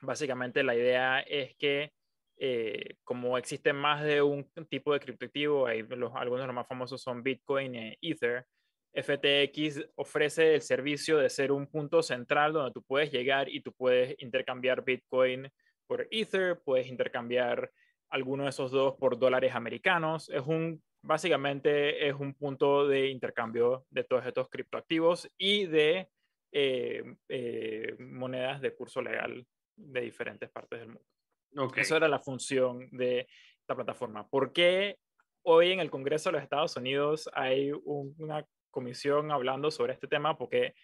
básicamente 0.00 0.62
la 0.62 0.74
idea 0.74 1.20
es 1.20 1.56
que 1.56 1.92
eh, 2.36 2.96
como 3.04 3.38
existen 3.38 3.76
más 3.76 4.02
de 4.02 4.22
un 4.22 4.50
tipo 4.68 4.92
de 4.92 5.00
criptoactivo, 5.00 5.66
hay 5.66 5.82
los, 5.82 6.12
algunos 6.14 6.42
de 6.42 6.46
los 6.46 6.54
más 6.54 6.66
famosos 6.66 7.00
son 7.00 7.22
Bitcoin 7.22 7.74
e 7.76 7.98
Ether, 8.00 8.46
FTX 8.94 9.86
ofrece 9.94 10.54
el 10.54 10.62
servicio 10.62 11.16
de 11.18 11.30
ser 11.30 11.50
un 11.50 11.66
punto 11.66 12.02
central 12.02 12.52
donde 12.52 12.72
tú 12.72 12.82
puedes 12.82 13.10
llegar 13.10 13.48
y 13.48 13.62
tú 13.62 13.72
puedes 13.72 14.14
intercambiar 14.18 14.84
Bitcoin 14.84 15.48
por 15.86 16.06
Ether, 16.10 16.60
puedes 16.62 16.88
intercambiar 16.88 17.70
alguno 18.10 18.44
de 18.44 18.50
esos 18.50 18.70
dos 18.70 18.94
por 18.96 19.18
dólares 19.18 19.54
americanos. 19.54 20.28
Es 20.28 20.42
un 20.42 20.82
básicamente 21.02 22.08
es 22.08 22.14
un 22.14 22.34
punto 22.34 22.86
de 22.86 23.08
intercambio 23.08 23.84
de 23.90 24.04
todos 24.04 24.24
estos 24.24 24.48
criptoactivos 24.48 25.28
y 25.36 25.66
de 25.66 26.08
eh, 26.52 27.02
eh, 27.28 27.96
monedas 27.98 28.60
de 28.60 28.74
curso 28.74 29.02
legal 29.02 29.46
de 29.74 30.00
diferentes 30.00 30.48
partes 30.50 30.80
del 30.80 30.88
mundo. 30.88 31.08
Okay. 31.56 31.82
Eso 31.82 31.96
era 31.96 32.08
la 32.08 32.20
función 32.20 32.88
de 32.92 33.28
esta 33.60 33.74
plataforma. 33.74 34.28
¿Por 34.28 34.52
qué 34.52 34.98
hoy 35.42 35.72
en 35.72 35.80
el 35.80 35.90
Congreso 35.90 36.28
de 36.28 36.34
los 36.34 36.42
Estados 36.42 36.76
Unidos 36.76 37.28
hay 37.34 37.72
una 37.84 38.46
comisión 38.70 39.30
hablando 39.32 39.70
sobre 39.70 39.92
este 39.92 40.06
tema? 40.06 40.38
Porque 40.38 40.74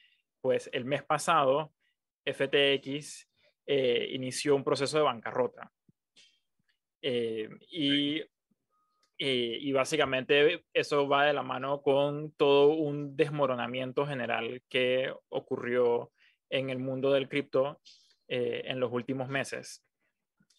pues 0.41 0.69
el 0.73 0.85
mes 0.85 1.03
pasado 1.05 1.73
FTX 2.25 3.29
eh, 3.67 4.09
inició 4.11 4.57
un 4.57 4.65
proceso 4.65 4.99
de 4.99 5.05
bancarrota. 5.05 5.73
y 7.01 8.23
eh, 9.21 9.59
y 9.61 9.73
básicamente 9.73 10.65
eso 10.73 11.09
va 11.09 11.27
de 11.27 11.33
la 11.33 11.43
mano 11.43 11.83
con 11.83 12.31
todo 12.33 12.69
un 12.69 13.17
desmoronamiento 13.17 14.07
general 14.07 14.63
que 14.69 15.13
ocurrió 15.29 16.13
en 16.49 16.71
el 16.71 16.79
mundo 16.79 17.13
del 17.13 17.29
cripto 17.29 17.81
eh, 18.29 18.63
en 18.67 18.79
los 18.79 18.93
últimos 18.93 19.29
meses, 19.29 19.85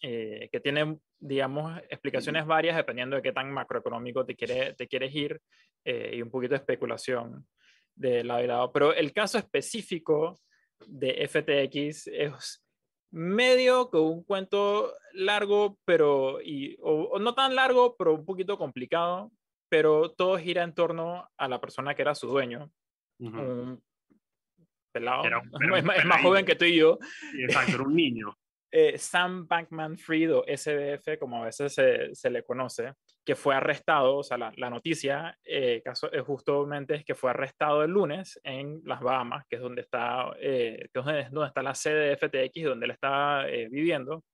eh, 0.02 0.50
que 0.52 0.60
tiene, 0.60 0.98
digamos, 1.18 1.80
explicaciones 1.88 2.44
varias 2.44 2.76
dependiendo 2.76 3.16
de 3.16 3.22
qué 3.22 3.32
tan 3.32 3.50
macroeconómico 3.50 4.26
te, 4.26 4.36
quiere, 4.36 4.74
te 4.74 4.86
quieres 4.86 5.14
ir 5.14 5.40
y 5.82 6.20
un 6.20 6.30
poquito 6.30 6.50
de 6.50 6.58
especulación 6.58 7.46
de 7.94 8.22
lado 8.22 8.44
y 8.44 8.46
lado. 8.46 8.70
Pero 8.70 8.92
el 8.92 9.14
caso 9.14 9.38
específico 9.38 10.38
de 10.86 11.26
FTX 11.26 12.08
es 12.08 12.62
medio 13.10 13.90
con 13.90 14.02
un 14.02 14.24
cuento 14.24 14.94
largo, 15.12 15.78
pero, 15.84 16.40
y, 16.42 16.76
o, 16.80 17.18
no 17.18 17.34
tan 17.34 17.54
largo, 17.54 17.96
pero 17.96 18.14
un 18.14 18.24
poquito 18.24 18.58
complicado, 18.58 19.30
pero 19.68 20.10
todo 20.12 20.38
gira 20.38 20.62
en 20.62 20.74
torno 20.74 21.28
a 21.36 21.48
la 21.48 21.60
persona 21.60 21.94
que 21.94 22.02
era 22.02 22.14
su 22.14 22.28
dueño. 22.28 22.70
Un 23.18 23.82
pelado, 24.92 25.24
es, 25.76 26.04
más 26.04 26.22
joven 26.22 26.44
que 26.44 26.56
tú 26.56 26.64
y 26.64 26.76
yo. 26.76 26.98
exacto, 27.38 27.74
era 27.74 27.82
un 27.84 27.94
niño. 27.94 28.36
Eh, 28.72 28.96
Sam 28.98 29.48
Bankman 29.48 29.98
Fried 29.98 30.32
o 30.32 30.44
SBF, 30.46 31.18
como 31.18 31.42
a 31.42 31.46
veces 31.46 31.74
se, 31.74 32.14
se 32.14 32.30
le 32.30 32.44
conoce, 32.44 32.94
que 33.24 33.34
fue 33.36 33.54
arrestado, 33.54 34.16
o 34.16 34.22
sea, 34.22 34.38
la, 34.38 34.52
la 34.56 34.70
noticia 34.70 35.38
eh, 35.44 35.82
caso, 35.84 36.10
es 36.10 36.22
justamente 36.22 36.94
es 36.94 37.04
que 37.04 37.14
fue 37.14 37.30
arrestado 37.30 37.84
el 37.84 37.90
lunes 37.90 38.40
en 38.44 38.80
las 38.84 39.00
Bahamas, 39.00 39.44
que 39.48 39.56
es 39.56 39.62
donde 39.62 39.82
está, 39.82 40.32
eh, 40.40 40.84
es 40.84 40.92
donde, 41.30 41.46
está 41.46 41.62
la 41.62 41.74
sede 41.74 42.08
de 42.08 42.16
FTX, 42.16 42.64
donde 42.64 42.86
él 42.86 42.92
está 42.92 43.48
eh, 43.48 43.68
viviendo, 43.70 44.24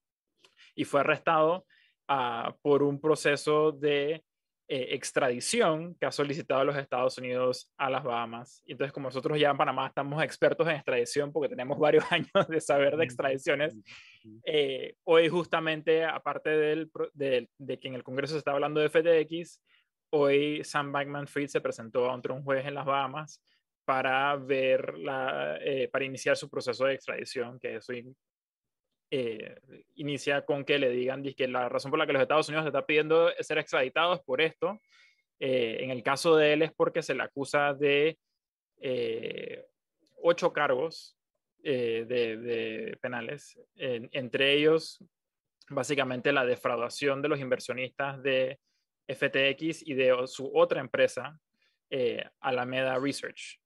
y 0.75 0.85
fue 0.85 1.01
arrestado 1.01 1.67
uh, 2.09 2.53
por 2.63 2.83
un 2.83 3.01
proceso 3.01 3.73
de 3.73 4.23
eh, 4.69 4.89
extradición 4.97 5.95
que 5.95 6.07
ha 6.07 6.13
solicitado 6.13 6.65
los 6.65 6.77
Estados 6.77 7.17
Unidos 7.19 7.73
a 7.77 7.89
las 7.89 8.03
Bahamas. 8.03 8.63
Y 8.67 8.73
entonces, 8.73 8.93
como 8.93 9.07
nosotros 9.09 9.39
ya 9.39 9.51
en 9.51 9.57
Panamá 9.57 9.87
estamos 9.87 10.21
expertos 10.25 10.67
en 10.67 10.75
extradición 10.75 11.33
porque 11.33 11.49
tenemos 11.49 11.79
varios 11.79 12.05
años 12.11 12.31
de 12.49 12.61
saber 12.61 12.97
de 12.97 13.05
extradiciones, 13.05 13.77
eh, 14.45 14.97
hoy 15.05 15.29
justamente, 15.29 16.05
aparte 16.05 16.51
del, 16.51 16.91
de, 17.15 17.49
de, 17.59 17.79
que 17.79 17.89
en 17.89 17.95
el 17.95 18.03
Congreso 18.03 18.33
se 18.33 18.39
está 18.39 18.53
hablando 18.53 18.81
de 18.81 18.89
FTX, 18.89 19.63
hoy 20.11 20.65
Sam 20.65 20.93
Bankman-Fried 20.93 21.49
se 21.49 21.61
presentó 21.61 22.11
ante 22.11 22.33
un 22.33 22.43
juez 22.43 22.67
en 22.67 22.75
las 22.75 22.87
Bahamas 22.87 23.43
para 23.85 24.35
ver 24.35 24.99
la, 24.99 25.59
eh, 25.61 25.89
para 25.93 26.05
iniciar 26.05 26.37
su 26.37 26.51
proceso 26.51 26.87
de 26.87 26.95
extradición, 26.95 27.61
que 27.61 27.77
eso 27.77 27.93
eh, 29.09 29.61
inicia 29.95 30.45
con 30.45 30.65
que 30.65 30.81
le 30.81 30.91
digan 30.91 31.23
que 31.23 31.47
la 31.47 31.69
razón 31.69 31.91
por 31.91 31.99
la 31.99 32.07
que 32.07 32.13
los 32.13 32.23
Estados 32.23 32.49
Unidos 32.49 32.65
le 32.65 32.71
está 32.71 32.85
pidiendo 32.85 33.31
ser 33.39 33.59
extraditados 33.59 34.19
es 34.19 34.25
por 34.25 34.41
esto. 34.41 34.81
Eh, 35.39 35.79
en 35.81 35.91
el 35.91 36.03
caso 36.03 36.37
de 36.37 36.55
él 36.55 36.63
es 36.63 36.73
porque 36.73 37.03
se 37.03 37.15
le 37.15 37.23
acusa 37.23 37.73
de 37.75 38.19
eh, 38.79 39.65
ocho 40.23 40.53
cargos 40.53 41.17
de, 41.59 42.97
penales, 43.01 43.59
entre 43.75 44.53
ellos 44.53 45.03
básicamente 45.69 46.31
la 46.31 46.47
defraudación 46.47 47.21
de 47.23 47.29
los 47.29 47.41
inversionistas 47.41 48.23
de 48.23 48.61
FTX 49.09 49.83
y 49.85 49.95
de 49.95 50.17
su 50.29 50.49
otra 50.55 50.81
empresa, 50.81 51.37
Alameda 52.39 53.01
Research. 53.01 53.59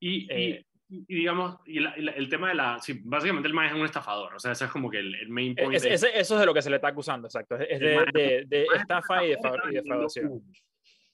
Y, 0.00 0.32
y 0.32 0.65
digamos, 0.88 1.58
y 1.66 1.78
el 1.78 2.28
tema 2.28 2.48
de 2.48 2.54
la, 2.54 2.78
sí, 2.78 3.00
básicamente 3.04 3.48
el 3.48 3.54
man 3.54 3.66
es 3.66 3.72
un 3.72 3.84
estafador, 3.84 4.34
o 4.34 4.38
sea, 4.38 4.52
ese 4.52 4.66
es 4.66 4.70
como 4.70 4.88
que 4.88 4.98
el, 4.98 5.28
main 5.28 5.52
e, 5.56 5.62
point. 5.62 5.84
eso 5.84 6.14
es 6.14 6.28
de 6.28 6.46
lo 6.46 6.54
que 6.54 6.62
se 6.62 6.70
le 6.70 6.76
está 6.76 6.88
acusando, 6.88 7.26
exacto, 7.26 7.56
es 7.56 7.80
de, 7.80 8.44
de, 8.46 8.66
estafa 8.76 9.24
y, 9.24 9.30
de, 9.30 9.38
defraudación. 9.72 10.42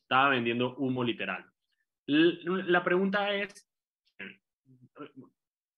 Estaba 0.03 0.29
vendiendo 0.29 0.77
humo 0.77 1.03
literal. 1.03 1.47
La 2.07 2.85
pregunta 2.85 3.35
es, 3.35 3.67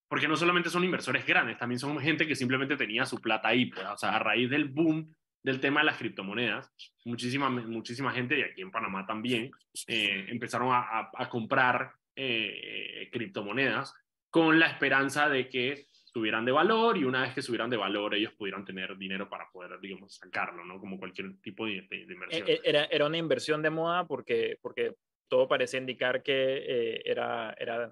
porque 0.09 0.27
no 0.27 0.35
solamente 0.35 0.69
son 0.69 0.83
inversores 0.83 1.25
grandes, 1.25 1.57
también 1.57 1.79
son 1.79 1.97
gente 1.99 2.27
que 2.27 2.35
simplemente 2.35 2.75
tenía 2.75 3.05
su 3.05 3.21
plata 3.21 3.47
ahí, 3.47 3.67
pues, 3.67 3.85
o 3.85 3.97
sea, 3.97 4.15
a 4.15 4.19
raíz 4.19 4.49
del 4.49 4.65
boom 4.65 5.15
del 5.41 5.59
tema 5.59 5.81
de 5.81 5.85
las 5.85 5.97
criptomonedas, 5.97 6.73
muchísima, 7.05 7.49
muchísima 7.49 8.11
gente, 8.11 8.39
y 8.39 8.41
aquí 8.41 8.61
en 8.61 8.71
Panamá 8.71 9.05
también, 9.05 9.51
eh, 9.87 10.25
empezaron 10.27 10.69
a, 10.71 11.11
a 11.13 11.29
comprar 11.29 11.93
eh, 12.15 13.09
criptomonedas 13.11 13.93
con 14.29 14.59
la 14.59 14.67
esperanza 14.67 15.29
de 15.29 15.49
que 15.49 15.87
subieran 16.15 16.45
de 16.45 16.51
valor 16.53 16.97
y 16.97 17.03
una 17.03 17.23
vez 17.23 17.33
que 17.33 17.41
subieran 17.41 17.69
de 17.69 17.75
valor 17.75 18.15
ellos 18.15 18.33
pudieran 18.33 18.63
tener 18.63 18.97
dinero 18.97 19.29
para 19.29 19.49
poder, 19.51 19.79
digamos, 19.81 20.15
sacarlo, 20.15 20.63
¿no? 20.63 20.79
Como 20.79 20.97
cualquier 20.97 21.37
tipo 21.41 21.65
de, 21.65 21.85
de, 21.89 22.13
inversión. 22.13 22.47
E, 22.47 22.53
e, 22.53 22.61
era, 22.63 22.85
era, 22.85 23.05
una 23.05 23.17
inversión 23.17 23.61
de 23.61 23.69
moda 23.69 24.07
porque, 24.07 24.57
porque 24.61 24.95
todo 25.27 25.47
parecía 25.47 25.79
indicar 25.79 26.23
que 26.23 26.33
eh, 26.33 27.01
era, 27.03 27.53
era, 27.59 27.91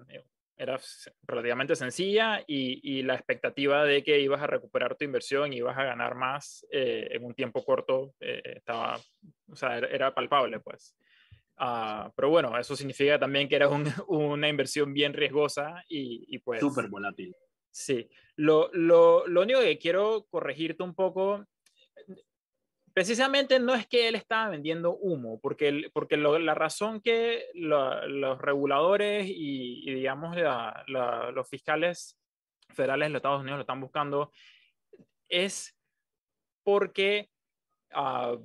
era 0.56 0.80
relativamente 1.26 1.76
sencilla 1.76 2.42
y, 2.46 2.80
y, 2.82 3.02
la 3.02 3.14
expectativa 3.14 3.84
de 3.84 4.02
que 4.02 4.20
ibas 4.20 4.40
a 4.40 4.46
recuperar 4.46 4.96
tu 4.96 5.04
inversión 5.04 5.52
y 5.52 5.58
ibas 5.58 5.76
a 5.76 5.84
ganar 5.84 6.14
más 6.14 6.66
eh, 6.70 7.08
en 7.10 7.24
un 7.24 7.34
tiempo 7.34 7.62
corto 7.62 8.14
estaba, 8.20 8.98
o 9.48 9.56
sea, 9.56 9.76
era 9.78 10.14
palpable, 10.14 10.60
pues. 10.60 10.96
Ah, 11.56 12.12
pero 12.16 12.30
bueno, 12.30 12.58
eso 12.58 12.74
significa 12.74 13.18
también 13.18 13.48
que 13.48 13.56
era 13.56 13.68
una 14.08 14.48
inversión 14.48 14.92
bien 14.92 15.12
riesgosa 15.12 15.84
y, 15.88 16.24
y 16.28 16.38
pues... 16.38 16.60
Súper 16.60 16.88
volátil. 16.88 17.34
Sí, 17.70 18.08
lo, 18.36 18.70
lo, 18.72 19.26
lo, 19.26 19.42
único 19.42 19.60
que 19.60 19.78
quiero 19.78 20.26
corregirte 20.30 20.84
un 20.84 20.94
poco, 20.94 21.44
precisamente 22.94 23.58
no 23.58 23.74
es 23.74 23.86
que 23.88 24.06
él 24.06 24.14
estaba 24.14 24.50
vendiendo 24.50 24.96
humo, 24.96 25.40
porque, 25.40 25.90
porque 25.92 26.16
la 26.16 26.54
razón 26.54 27.00
que 27.00 27.46
los 27.54 28.38
reguladores 28.40 29.26
y, 29.28 29.92
digamos 29.92 30.36
los 30.86 31.48
fiscales 31.48 32.16
federales 32.70 33.08
de 33.08 33.10
los 33.10 33.18
Estados 33.18 33.40
Unidos 33.40 33.58
lo 33.58 33.62
están 33.62 33.80
buscando 33.80 34.30
es 35.28 35.76
porque 36.62 37.28
uh, 37.94 38.38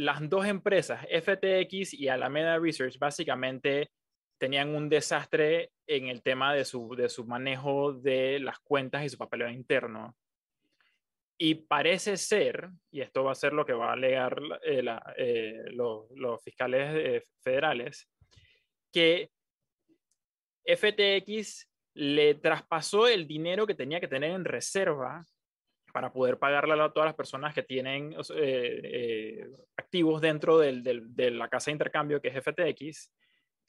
las 0.00 0.26
dos 0.30 0.46
empresas, 0.46 1.06
FTX 1.10 1.92
y 1.92 2.08
Alameda 2.08 2.58
Research, 2.58 2.98
básicamente 2.98 3.90
tenían 4.38 4.74
un 4.74 4.88
desastre 4.88 5.72
en 5.86 6.08
el 6.08 6.22
tema 6.22 6.54
de 6.54 6.64
su, 6.64 6.94
de 6.96 7.10
su 7.10 7.26
manejo 7.26 7.92
de 7.92 8.40
las 8.40 8.58
cuentas 8.60 9.04
y 9.04 9.10
su 9.10 9.18
papeleo 9.18 9.50
interno. 9.50 10.16
Y 11.38 11.54
parece 11.54 12.16
ser, 12.16 12.70
y 12.90 13.02
esto 13.02 13.24
va 13.24 13.32
a 13.32 13.34
ser 13.34 13.52
lo 13.52 13.66
que 13.66 13.74
va 13.74 13.90
a 13.90 13.92
alegar 13.92 14.40
eh, 14.62 14.82
eh, 15.18 15.64
los, 15.72 16.42
fiscales 16.42 16.96
eh, 16.96 17.24
federales, 17.42 18.08
que 18.90 19.30
FTX 20.64 21.68
le 21.94 22.36
traspasó 22.36 23.06
el 23.06 23.26
dinero 23.26 23.66
que 23.66 23.74
tenía 23.74 24.00
que 24.00 24.08
tener 24.08 24.30
en 24.30 24.46
reserva 24.46 25.26
para 25.92 26.12
poder 26.12 26.38
pagarle 26.38 26.80
a 26.80 26.90
todas 26.90 27.08
las 27.08 27.14
personas 27.14 27.54
que 27.54 27.62
tienen 27.62 28.12
eh, 28.12 28.80
eh, 28.84 29.50
activos 29.76 30.20
dentro 30.20 30.58
del, 30.58 30.82
del, 30.82 31.14
de 31.14 31.30
la 31.30 31.48
casa 31.48 31.70
de 31.70 31.72
intercambio 31.72 32.20
que 32.20 32.28
es 32.28 32.42
FTX, 32.42 33.12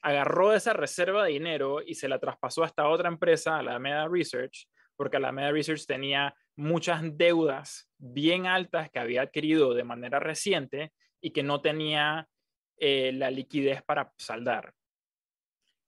agarró 0.01 0.53
esa 0.53 0.73
reserva 0.73 1.25
de 1.25 1.31
dinero 1.31 1.81
y 1.85 1.95
se 1.95 2.07
la 2.07 2.19
traspasó 2.19 2.63
a 2.63 2.67
esta 2.67 2.87
otra 2.87 3.07
empresa, 3.07 3.57
a 3.57 3.63
la 3.63 3.79
Meda 3.79 4.07
Research, 4.07 4.67
porque 4.95 5.19
la 5.19 5.31
Meda 5.31 5.51
Research 5.51 5.85
tenía 5.85 6.35
muchas 6.55 7.01
deudas 7.17 7.89
bien 7.97 8.47
altas 8.47 8.89
que 8.89 8.99
había 8.99 9.23
adquirido 9.23 9.73
de 9.73 9.83
manera 9.83 10.19
reciente 10.19 10.91
y 11.21 11.31
que 11.31 11.43
no 11.43 11.61
tenía 11.61 12.27
eh, 12.77 13.11
la 13.13 13.29
liquidez 13.29 13.83
para 13.83 14.11
saldar. 14.17 14.73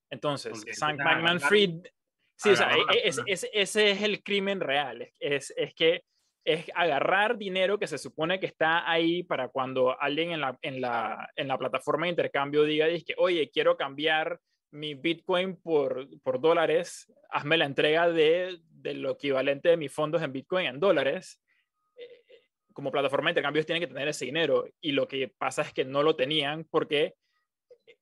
Entonces, 0.10 0.64
Sam 0.74 0.98
Bankman-Fried, 0.98 1.88
sí, 2.36 2.50
o 2.50 2.56
sea, 2.56 2.72
e, 2.76 3.10
e, 3.10 3.12
ese 3.26 3.92
es 3.92 4.02
el 4.04 4.22
crimen 4.22 4.60
real, 4.60 5.12
es, 5.20 5.52
es 5.58 5.74
que 5.74 6.04
es 6.46 6.66
agarrar 6.76 7.38
dinero 7.38 7.80
que 7.80 7.88
se 7.88 7.98
supone 7.98 8.39
que 8.39 8.46
está 8.46 8.89
ahí 8.89 9.24
para 9.24 9.48
cuando 9.48 10.00
alguien 10.00 10.32
en 10.32 10.41
la, 10.41 10.58
en 10.62 10.82
la, 10.82 11.30
en 11.36 11.48
la 11.48 11.58
plataforma 11.58 12.06
de 12.06 12.12
intercambio 12.12 12.64
diga, 12.64 12.88
que, 13.06 13.16
oye, 13.18 13.50
quiero 13.50 13.78
cambiar 13.78 14.39
mi 14.72 14.96
Bitcoin 14.96 15.56
por, 15.56 16.08
por 16.22 16.41
dólares, 16.41 17.12
hazme 17.30 17.58
la 17.58 17.66
entrega 17.66 18.10
de, 18.10 18.60
de, 18.70 18.94
lo 18.96 19.12
equivalente 19.12 19.70
de 19.70 19.78
mis 19.78 19.94
fondos 19.94 20.22
en 20.22 20.34
Bitcoin 20.34 20.66
en 20.66 20.80
dólares. 20.80 21.39
Eh, 21.96 22.24
como 22.74 22.91
plataforma 22.91 23.28
de 23.28 23.34
intercambios 23.34 23.66
tienen 23.66 23.82
que 23.82 23.88
tener 23.88 24.08
ese 24.08 24.26
dinero 24.26 24.66
y 24.82 24.91
lo 24.91 25.08
que 25.08 25.34
pasa 25.38 25.62
es 25.62 25.74
que 25.74 25.86
no 25.86 26.04
lo 26.04 26.16
tenían 26.16 26.66
porque 26.70 27.14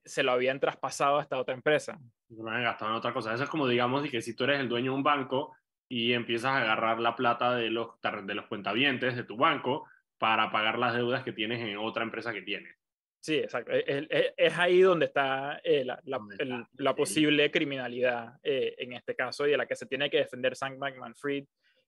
se 0.03 0.23
lo 0.23 0.31
habían 0.31 0.59
traspasado 0.59 1.19
a 1.19 1.21
esta 1.21 1.37
otra 1.37 1.53
empresa. 1.53 1.99
No 2.29 2.49
han 2.49 2.63
gastado 2.63 2.91
en 2.91 2.97
otra 2.97 3.13
cosa. 3.13 3.33
Eso 3.33 3.43
es 3.43 3.49
como, 3.49 3.67
digamos, 3.67 4.09
que 4.09 4.21
si 4.21 4.35
tú 4.35 4.45
eres 4.45 4.59
el 4.59 4.69
dueño 4.69 4.91
de 4.91 4.97
un 4.97 5.03
banco 5.03 5.53
y 5.91 6.13
empiezas 6.13 6.51
a 6.53 6.61
agarrar 6.61 7.01
la 7.01 7.17
plata 7.17 7.53
de 7.53 7.69
los, 7.69 7.89
de 8.23 8.33
los 8.33 8.45
cuentavientes 8.45 9.13
de 9.13 9.25
tu 9.25 9.35
banco 9.35 9.89
para 10.17 10.49
pagar 10.49 10.79
las 10.79 10.93
deudas 10.93 11.21
que 11.21 11.33
tienes 11.33 11.59
en 11.59 11.75
otra 11.75 12.03
empresa 12.03 12.31
que 12.31 12.43
tienes. 12.43 12.73
Sí, 13.19 13.35
exacto. 13.35 13.73
Es, 13.73 14.57
ahí 14.57 14.79
donde 14.79 15.07
está, 15.07 15.59
eh, 15.65 15.83
la, 15.83 16.01
la, 16.05 16.95
posible 16.95 17.51
criminalidad 17.51 18.39
eh, 18.41 18.73
en 18.77 18.93
este 18.93 19.17
caso 19.17 19.45
y 19.45 19.51
de 19.51 19.57
la 19.57 19.65
que 19.65 19.75
se 19.75 19.85
tiene 19.85 20.09
que 20.09 20.19
defender 20.19 20.55
Sam 20.55 20.79
Bankman-Fried, 20.79 21.45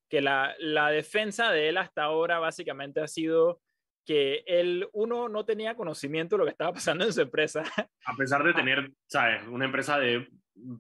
que 0.09 0.21
la, 0.21 0.53
la 0.59 0.89
defensa 0.89 1.49
de 1.51 1.69
él 1.69 1.77
hasta 1.77 2.03
ahora 2.03 2.39
básicamente 2.39 2.99
ha 2.99 3.07
sido 3.07 3.61
que 4.05 4.43
él, 4.45 4.85
uno, 4.91 5.29
no 5.29 5.45
tenía 5.45 5.77
conocimiento 5.77 6.35
de 6.35 6.39
lo 6.39 6.43
que 6.43 6.51
estaba 6.51 6.73
pasando 6.73 7.05
en 7.05 7.13
su 7.13 7.21
empresa. 7.21 7.63
A 8.05 8.15
pesar 8.17 8.43
de 8.43 8.49
ah. 8.53 8.55
tener, 8.55 8.91
¿sabes? 9.07 9.47
Una 9.47 9.63
empresa 9.63 9.97
de 9.97 10.27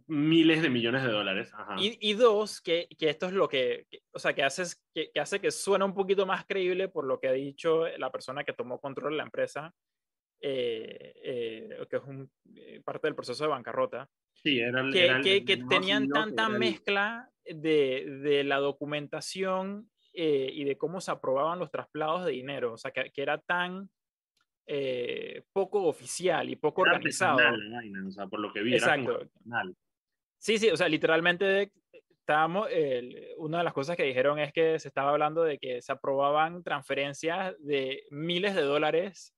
miles 0.07 0.61
de 0.61 0.69
millones 0.69 1.03
de 1.03 1.11
dólares. 1.11 1.51
Y, 1.79 2.13
dos, 2.13 2.61
que, 2.61 2.87
que, 2.97 3.09
esto 3.09 3.27
es 3.27 3.33
lo 3.33 3.47
que, 3.47 3.87
o 4.11 4.19
sea, 4.19 4.33
que, 4.33 4.43
hace, 4.43 4.63
que, 4.93 5.11
que, 5.11 5.19
hace 5.19 5.39
que 5.39 5.51
suena 5.51 5.85
un 5.85 5.93
poquito 5.93 6.25
más 6.25 6.45
creíble 6.45 6.89
por 6.89 7.05
lo 7.05 7.19
que 7.19 7.27
ha 7.27 7.33
dicho 7.33 7.87
la 7.97 8.11
persona 8.11 8.43
que 8.43 8.53
tomó 8.53 8.79
control 8.79 9.13
de 9.13 9.17
la 9.17 9.23
empresa, 9.23 9.73
eh, 10.45 11.13
eh, 11.23 11.87
que 11.89 11.95
es 11.95 12.03
un, 12.03 12.29
eh, 12.55 12.81
parte 12.83 13.07
del 13.07 13.15
proceso 13.15 13.45
de 13.45 13.49
bancarrota. 13.49 14.09
Sí, 14.33 14.59
era, 14.59 14.83
que, 15.21 15.45
que, 15.45 15.55
tenían 15.55 16.09
tanta 16.09 16.49
mezcla 16.49 17.29
de, 17.45 18.19
de, 18.21 18.43
la 18.43 18.57
documentación 18.57 19.89
y 20.11 20.63
de 20.65 20.77
cómo 20.77 20.99
se 20.99 21.11
aprobaban 21.11 21.59
los 21.59 21.71
traslados 21.71 22.25
de 22.25 22.33
dinero, 22.33 22.73
o 22.73 22.77
sea, 22.77 22.91
que, 22.91 23.09
era 23.15 23.37
tan 23.37 23.89
eh, 24.67 25.43
poco 25.51 25.83
oficial 25.83 26.49
y 26.49 26.55
poco 26.55 26.81
organizado. 26.83 27.37
o 27.37 28.11
sea, 28.11 28.27
por 28.27 28.39
lo 28.39 28.51
que 28.51 28.61
vi. 28.61 28.73
Exacto. 28.73 29.19
sí, 30.37 30.57
sí, 30.57 30.69
o 30.69 30.77
sea, 30.77 30.87
literalmente 30.89 31.71
estábamos, 32.19 32.69
una 33.37 33.57
de 33.57 33.63
las 33.63 33.73
cosas 33.73 33.97
que 33.97 34.03
dijeron 34.03 34.39
es 34.39 34.53
que 34.53 34.79
se 34.79 34.87
estaba 34.87 35.11
hablando 35.11 35.43
de 35.43 35.57
que 35.57 35.81
se 35.81 35.91
aprobaban 35.91 36.63
transferencias 36.63 37.55
de 37.59 38.03
miles 38.11 38.55
de 38.55 38.61
dólares 38.61 39.33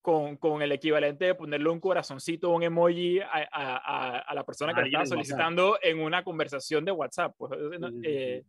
con, 0.00 0.36
con 0.36 0.62
el 0.62 0.72
equivalente 0.72 1.26
de 1.26 1.34
ponerle 1.34 1.68
un 1.68 1.80
corazoncito, 1.80 2.50
un 2.50 2.62
emoji 2.62 3.20
a, 3.20 3.46
a, 3.52 4.18
a 4.20 4.34
la 4.34 4.44
persona 4.44 4.72
que 4.72 4.82
estaba 4.82 5.04
solicitando 5.04 5.78
en 5.82 6.00
una 6.00 6.24
conversación 6.24 6.84
de 6.84 6.92
WhatsApp. 6.92 7.34
Pues, 7.36 7.52
eh, 8.04 8.44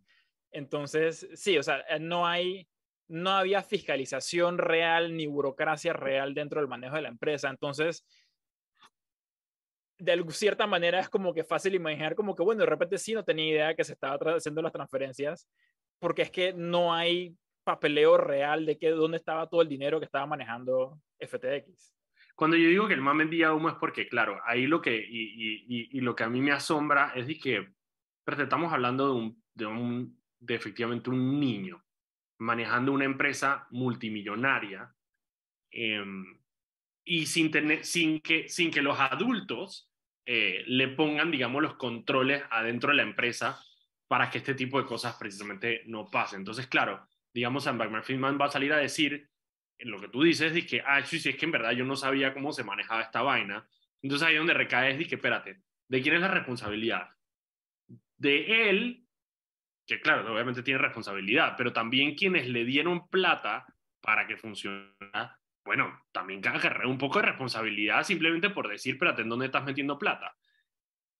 entonces, 0.52 1.28
sí, 1.34 1.58
o 1.58 1.64
sea, 1.64 1.84
no 2.00 2.26
hay 2.26 2.68
no 3.10 3.32
había 3.32 3.64
fiscalización 3.64 4.57
real 4.57 5.18
ni 5.18 5.28
burocracia 5.28 5.93
real 5.93 6.34
dentro 6.34 6.62
del 6.62 6.70
manejo 6.70 6.95
de 6.95 7.01
la 7.01 7.10
empresa. 7.10 7.49
Entonces, 7.49 8.05
de 9.97 10.24
cierta 10.30 10.66
manera 10.66 10.99
es 10.99 11.10
como 11.10 11.34
que 11.34 11.43
fácil 11.43 11.76
imaginar 11.76 12.16
como 12.16 12.36
que, 12.36 12.43
bueno, 12.43 12.62
de 12.62 12.70
repente 12.70 12.97
sí 12.97 13.14
no 13.14 13.26
tenía 13.26 13.51
idea 13.51 13.76
que 13.76 13.84
se 13.84 13.93
estaba 13.93 14.18
haciendo 14.36 14.62
las 14.62 14.72
transferencias, 14.72 15.49
porque 15.99 16.22
es 16.22 16.32
que 16.32 16.53
no 16.53 16.93
hay 16.93 17.36
papeleo 17.64 18.18
real 18.18 18.66
de 18.66 18.78
que 18.78 18.91
dónde 18.91 19.18
estaba 19.18 19.49
todo 19.49 19.62
el 19.62 19.68
dinero 19.68 19.99
que 19.99 20.05
estaba 20.05 20.26
manejando 20.26 21.01
FTX. 21.20 21.93
Cuando 22.36 22.55
yo 22.55 22.70
digo 22.70 22.88
que 22.88 22.93
el 22.93 23.01
man 23.01 23.18
vendía 23.18 23.53
humo 23.53 23.70
es 23.70 23.76
porque, 23.76 24.07
claro, 24.07 24.39
ahí 24.45 24.66
lo 24.66 24.82
que, 24.82 24.95
y, 24.95 25.89
y, 25.91 25.99
lo 25.99 26.16
que 26.16 26.24
a 26.24 26.30
mí 26.30 26.39
me 26.39 26.53
asombra 26.53 27.12
es 27.14 27.28
de 27.28 27.38
que, 27.38 27.68
pero 28.24 28.41
estamos 28.41 28.72
hablando 28.72 29.07
de 29.07 29.14
un, 29.14 29.43
de 29.53 29.66
un, 29.66 30.22
de 30.39 30.55
efectivamente 30.55 31.10
un 31.10 31.38
niño, 31.38 31.84
manejando 32.40 32.92
una 32.92 33.06
empresa 33.06 33.68
multimillonaria 33.70 34.94
em, 35.72 36.40
y 37.06 37.26
sin, 37.26 37.52
que, 37.52 38.50
sin 38.50 38.72
que 38.72 38.82
los 38.82 39.00
adultos 39.00 39.90
eh, 40.26 40.64
le 40.68 40.90
pongan, 40.90 41.32
digamos, 41.32 41.62
los 41.62 41.76
controles 41.76 42.44
adentro 42.50 42.92
de 42.92 42.98
la 42.98 43.04
empresa 43.04 43.60
para 44.08 44.30
que 44.30 44.40
este 44.40 44.56
tipo 44.56 44.80
de 44.80 44.88
cosas 44.88 45.16
precisamente 45.18 45.84
no 45.86 46.10
pasen. 46.10 46.42
Entonces, 46.42 46.68
claro, 46.68 47.08
digamos, 47.34 47.64
Sam 47.64 47.78
Bankman-Friedman 47.78 48.40
va 48.40 48.46
a 48.46 48.52
salir 48.52 48.74
a 48.74 48.78
decir 48.78 49.30
lo 49.80 50.00
que 50.00 50.10
tú 50.10 50.24
dices, 50.24 50.54
de 50.54 50.66
que, 50.66 50.82
ah, 50.86 51.02
sí, 51.06 51.20
sí, 51.20 51.30
es 51.30 51.36
que 51.38 51.46
en 51.46 51.52
verdad 51.52 51.72
yo 51.72 51.86
no 51.86 51.96
sabía 51.96 52.34
cómo 52.34 52.52
se 52.52 52.64
manejaba 52.64 53.02
esta 53.02 53.22
vaina. 53.22 53.68
Entonces 54.02 54.28
ahí 54.28 54.36
donde 54.36 54.54
recae 54.54 54.92
es 54.92 55.08
que, 55.08 55.16
espérate, 55.16 55.62
¿de 55.88 56.02
quién 56.02 56.16
es 56.16 56.22
la 56.22 56.28
responsabilidad? 56.28 57.10
De 58.18 58.70
él 58.70 59.06
que 59.90 60.02
claro, 60.02 60.32
obviamente 60.32 60.64
tiene 60.64 60.78
responsabilidad, 60.78 61.56
pero 61.58 61.74
también 61.74 62.16
quienes 62.16 62.48
le 62.48 62.64
dieron 62.64 63.08
plata 63.10 63.66
para 64.02 64.28
que 64.28 64.38
funcionara, 64.38 65.40
bueno, 65.66 66.04
también 66.12 66.48
agarré 66.48 66.88
un 66.88 66.98
poco 66.98 67.20
de 67.20 67.26
responsabilidad 67.26 68.04
simplemente 68.04 68.52
por 68.52 68.70
decir, 68.70 68.94
espérate, 68.94 69.24
¿en 69.24 69.30
dónde 69.30 69.48
estás 69.48 69.66
metiendo 69.66 69.98
plata? 69.98 70.36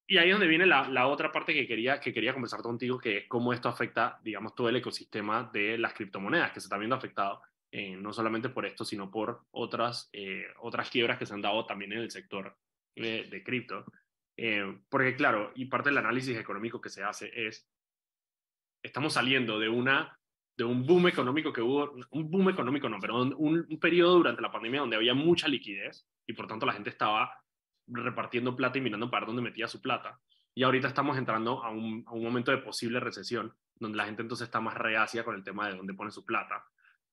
Y 0.08 0.18
ahí 0.18 0.30
es 0.30 0.34
donde 0.34 0.48
viene 0.48 0.66
la, 0.66 0.88
la, 0.88 1.08
otra 1.08 1.32
parte 1.32 1.54
que 1.54 1.68
quería, 1.68 2.00
que 2.00 2.14
quería 2.14 2.34
conversar 2.34 2.62
contigo, 2.62 3.00
que 3.00 3.18
es 3.18 3.28
cómo 3.28 3.54
esto 3.54 3.70
afecta, 3.70 4.20
digamos, 4.24 4.56
todo 4.56 4.70
el 4.70 4.76
ecosistema 4.76 5.50
de 5.54 5.78
las 5.78 5.94
criptomonedas, 5.94 6.52
que 6.52 6.60
se 6.60 6.66
está 6.66 6.78
viendo 6.78 6.96
afectado 6.96 7.42
eh, 7.72 7.96
no 7.96 8.14
solamente 8.14 8.50
por 8.50 8.66
esto, 8.66 8.84
sino 8.84 9.12
por 9.12 9.46
otras, 9.52 10.10
eh, 10.14 10.46
otras 10.62 10.90
quiebras 10.90 11.20
que 11.20 11.28
se 11.28 11.34
han 11.34 11.42
dado 11.42 11.66
también 11.68 11.92
en 11.94 12.00
el 12.00 12.10
sector 12.10 12.58
eh, 12.96 13.28
de 13.30 13.44
cripto. 13.44 13.86
porque 14.90 15.16
claro, 15.16 15.52
y 15.56 15.66
parte 15.66 15.90
del 15.90 15.98
análisis 16.00 16.38
económico 16.38 16.82
que 16.82 16.90
se 16.90 17.04
hace 17.04 17.30
es, 17.34 17.68
estamos 18.84 19.14
saliendo 19.14 19.60
de 19.60 19.70
una 19.70 20.16
de 20.58 20.66
un 20.66 20.86
boom 20.86 21.08
económico 21.08 21.54
que 21.54 21.62
hubo, 21.62 21.96
un 22.12 22.30
boom 22.30 22.50
económico 22.50 22.90
no, 22.90 23.00
pero 23.00 23.22
un, 23.22 23.34
un, 23.70 23.80
periodo 23.80 24.18
durante 24.18 24.42
la 24.42 24.52
pandemia 24.52 24.82
donde 24.82 24.98
había 24.98 25.14
mucha 25.14 25.48
liquidez 25.48 26.06
y 26.28 26.34
por 26.34 26.48
tanto 26.48 26.66
la 26.66 26.74
gente 26.74 26.90
estaba 26.90 27.32
repartiendo 27.88 28.58
plata 28.58 28.78
y 28.78 28.82
mirando 28.82 29.10
para 29.10 29.26
dónde 29.26 29.42
metía 29.42 29.70
su 29.70 29.82
plata. 29.82 30.20
Y 30.54 30.64
ahorita 30.64 30.90
estamos 30.90 31.18
entrando 31.18 31.64
a 31.64 31.70
un, 31.70 32.04
a 32.06 32.12
un, 32.12 32.22
momento 32.22 32.52
de 32.52 32.58
posible 32.58 33.00
recesión, 33.00 33.54
donde 33.76 33.98
la 33.98 34.06
gente 34.06 34.22
entonces 34.22 34.48
está 34.48 34.60
más 34.60 34.76
reacia 34.76 35.24
con 35.24 35.36
el 35.36 35.46
tema 35.46 35.70
de 35.70 35.78
dónde 35.78 35.94
pone 35.94 36.12
su 36.12 36.26
plata. 36.26 36.66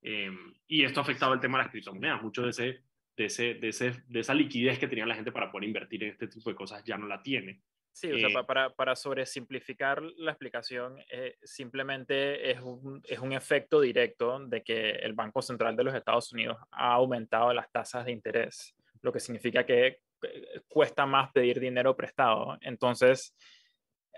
Eh, 0.02 0.30
y 0.66 0.82
esto 0.82 0.98
ha 0.98 1.04
afectado 1.04 1.32
el 1.32 1.38
tema 1.38 1.58
de 1.58 1.64
las 1.64 1.70
criptomonedas. 1.70 2.22
Mucho 2.22 2.42
de 2.42 2.50
ese 2.50 2.82
de, 3.16 3.26
ese, 3.26 3.54
de, 3.54 3.68
ese, 3.68 4.02
de 4.08 4.20
esa 4.20 4.34
liquidez 4.34 4.78
que 4.78 4.88
tenía 4.88 5.06
la 5.06 5.14
gente 5.14 5.32
para 5.32 5.50
poder 5.50 5.66
invertir 5.66 6.04
en 6.04 6.10
este 6.10 6.28
tipo 6.28 6.50
de 6.50 6.56
cosas, 6.56 6.84
ya 6.84 6.98
no 6.98 7.06
la 7.06 7.22
tiene. 7.22 7.62
Sí, 7.96 8.12
o 8.12 8.28
sea, 8.28 8.42
para, 8.42 8.74
para 8.74 8.94
sobresimplificar 8.94 10.02
la 10.02 10.32
explicación, 10.32 11.02
eh, 11.10 11.38
simplemente 11.42 12.50
es 12.50 12.60
un, 12.60 13.00
es 13.02 13.18
un 13.20 13.32
efecto 13.32 13.80
directo 13.80 14.38
de 14.38 14.62
que 14.62 14.90
el 14.90 15.14
Banco 15.14 15.40
Central 15.40 15.74
de 15.74 15.84
los 15.84 15.94
Estados 15.94 16.30
Unidos 16.30 16.58
ha 16.72 16.92
aumentado 16.92 17.54
las 17.54 17.72
tasas 17.72 18.04
de 18.04 18.12
interés, 18.12 18.76
lo 19.00 19.10
que 19.10 19.18
significa 19.18 19.64
que 19.64 19.86
eh, 19.86 20.60
cuesta 20.68 21.06
más 21.06 21.32
pedir 21.32 21.58
dinero 21.58 21.96
prestado. 21.96 22.58
Entonces, 22.60 23.34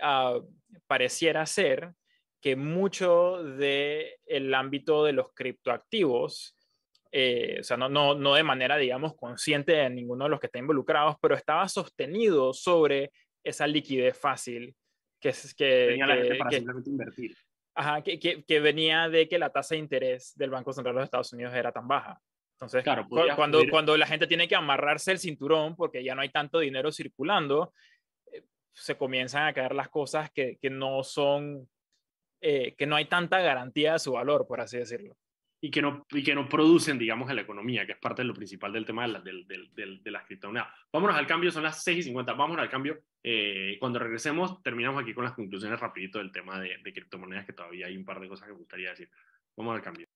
uh, 0.01 0.45
pareciera 0.85 1.45
ser 1.45 1.93
que 2.41 2.57
mucho 2.57 3.41
del 3.41 4.07
el 4.25 4.53
ámbito 4.55 5.05
de 5.05 5.13
los 5.13 5.33
criptoactivos, 5.33 6.53
eh, 7.13 7.59
o 7.61 7.63
sea, 7.63 7.77
no, 7.77 7.87
no, 7.87 8.13
no 8.13 8.33
de 8.33 8.43
manera, 8.43 8.75
digamos, 8.75 9.15
consciente 9.15 9.71
de 9.71 9.89
ninguno 9.89 10.25
de 10.25 10.31
los 10.31 10.41
que 10.41 10.47
están 10.47 10.63
involucrados, 10.63 11.15
pero 11.21 11.33
estaba 11.33 11.65
sostenido 11.69 12.51
sobre 12.53 13.13
esa 13.43 13.67
liquidez 13.67 14.17
fácil 14.17 14.75
que 15.19 15.29
es 15.29 15.53
que 15.53 15.97
la 15.97 16.15
gente 16.15 16.35
para 16.35 16.51
simplemente 16.51 16.89
invertir. 16.89 17.37
Ajá, 17.75 18.01
que, 18.01 18.19
que, 18.19 18.43
que, 18.43 18.59
venía 18.59 19.09
de 19.09 19.27
que 19.27 19.37
la 19.37 19.51
tasa 19.51 19.75
de 19.75 19.79
interés 19.79 20.33
del 20.35 20.49
Banco 20.49 20.73
Central 20.73 20.95
de 20.95 20.99
los 21.01 21.05
Estados 21.05 21.31
Unidos 21.33 21.53
era 21.53 21.71
tan 21.71 21.87
baja. 21.87 22.19
Entonces, 22.53 22.83
claro, 22.83 23.07
cuando, 23.09 23.61
cuando 23.69 23.95
la 23.95 24.05
gente 24.05 24.27
tiene 24.27 24.47
que 24.47 24.55
amarrarse 24.55 25.11
el 25.11 25.19
cinturón 25.19 25.75
porque 25.75 26.03
ya 26.03 26.13
no 26.13 26.21
hay 26.21 26.29
tanto 26.29 26.59
dinero 26.59 26.91
circulando, 26.91 27.73
eh, 28.33 28.43
se 28.73 28.97
comienzan 28.97 29.47
a 29.47 29.53
caer 29.53 29.73
las 29.73 29.87
cosas 29.87 30.29
que, 30.31 30.57
que 30.61 30.69
no 30.69 31.03
son, 31.03 31.69
eh, 32.41 32.75
que 32.75 32.85
no 32.85 32.97
hay 32.97 33.05
tanta 33.05 33.39
garantía 33.39 33.93
de 33.93 33.99
su 33.99 34.13
valor, 34.13 34.45
por 34.45 34.59
así 34.59 34.77
decirlo 34.77 35.15
y 35.61 35.71
que, 35.71 35.81
no, 35.81 36.05
y 36.11 36.23
que 36.23 36.33
no 36.33 36.47
producen, 36.47 36.97
digamos, 36.97 37.29
en 37.29 37.35
la 37.35 37.41
economía, 37.41 37.85
que 37.85 37.91
es 37.91 37.97
parte 37.97 38.21
de 38.21 38.27
lo 38.27 38.33
principal 38.33 38.71
del 38.71 38.85
tema 38.85 39.01
de, 39.05 39.07
la, 39.09 39.19
de, 39.19 39.45
de, 39.73 39.99
de 40.01 40.11
las 40.11 40.25
criptomonedas. 40.25 40.69
Vámonos 40.91 41.17
al 41.17 41.27
cambio, 41.27 41.51
son 41.51 41.63
las 41.63 41.83
6 41.83 41.97
y 41.97 42.03
50, 42.03 42.33
vámonos 42.33 42.63
al 42.63 42.69
cambio. 42.69 42.99
Eh, 43.23 43.77
cuando 43.79 43.99
regresemos, 43.99 44.61
terminamos 44.63 45.01
aquí 45.01 45.13
con 45.13 45.25
las 45.25 45.33
conclusiones 45.33 45.79
rapidito 45.79 46.19
del 46.19 46.31
tema 46.31 46.59
de, 46.59 46.77
de 46.83 46.93
criptomonedas, 46.93 47.45
que 47.45 47.53
todavía 47.53 47.87
hay 47.87 47.97
un 47.97 48.05
par 48.05 48.19
de 48.19 48.29
cosas 48.29 48.47
que 48.47 48.53
me 48.53 48.59
gustaría 48.59 48.91
decir. 48.91 49.09
Vamos 49.57 49.75
al 49.75 49.81
cambio. 49.81 50.07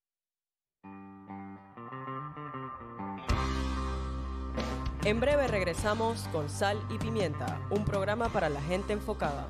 En 5.05 5.19
breve 5.19 5.49
regresamos 5.49 6.29
con 6.29 6.49
Sal 6.49 6.79
y 6.89 6.97
Pimienta, 6.97 7.59
un 7.69 7.83
programa 7.83 8.29
para 8.29 8.47
la 8.47 8.61
gente 8.61 8.93
enfocada. 8.93 9.49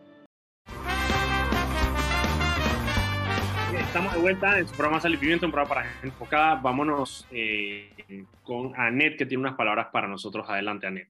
Estamos 3.91 4.13
de 4.13 4.21
vuelta 4.21 4.57
en 4.57 4.65
su 4.65 4.73
programa 4.73 5.01
Sal 5.01 5.13
y 5.15 5.17
Pimiento, 5.17 5.45
un 5.45 5.51
programa 5.51 5.75
para 5.75 5.89
gente 5.89 6.07
enfocada. 6.07 6.55
Vámonos 6.55 7.27
eh, 7.29 8.25
con 8.41 8.73
Anet, 8.79 9.17
que 9.17 9.25
tiene 9.25 9.41
unas 9.41 9.57
palabras 9.57 9.87
para 9.91 10.07
nosotros. 10.07 10.49
Adelante, 10.49 10.87
Anet. 10.87 11.09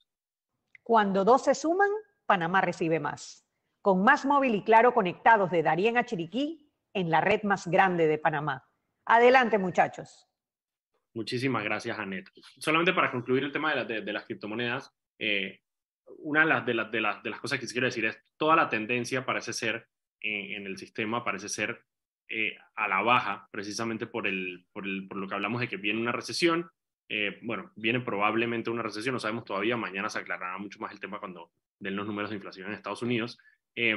Cuando 0.81 1.23
dos 1.23 1.43
se 1.43 1.53
suman, 1.53 1.91
Panamá 2.25 2.59
recibe 2.59 2.99
más. 2.99 3.47
Con 3.83 4.03
más 4.03 4.25
móvil 4.25 4.55
y 4.55 4.63
claro 4.63 4.95
conectados 4.95 5.51
de 5.51 5.61
Darien 5.61 5.95
a 5.95 6.05
Chiriquí 6.05 6.73
en 6.91 7.11
la 7.11 7.21
red 7.21 7.43
más 7.43 7.67
grande 7.67 8.07
de 8.07 8.17
Panamá. 8.17 8.67
Adelante, 9.05 9.59
muchachos. 9.59 10.27
Muchísimas 11.13 11.63
gracias, 11.63 11.99
Anet. 11.99 12.31
Solamente 12.57 12.93
para 12.93 13.11
concluir 13.11 13.43
el 13.43 13.51
tema 13.51 13.75
de, 13.75 14.01
de, 14.01 14.11
las 14.11 14.25
criptomonedas, 14.25 14.91
eh, 15.19 15.61
una 16.17 16.39
de 16.39 16.45
las, 16.47 16.65
de, 16.65 16.73
las, 16.73 16.91
de, 16.91 17.01
las, 17.01 17.21
de 17.21 17.29
las 17.29 17.39
cosas 17.39 17.59
que 17.59 17.67
quiero 17.67 17.85
decir 17.85 18.05
es 18.05 18.17
toda 18.37 18.55
la 18.55 18.69
tendencia 18.69 19.23
parece 19.23 19.53
ser 19.53 19.87
eh, 20.19 20.55
en 20.55 20.65
el 20.65 20.79
sistema, 20.79 21.23
parece 21.23 21.47
ser 21.47 21.85
eh, 22.29 22.55
a 22.75 22.87
la 22.87 23.01
baja, 23.01 23.47
precisamente 23.51 24.07
por, 24.07 24.27
el, 24.27 24.65
por, 24.71 24.85
el, 24.85 25.07
por, 25.07 25.17
lo 25.17 25.27
que 25.27 25.35
hablamos 25.35 25.61
de 25.61 25.67
que 25.67 25.77
viene 25.77 25.99
una 25.99 26.11
recesión. 26.11 26.69
Eh, 27.09 27.39
bueno, 27.43 27.71
viene 27.75 27.99
probablemente 27.99 28.69
una 28.69 28.83
recesión, 28.83 29.13
no 29.13 29.19
sabemos 29.19 29.43
todavía, 29.43 29.75
mañana 29.75 30.09
se 30.09 30.19
aclarará 30.19 30.57
mucho 30.57 30.79
más 30.79 30.91
el 30.93 30.99
tema 30.99 31.19
cuando 31.19 31.51
den 31.79 31.95
los 31.95 32.07
números 32.07 32.29
de 32.29 32.37
inflación 32.37 32.67
en 32.67 32.73
Estados 32.73 33.01
Unidos. 33.01 33.37
Eh, 33.75 33.95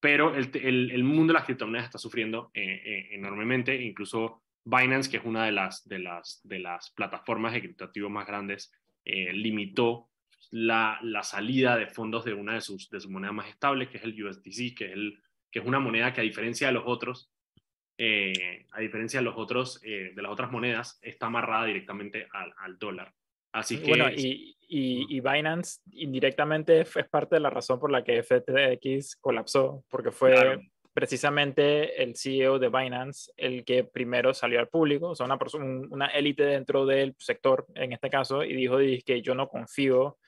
pero 0.00 0.34
el, 0.34 0.50
el, 0.54 1.02
mundo 1.02 1.32
de 1.32 1.38
las 1.38 1.46
criptomonedas 1.46 1.86
está 1.86 1.98
sufriendo 1.98 2.50
enormemente, 2.52 3.74
incluso 3.82 4.42
Binance, 4.62 5.10
que 5.10 5.16
es 5.16 5.24
una 5.24 5.46
de 5.46 5.52
las, 5.52 5.88
de 5.88 5.98
las, 5.98 6.42
de 6.44 6.58
las 6.58 6.90
plataformas 6.90 7.54
de 7.54 7.60
criptoactivos 7.60 8.10
más 8.10 8.26
grandes, 8.26 8.70
limitó 9.02 10.10
la, 10.50 10.98
la, 11.02 11.22
salida 11.22 11.76
de 11.76 11.86
fondos 11.86 12.26
de 12.26 12.34
una 12.34 12.52
de 12.52 12.60
sus, 12.60 12.90
de 12.90 13.00
sus 13.00 13.10
monedas 13.10 13.34
más 13.34 13.48
estables, 13.48 13.88
que 13.88 13.96
es 13.96 14.04
el 14.04 14.22
USDC, 14.22 14.76
que 14.76 14.92
el, 14.92 15.18
que 15.54 15.60
es 15.60 15.66
una 15.66 15.78
moneda 15.78 16.12
que 16.12 16.20
a 16.20 16.24
diferencia 16.24 16.66
de 16.66 16.72
los 16.72 16.82
otros, 16.84 17.30
eh, 17.96 18.66
a 18.72 18.80
diferencia 18.80 19.20
de, 19.20 19.24
los 19.24 19.34
otros, 19.36 19.80
eh, 19.84 20.12
de 20.14 20.22
las 20.22 20.32
otras 20.32 20.50
monedas, 20.50 20.98
está 21.02 21.26
amarrada 21.26 21.66
directamente 21.66 22.26
al, 22.32 22.52
al 22.58 22.78
dólar. 22.78 23.12
Así 23.52 23.78
que, 23.78 23.88
bueno, 23.88 24.10
y, 24.10 24.56
y, 24.68 25.06
y, 25.16 25.20
Binance 25.20 25.80
indirectamente 25.92 26.80
es 26.80 27.08
parte 27.08 27.36
de 27.36 27.40
la 27.40 27.50
razón 27.50 27.78
por 27.78 27.92
la 27.92 28.02
que 28.02 28.20
FTX 28.20 29.16
colapsó, 29.20 29.84
porque 29.88 30.10
fue 30.10 30.32
claro. 30.32 30.60
precisamente 30.92 32.02
el 32.02 32.16
CEO 32.16 32.58
de 32.58 32.68
Binance 32.68 33.30
el 33.36 33.64
que 33.64 33.84
primero 33.84 34.34
salió 34.34 34.58
al 34.58 34.66
público, 34.66 35.10
o 35.10 35.14
sea, 35.14 35.26
una, 35.26 35.38
persona, 35.38 35.86
una 35.88 36.06
élite 36.06 36.44
dentro 36.44 36.84
del 36.84 37.14
sector 37.16 37.64
en 37.76 37.92
este 37.92 38.10
caso, 38.10 38.42
y 38.42 38.54
dijo 38.54 38.78
que 39.06 39.22
yo 39.22 39.36
no 39.36 39.48
confío 39.48 40.18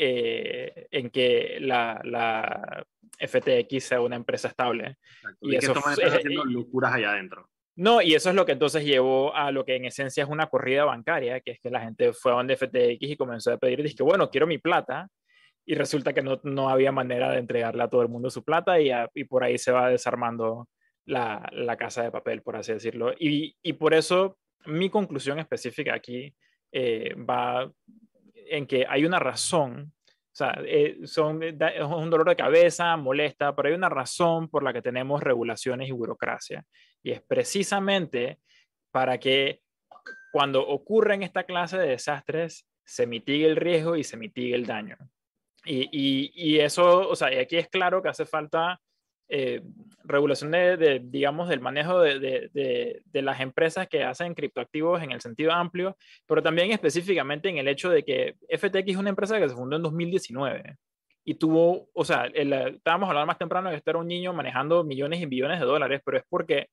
eh, 0.00 0.86
en 0.92 1.10
que 1.10 1.58
la, 1.60 2.00
la, 2.04 2.86
FTX 3.18 3.82
sea 3.82 4.00
una 4.00 4.14
empresa 4.14 4.46
estable. 4.46 4.96
Exacto. 5.16 5.38
Y, 5.40 5.54
y 5.54 5.56
eso 5.56 5.74
fue, 5.74 5.92
haciendo 5.92 6.44
locuras 6.44 6.94
allá 6.94 7.10
adentro. 7.10 7.48
No, 7.74 8.00
y 8.00 8.14
eso 8.14 8.28
es 8.28 8.36
lo 8.36 8.46
que 8.46 8.52
entonces 8.52 8.84
llevó 8.84 9.34
a 9.34 9.50
lo 9.50 9.64
que 9.64 9.74
en 9.74 9.86
esencia 9.86 10.22
es 10.22 10.30
una 10.30 10.46
corrida 10.46 10.84
bancaria, 10.84 11.40
que 11.40 11.52
es 11.52 11.60
que 11.60 11.70
la 11.70 11.80
gente 11.80 12.12
fue 12.12 12.30
a 12.30 12.36
donde 12.36 12.56
FTX 12.56 12.98
y 13.00 13.16
comenzó 13.16 13.52
a 13.52 13.58
pedir, 13.58 13.94
que 13.94 14.02
bueno, 14.04 14.30
quiero 14.30 14.46
mi 14.46 14.58
plata, 14.58 15.08
y 15.66 15.74
resulta 15.74 16.12
que 16.12 16.22
no, 16.22 16.40
no, 16.44 16.68
había 16.68 16.92
manera 16.92 17.32
de 17.32 17.38
entregarle 17.38 17.82
a 17.82 17.88
todo 17.88 18.02
el 18.02 18.08
mundo 18.08 18.30
su 18.30 18.44
plata 18.44 18.80
y, 18.80 18.90
a, 18.90 19.08
y 19.14 19.24
por 19.24 19.42
ahí 19.42 19.58
se 19.58 19.72
va 19.72 19.88
desarmando 19.90 20.68
la, 21.06 21.48
la, 21.52 21.76
casa 21.76 22.04
de 22.04 22.12
papel, 22.12 22.42
por 22.42 22.56
así 22.56 22.72
decirlo. 22.72 23.12
Y, 23.18 23.56
y 23.62 23.72
por 23.72 23.94
eso 23.94 24.38
mi 24.66 24.90
conclusión 24.90 25.38
específica 25.38 25.94
aquí 25.94 26.34
eh, 26.72 27.14
va 27.14 27.70
en 28.50 28.66
que 28.66 28.86
hay 28.88 29.04
una 29.04 29.18
razón, 29.18 29.92
o 30.06 30.36
sea, 30.38 30.60
eh, 30.64 30.98
son, 31.04 31.42
es 31.42 31.82
un 31.82 32.10
dolor 32.10 32.28
de 32.28 32.36
cabeza, 32.36 32.96
molesta, 32.96 33.54
pero 33.56 33.68
hay 33.68 33.74
una 33.74 33.88
razón 33.88 34.48
por 34.48 34.62
la 34.62 34.72
que 34.72 34.82
tenemos 34.82 35.22
regulaciones 35.22 35.88
y 35.88 35.92
burocracia. 35.92 36.64
Y 37.02 37.10
es 37.10 37.22
precisamente 37.22 38.38
para 38.90 39.18
que 39.18 39.60
cuando 40.32 40.66
ocurren 40.66 41.22
esta 41.22 41.44
clase 41.44 41.78
de 41.78 41.88
desastres, 41.88 42.66
se 42.84 43.06
mitigue 43.06 43.46
el 43.46 43.56
riesgo 43.56 43.96
y 43.96 44.04
se 44.04 44.16
mitigue 44.16 44.54
el 44.54 44.66
daño. 44.66 44.96
Y, 45.64 45.88
y, 45.90 46.32
y 46.34 46.60
eso, 46.60 47.08
o 47.08 47.16
sea, 47.16 47.32
y 47.32 47.38
aquí 47.38 47.56
es 47.56 47.68
claro 47.68 48.02
que 48.02 48.08
hace 48.08 48.24
falta 48.24 48.80
eh, 49.28 49.62
regulación 50.04 50.50
de, 50.50 51.00
digamos, 51.04 51.48
del 51.48 51.60
manejo 51.60 52.00
de, 52.00 52.18
de, 52.18 53.02
de, 53.04 53.22
las 53.22 53.40
empresas 53.40 53.86
que 53.88 54.02
hacen 54.02 54.34
criptoactivos 54.34 55.02
en 55.02 55.12
el 55.12 55.20
sentido 55.20 55.52
amplio, 55.52 55.96
pero 56.26 56.42
también 56.42 56.70
específicamente 56.70 57.48
en 57.48 57.58
el 57.58 57.68
hecho 57.68 57.90
de 57.90 58.04
que 58.04 58.36
FTX 58.48 58.92
es 58.92 58.96
una 58.96 59.10
empresa 59.10 59.38
que 59.38 59.48
se 59.48 59.54
fundó 59.54 59.76
en 59.76 59.82
2019 59.82 60.76
y 61.28 61.34
tuvo, 61.34 61.90
o 61.92 62.04
sea, 62.06 62.24
el, 62.24 62.54
estábamos 62.54 63.10
hablando 63.10 63.26
más 63.26 63.36
temprano 63.36 63.70
de 63.70 63.82
que 63.82 63.90
un 63.90 64.08
niño 64.08 64.32
manejando 64.32 64.82
millones 64.82 65.20
y 65.20 65.26
billones 65.26 65.60
de 65.60 65.66
dólares, 65.66 66.00
pero 66.02 66.16
es 66.16 66.24
porque 66.26 66.68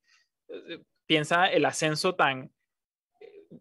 eh, 0.48 0.80
piensa 1.06 1.48
el 1.48 1.66
ascenso 1.66 2.16
tan 2.16 2.50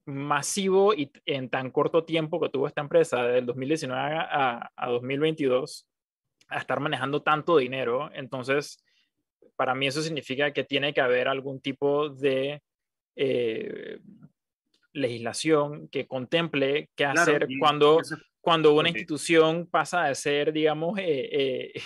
masivo 0.05 0.95
y 0.95 1.11
en 1.27 1.49
tan 1.49 1.73
corto 1.73 2.05
tiempo 2.05 2.41
que 2.41 2.49
tuvo 2.49 2.69
esta 2.69 2.81
empresa, 2.81 3.25
del 3.25 3.45
2019 3.45 4.01
a, 4.01 4.71
a 4.77 4.89
2022, 4.89 5.89
a 6.55 6.59
estar 6.59 6.81
manejando 6.81 7.23
tanto 7.23 7.57
dinero. 7.57 8.11
Entonces, 8.15 8.83
para 9.57 9.75
mí 9.75 9.87
eso 9.87 10.03
significa 10.03 10.53
que 10.53 10.65
tiene 10.65 10.95
que 10.95 11.01
haber 11.01 11.29
algún 11.29 11.61
tipo 11.61 12.09
de 12.09 12.63
eh, 13.17 13.99
legislación 14.93 15.89
que 15.89 16.07
contemple 16.07 16.91
qué 16.95 17.05
hacer 17.05 17.49
cuando, 17.59 18.01
cuando 18.41 18.75
una 18.75 18.89
institución 18.89 19.67
pasa 19.67 20.05
de 20.05 20.15
ser, 20.15 20.53
digamos, 20.53 20.99
eh, 20.99 21.73
eh, 21.73 21.83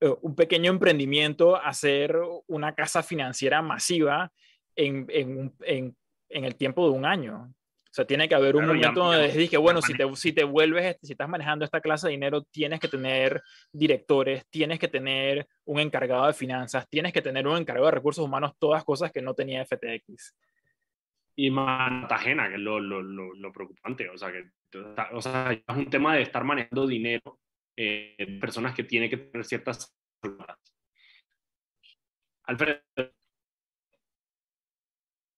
un 0.22 0.34
pequeño 0.34 0.70
emprendimiento 0.70 1.56
hacer 1.56 2.18
una 2.46 2.74
casa 2.74 3.02
financiera 3.02 3.62
masiva 3.62 4.32
en, 4.74 5.06
en, 5.08 5.54
en, 5.62 5.96
en 6.28 6.44
el 6.44 6.56
tiempo 6.56 6.90
de 6.90 6.96
un 6.96 7.04
año. 7.04 7.52
O 7.96 8.00
sea, 8.00 8.06
tiene 8.06 8.28
que 8.28 8.34
haber 8.34 8.56
un 8.56 8.66
momento 8.66 9.04
donde 9.04 9.28
dije, 9.28 9.56
bueno, 9.56 9.80
si 9.80 9.94
te, 9.94 10.04
si 10.16 10.30
te 10.30 10.44
vuelves, 10.44 10.84
este, 10.84 11.06
si 11.06 11.12
estás 11.14 11.30
manejando 11.30 11.64
esta 11.64 11.80
clase 11.80 12.08
de 12.08 12.10
dinero, 12.10 12.42
tienes 12.42 12.78
que 12.78 12.88
tener 12.88 13.42
directores, 13.72 14.46
tienes 14.50 14.78
que 14.78 14.88
tener 14.88 15.48
un 15.64 15.80
encargado 15.80 16.26
de 16.26 16.34
finanzas, 16.34 16.86
tienes 16.90 17.14
que 17.14 17.22
tener 17.22 17.48
un 17.48 17.56
encargado 17.56 17.86
de 17.86 17.92
recursos 17.92 18.22
humanos, 18.22 18.52
todas 18.58 18.84
cosas 18.84 19.10
que 19.10 19.22
no 19.22 19.32
tenía 19.32 19.64
FTX. 19.64 20.36
Y 21.36 21.50
ajena, 21.56 22.50
que 22.50 22.56
es 22.56 22.60
lo, 22.60 22.80
lo, 22.80 23.00
lo, 23.00 23.32
lo, 23.32 23.50
preocupante. 23.50 24.10
O 24.10 24.18
sea, 24.18 24.30
que 24.30 24.50
o 25.12 25.22
sea, 25.22 25.52
es 25.52 25.62
un 25.74 25.88
tema 25.88 26.16
de 26.16 26.20
estar 26.20 26.44
manejando 26.44 26.86
dinero, 26.86 27.40
eh, 27.78 28.36
personas 28.38 28.74
que 28.74 28.84
tienen 28.84 29.08
que 29.08 29.16
tener 29.16 29.46
ciertas... 29.46 29.96
Alfredo. 32.44 32.78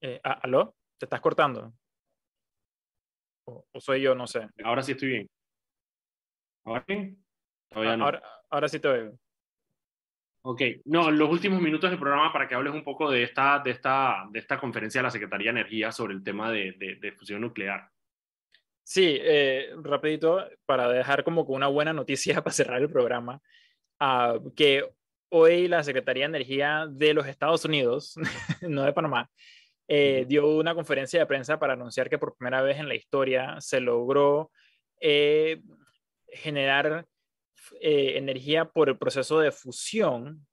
Eh, 0.00 0.20
¿Aló? 0.24 0.74
¿Te 0.98 1.06
estás 1.06 1.20
cortando? 1.20 1.72
O, 3.48 3.80
soy 3.80 4.02
yo? 4.02 4.14
No 4.14 4.26
sé. 4.26 4.48
Ahora 4.62 4.82
sí 4.82 4.92
estoy 4.92 5.08
bien. 5.08 5.30
¿Ahora 6.64 6.84
bien? 6.86 7.24
Todavía 7.70 7.96
no. 7.96 8.04
Ahora, 8.04 8.22
ahora 8.50 8.68
sí 8.68 8.78
te 8.78 8.88
veo. 8.88 9.18
Ok, 10.42 10.62
no, 10.84 11.10
los 11.10 11.30
últimos 11.30 11.60
minutos 11.60 11.90
del 11.90 11.98
programa 11.98 12.32
para 12.32 12.46
que 12.48 12.54
hables 12.54 12.72
un 12.72 12.84
poco 12.84 13.10
de 13.10 13.22
esta, 13.22 13.58
de 13.58 13.70
esta, 13.70 14.26
de 14.30 14.38
esta 14.38 14.58
conferencia 14.58 15.00
de 15.00 15.02
la 15.02 15.10
Secretaría 15.10 15.52
de 15.52 15.60
Energía 15.60 15.92
sobre 15.92 16.14
el 16.14 16.22
tema 16.22 16.50
de, 16.50 16.72
de, 17.00 17.12
fusión 17.12 17.40
nuclear. 17.40 17.90
Sí, 18.82 19.18
eh, 19.20 19.74
rapidito, 19.82 20.48
para 20.64 20.88
dejar 20.88 21.24
como 21.24 21.44
con 21.44 21.56
una 21.56 21.66
buena 21.66 21.92
noticia 21.92 22.34
para 22.42 22.54
cerrar 22.54 22.80
el 22.80 22.88
programa, 22.88 23.42
uh, 24.00 24.54
que 24.54 24.88
hoy 25.30 25.68
la 25.68 25.82
Secretaría 25.82 26.24
de 26.24 26.36
Energía 26.36 26.86
de 26.88 27.14
los 27.14 27.26
Estados 27.26 27.64
Unidos, 27.64 28.14
no 28.62 28.84
de 28.84 28.92
Panamá, 28.92 29.30
eh, 29.90 30.26
dio 30.28 30.46
una 30.46 30.74
conferencia 30.74 31.18
de 31.18 31.24
prensa 31.24 31.58
para 31.58 31.72
anunciar 31.72 32.10
que 32.10 32.18
por 32.18 32.36
primera 32.36 32.60
vez 32.60 32.78
en 32.78 32.88
la 32.88 32.94
historia 32.94 33.56
se 33.58 33.80
logró 33.80 34.50
eh, 35.00 35.62
generar 36.30 37.06
eh, 37.80 38.18
energía 38.18 38.66
por 38.66 38.90
el 38.90 38.98
proceso 38.98 39.40
de 39.40 39.50
fusión, 39.50 40.46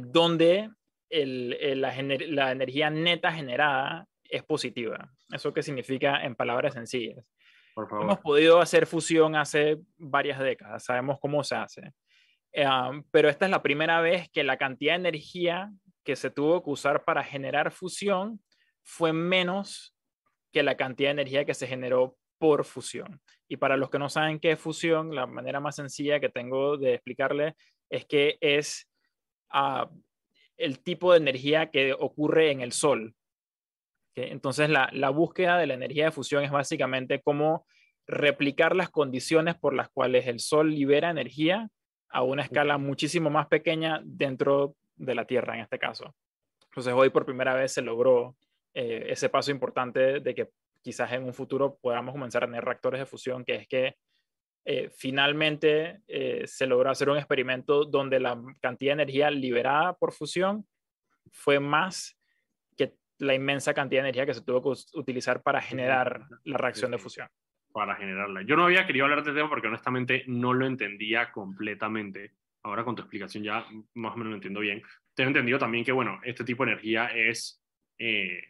donde 0.00 0.70
la, 1.10 1.94
la, 2.02 2.50
energía 2.50 2.90
neta 2.90 3.30
generada 3.30 4.06
es 4.24 4.42
positiva. 4.42 5.12
¿Eso 5.30 5.52
qué 5.52 5.62
significa 5.62 6.24
en 6.24 6.34
palabras 6.34 6.74
sencillas? 6.74 7.24
Hemos 7.76 8.18
podido 8.18 8.58
hacer 8.58 8.86
fusión 8.86 9.36
hace 9.36 9.78
varias 9.96 10.40
décadas, 10.40 10.84
sabemos 10.84 11.20
cómo 11.20 11.44
se 11.44 11.54
hace. 11.54 11.92
pero 13.12 13.28
esta 13.28 13.44
es 13.44 13.50
la 13.50 13.62
primera 13.62 14.00
vez 14.00 14.28
que 14.30 14.42
la 14.42 14.56
cantidad 14.56 14.94
de 14.94 15.08
energía 15.08 15.70
que 16.04 16.16
se 16.16 16.30
tuvo 16.30 16.62
que 16.62 16.70
usar 16.70 17.04
para 17.04 17.22
generar 17.22 17.70
fusión 17.70 18.40
fue 18.82 19.12
menos 19.12 19.94
que 20.52 20.62
la 20.62 20.76
cantidad 20.76 21.08
de 21.08 21.22
energía 21.22 21.44
que 21.44 21.54
se 21.54 21.66
generó 21.66 22.16
por 22.38 22.64
fusión. 22.64 23.20
Y 23.48 23.56
para 23.56 23.76
los 23.76 23.90
que 23.90 23.98
no 23.98 24.08
saben 24.08 24.40
qué 24.40 24.52
es 24.52 24.58
fusión, 24.58 25.14
la 25.14 25.26
manera 25.26 25.60
más 25.60 25.76
sencilla 25.76 26.20
que 26.20 26.28
tengo 26.28 26.76
de 26.76 26.94
explicarle 26.94 27.54
es 27.90 28.06
que 28.06 28.38
es 28.40 28.88
uh, 29.52 29.86
el 30.56 30.80
tipo 30.80 31.12
de 31.12 31.18
energía 31.18 31.70
que 31.70 31.92
ocurre 31.92 32.50
en 32.50 32.60
el 32.60 32.72
Sol. 32.72 33.14
Entonces, 34.14 34.68
la, 34.68 34.88
la, 34.92 35.10
búsqueda 35.10 35.56
de 35.58 35.66
la 35.66 35.74
energía 35.74 36.06
de 36.06 36.12
fusión 36.12 36.44
es 36.44 36.50
básicamente 36.50 37.22
cómo 37.22 37.66
replicar 38.06 38.74
las 38.74 38.90
condiciones 38.90 39.56
por 39.56 39.74
las 39.74 39.88
cuales 39.88 40.26
el 40.26 40.40
Sol 40.40 40.70
libera 40.70 41.10
energía 41.10 41.68
a 42.08 42.22
una 42.22 42.42
escala 42.42 42.76
muchísimo 42.76 43.30
más 43.30 43.46
pequeña 43.46 44.00
dentro 44.04 44.74
de 45.00 45.14
la 45.14 45.24
Tierra 45.24 45.54
en 45.54 45.62
este 45.62 45.78
caso. 45.78 46.14
Entonces 46.64 46.92
hoy 46.94 47.10
por 47.10 47.24
primera 47.24 47.54
vez 47.54 47.72
se 47.72 47.82
logró 47.82 48.36
eh, 48.74 49.06
ese 49.08 49.28
paso 49.28 49.50
importante 49.50 50.20
de 50.20 50.34
que 50.34 50.48
quizás 50.82 51.10
en 51.12 51.24
un 51.24 51.34
futuro 51.34 51.78
podamos 51.80 52.12
comenzar 52.12 52.44
a 52.44 52.46
tener 52.46 52.64
reactores 52.64 53.00
de 53.00 53.06
fusión, 53.06 53.44
que 53.44 53.54
es 53.56 53.68
que 53.68 53.96
eh, 54.64 54.90
finalmente 54.90 56.02
eh, 56.06 56.42
se 56.46 56.66
logró 56.66 56.90
hacer 56.90 57.08
un 57.08 57.16
experimento 57.16 57.84
donde 57.84 58.20
la 58.20 58.40
cantidad 58.60 58.90
de 58.90 59.02
energía 59.02 59.30
liberada 59.30 59.94
por 59.94 60.12
fusión 60.12 60.66
fue 61.32 61.58
más 61.58 62.16
que 62.76 62.94
la 63.18 63.34
inmensa 63.34 63.74
cantidad 63.74 64.02
de 64.02 64.10
energía 64.10 64.26
que 64.26 64.34
se 64.34 64.42
tuvo 64.42 64.62
que 64.62 64.98
utilizar 64.98 65.42
para 65.42 65.60
generar 65.60 66.26
la 66.44 66.58
reacción 66.58 66.90
de 66.90 66.98
fusión. 66.98 67.28
Para 67.72 67.96
generarla. 67.96 68.42
Yo 68.42 68.56
no 68.56 68.64
había 68.64 68.86
querido 68.86 69.04
hablar 69.04 69.22
de 69.22 69.30
este 69.30 69.38
tema 69.38 69.48
porque 69.48 69.68
honestamente 69.68 70.24
no 70.26 70.52
lo 70.52 70.66
entendía 70.66 71.32
completamente 71.32 72.32
ahora 72.62 72.84
con 72.84 72.94
tu 72.94 73.02
explicación 73.02 73.42
ya 73.44 73.66
más 73.94 74.14
o 74.14 74.16
menos 74.16 74.30
lo 74.30 74.36
entiendo 74.36 74.60
bien. 74.60 74.82
Tengo 75.14 75.28
entendido 75.28 75.58
también 75.58 75.84
que, 75.84 75.92
bueno, 75.92 76.20
este 76.24 76.44
tipo 76.44 76.64
de 76.64 76.72
energía 76.72 77.06
es, 77.06 77.62
eh, 77.98 78.42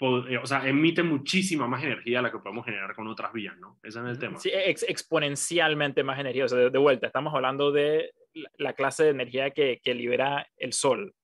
eh, 0.00 0.38
o 0.38 0.46
sea, 0.46 0.68
emite 0.68 1.02
muchísima 1.02 1.66
más 1.66 1.82
energía 1.82 2.18
a 2.18 2.22
la 2.22 2.30
que 2.30 2.38
podemos 2.38 2.64
generar 2.64 2.94
con 2.94 3.06
otras 3.06 3.32
vías, 3.32 3.56
¿no? 3.58 3.78
Ese 3.82 4.00
es 4.00 4.06
el 4.06 4.18
tema. 4.18 4.38
Sí, 4.38 4.50
exponencialmente 4.52 6.02
más 6.02 6.18
energía. 6.18 6.44
O 6.44 6.48
sea, 6.48 6.58
de, 6.58 6.78
vuelta, 6.78 7.06
estamos 7.06 7.32
hablando 7.34 7.72
de 7.72 8.12
la 8.58 8.72
clase 8.72 9.04
de 9.04 9.10
energía 9.10 9.50
que, 9.50 9.80
que, 9.82 9.94
libera 9.94 10.46
el 10.56 10.72
Sol, 10.72 11.14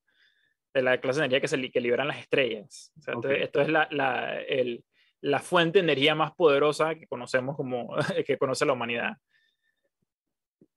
de 0.73 0.81
la 0.81 0.99
clase 0.99 1.19
de 1.19 1.25
energía 1.25 1.41
que, 1.41 1.47
se, 1.47 1.71
que 1.71 1.81
liberan 1.81 2.07
las 2.07 2.19
estrellas. 2.19 2.93
O 2.97 3.01
sea, 3.01 3.33
esto 3.33 3.61
es 3.61 3.67
la, 3.67 3.87
la, 3.91 4.41
el, 4.41 4.83
la 5.19 5.39
fuente 5.39 5.79
de 5.79 5.83
energía 5.83 6.15
más 6.15 6.33
poderosa 6.33 6.95
que 6.95 7.07
conocemos 7.07 7.55
como, 7.55 7.95
que 8.25 8.37
conoce 8.37 8.65
la 8.65 8.73
humanidad. 8.73 9.17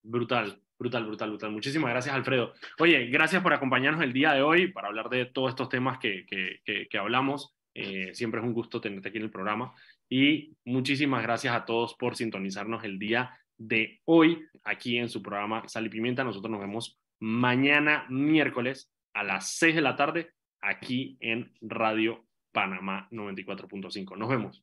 Brutal. 0.02 0.60
Brutal, 0.78 1.06
brutal, 1.06 1.30
brutal. 1.30 1.50
Muchísimas 1.52 1.90
gracias, 1.90 2.14
Alfredo. 2.14 2.52
Oye, 2.78 3.06
gracias 3.06 3.42
por 3.42 3.52
acompañarnos 3.52 4.02
el 4.02 4.12
día 4.12 4.32
de 4.32 4.42
hoy 4.42 4.72
para 4.72 4.88
hablar 4.88 5.08
de 5.08 5.26
todos 5.26 5.50
estos 5.50 5.68
temas 5.68 5.98
que, 5.98 6.26
que, 6.26 6.98
hablamos. 6.98 7.54
Eh, 7.74 8.10
siempre 8.14 8.40
es 8.40 8.46
un 8.46 8.52
gusto 8.52 8.80
tenerte 8.80 9.08
aquí 9.08 9.18
en 9.18 9.24
el 9.24 9.30
programa. 9.30 9.72
Y 10.08 10.56
muchísimas 10.64 11.22
gracias 11.22 11.54
a 11.54 11.64
todos 11.64 11.94
por 11.94 12.16
sintonizarnos 12.16 12.84
el 12.84 12.98
día 12.98 13.38
de 13.56 14.00
hoy 14.04 14.44
aquí 14.64 14.98
en 14.98 15.08
su 15.08 15.22
programa 15.22 15.66
Sal 15.68 15.86
y 15.86 15.88
Pimienta. 15.88 16.24
Nosotros 16.24 16.50
nos 16.50 16.60
vemos 16.60 16.98
mañana 17.20 18.06
miércoles 18.08 18.92
a 19.14 19.22
las 19.22 19.50
6 19.56 19.76
de 19.76 19.80
la 19.80 19.96
tarde 19.96 20.32
aquí 20.60 21.16
en 21.20 21.52
Radio 21.60 22.24
Panamá 22.52 23.08
94.5. 23.10 24.16
Nos 24.16 24.28
vemos. 24.28 24.62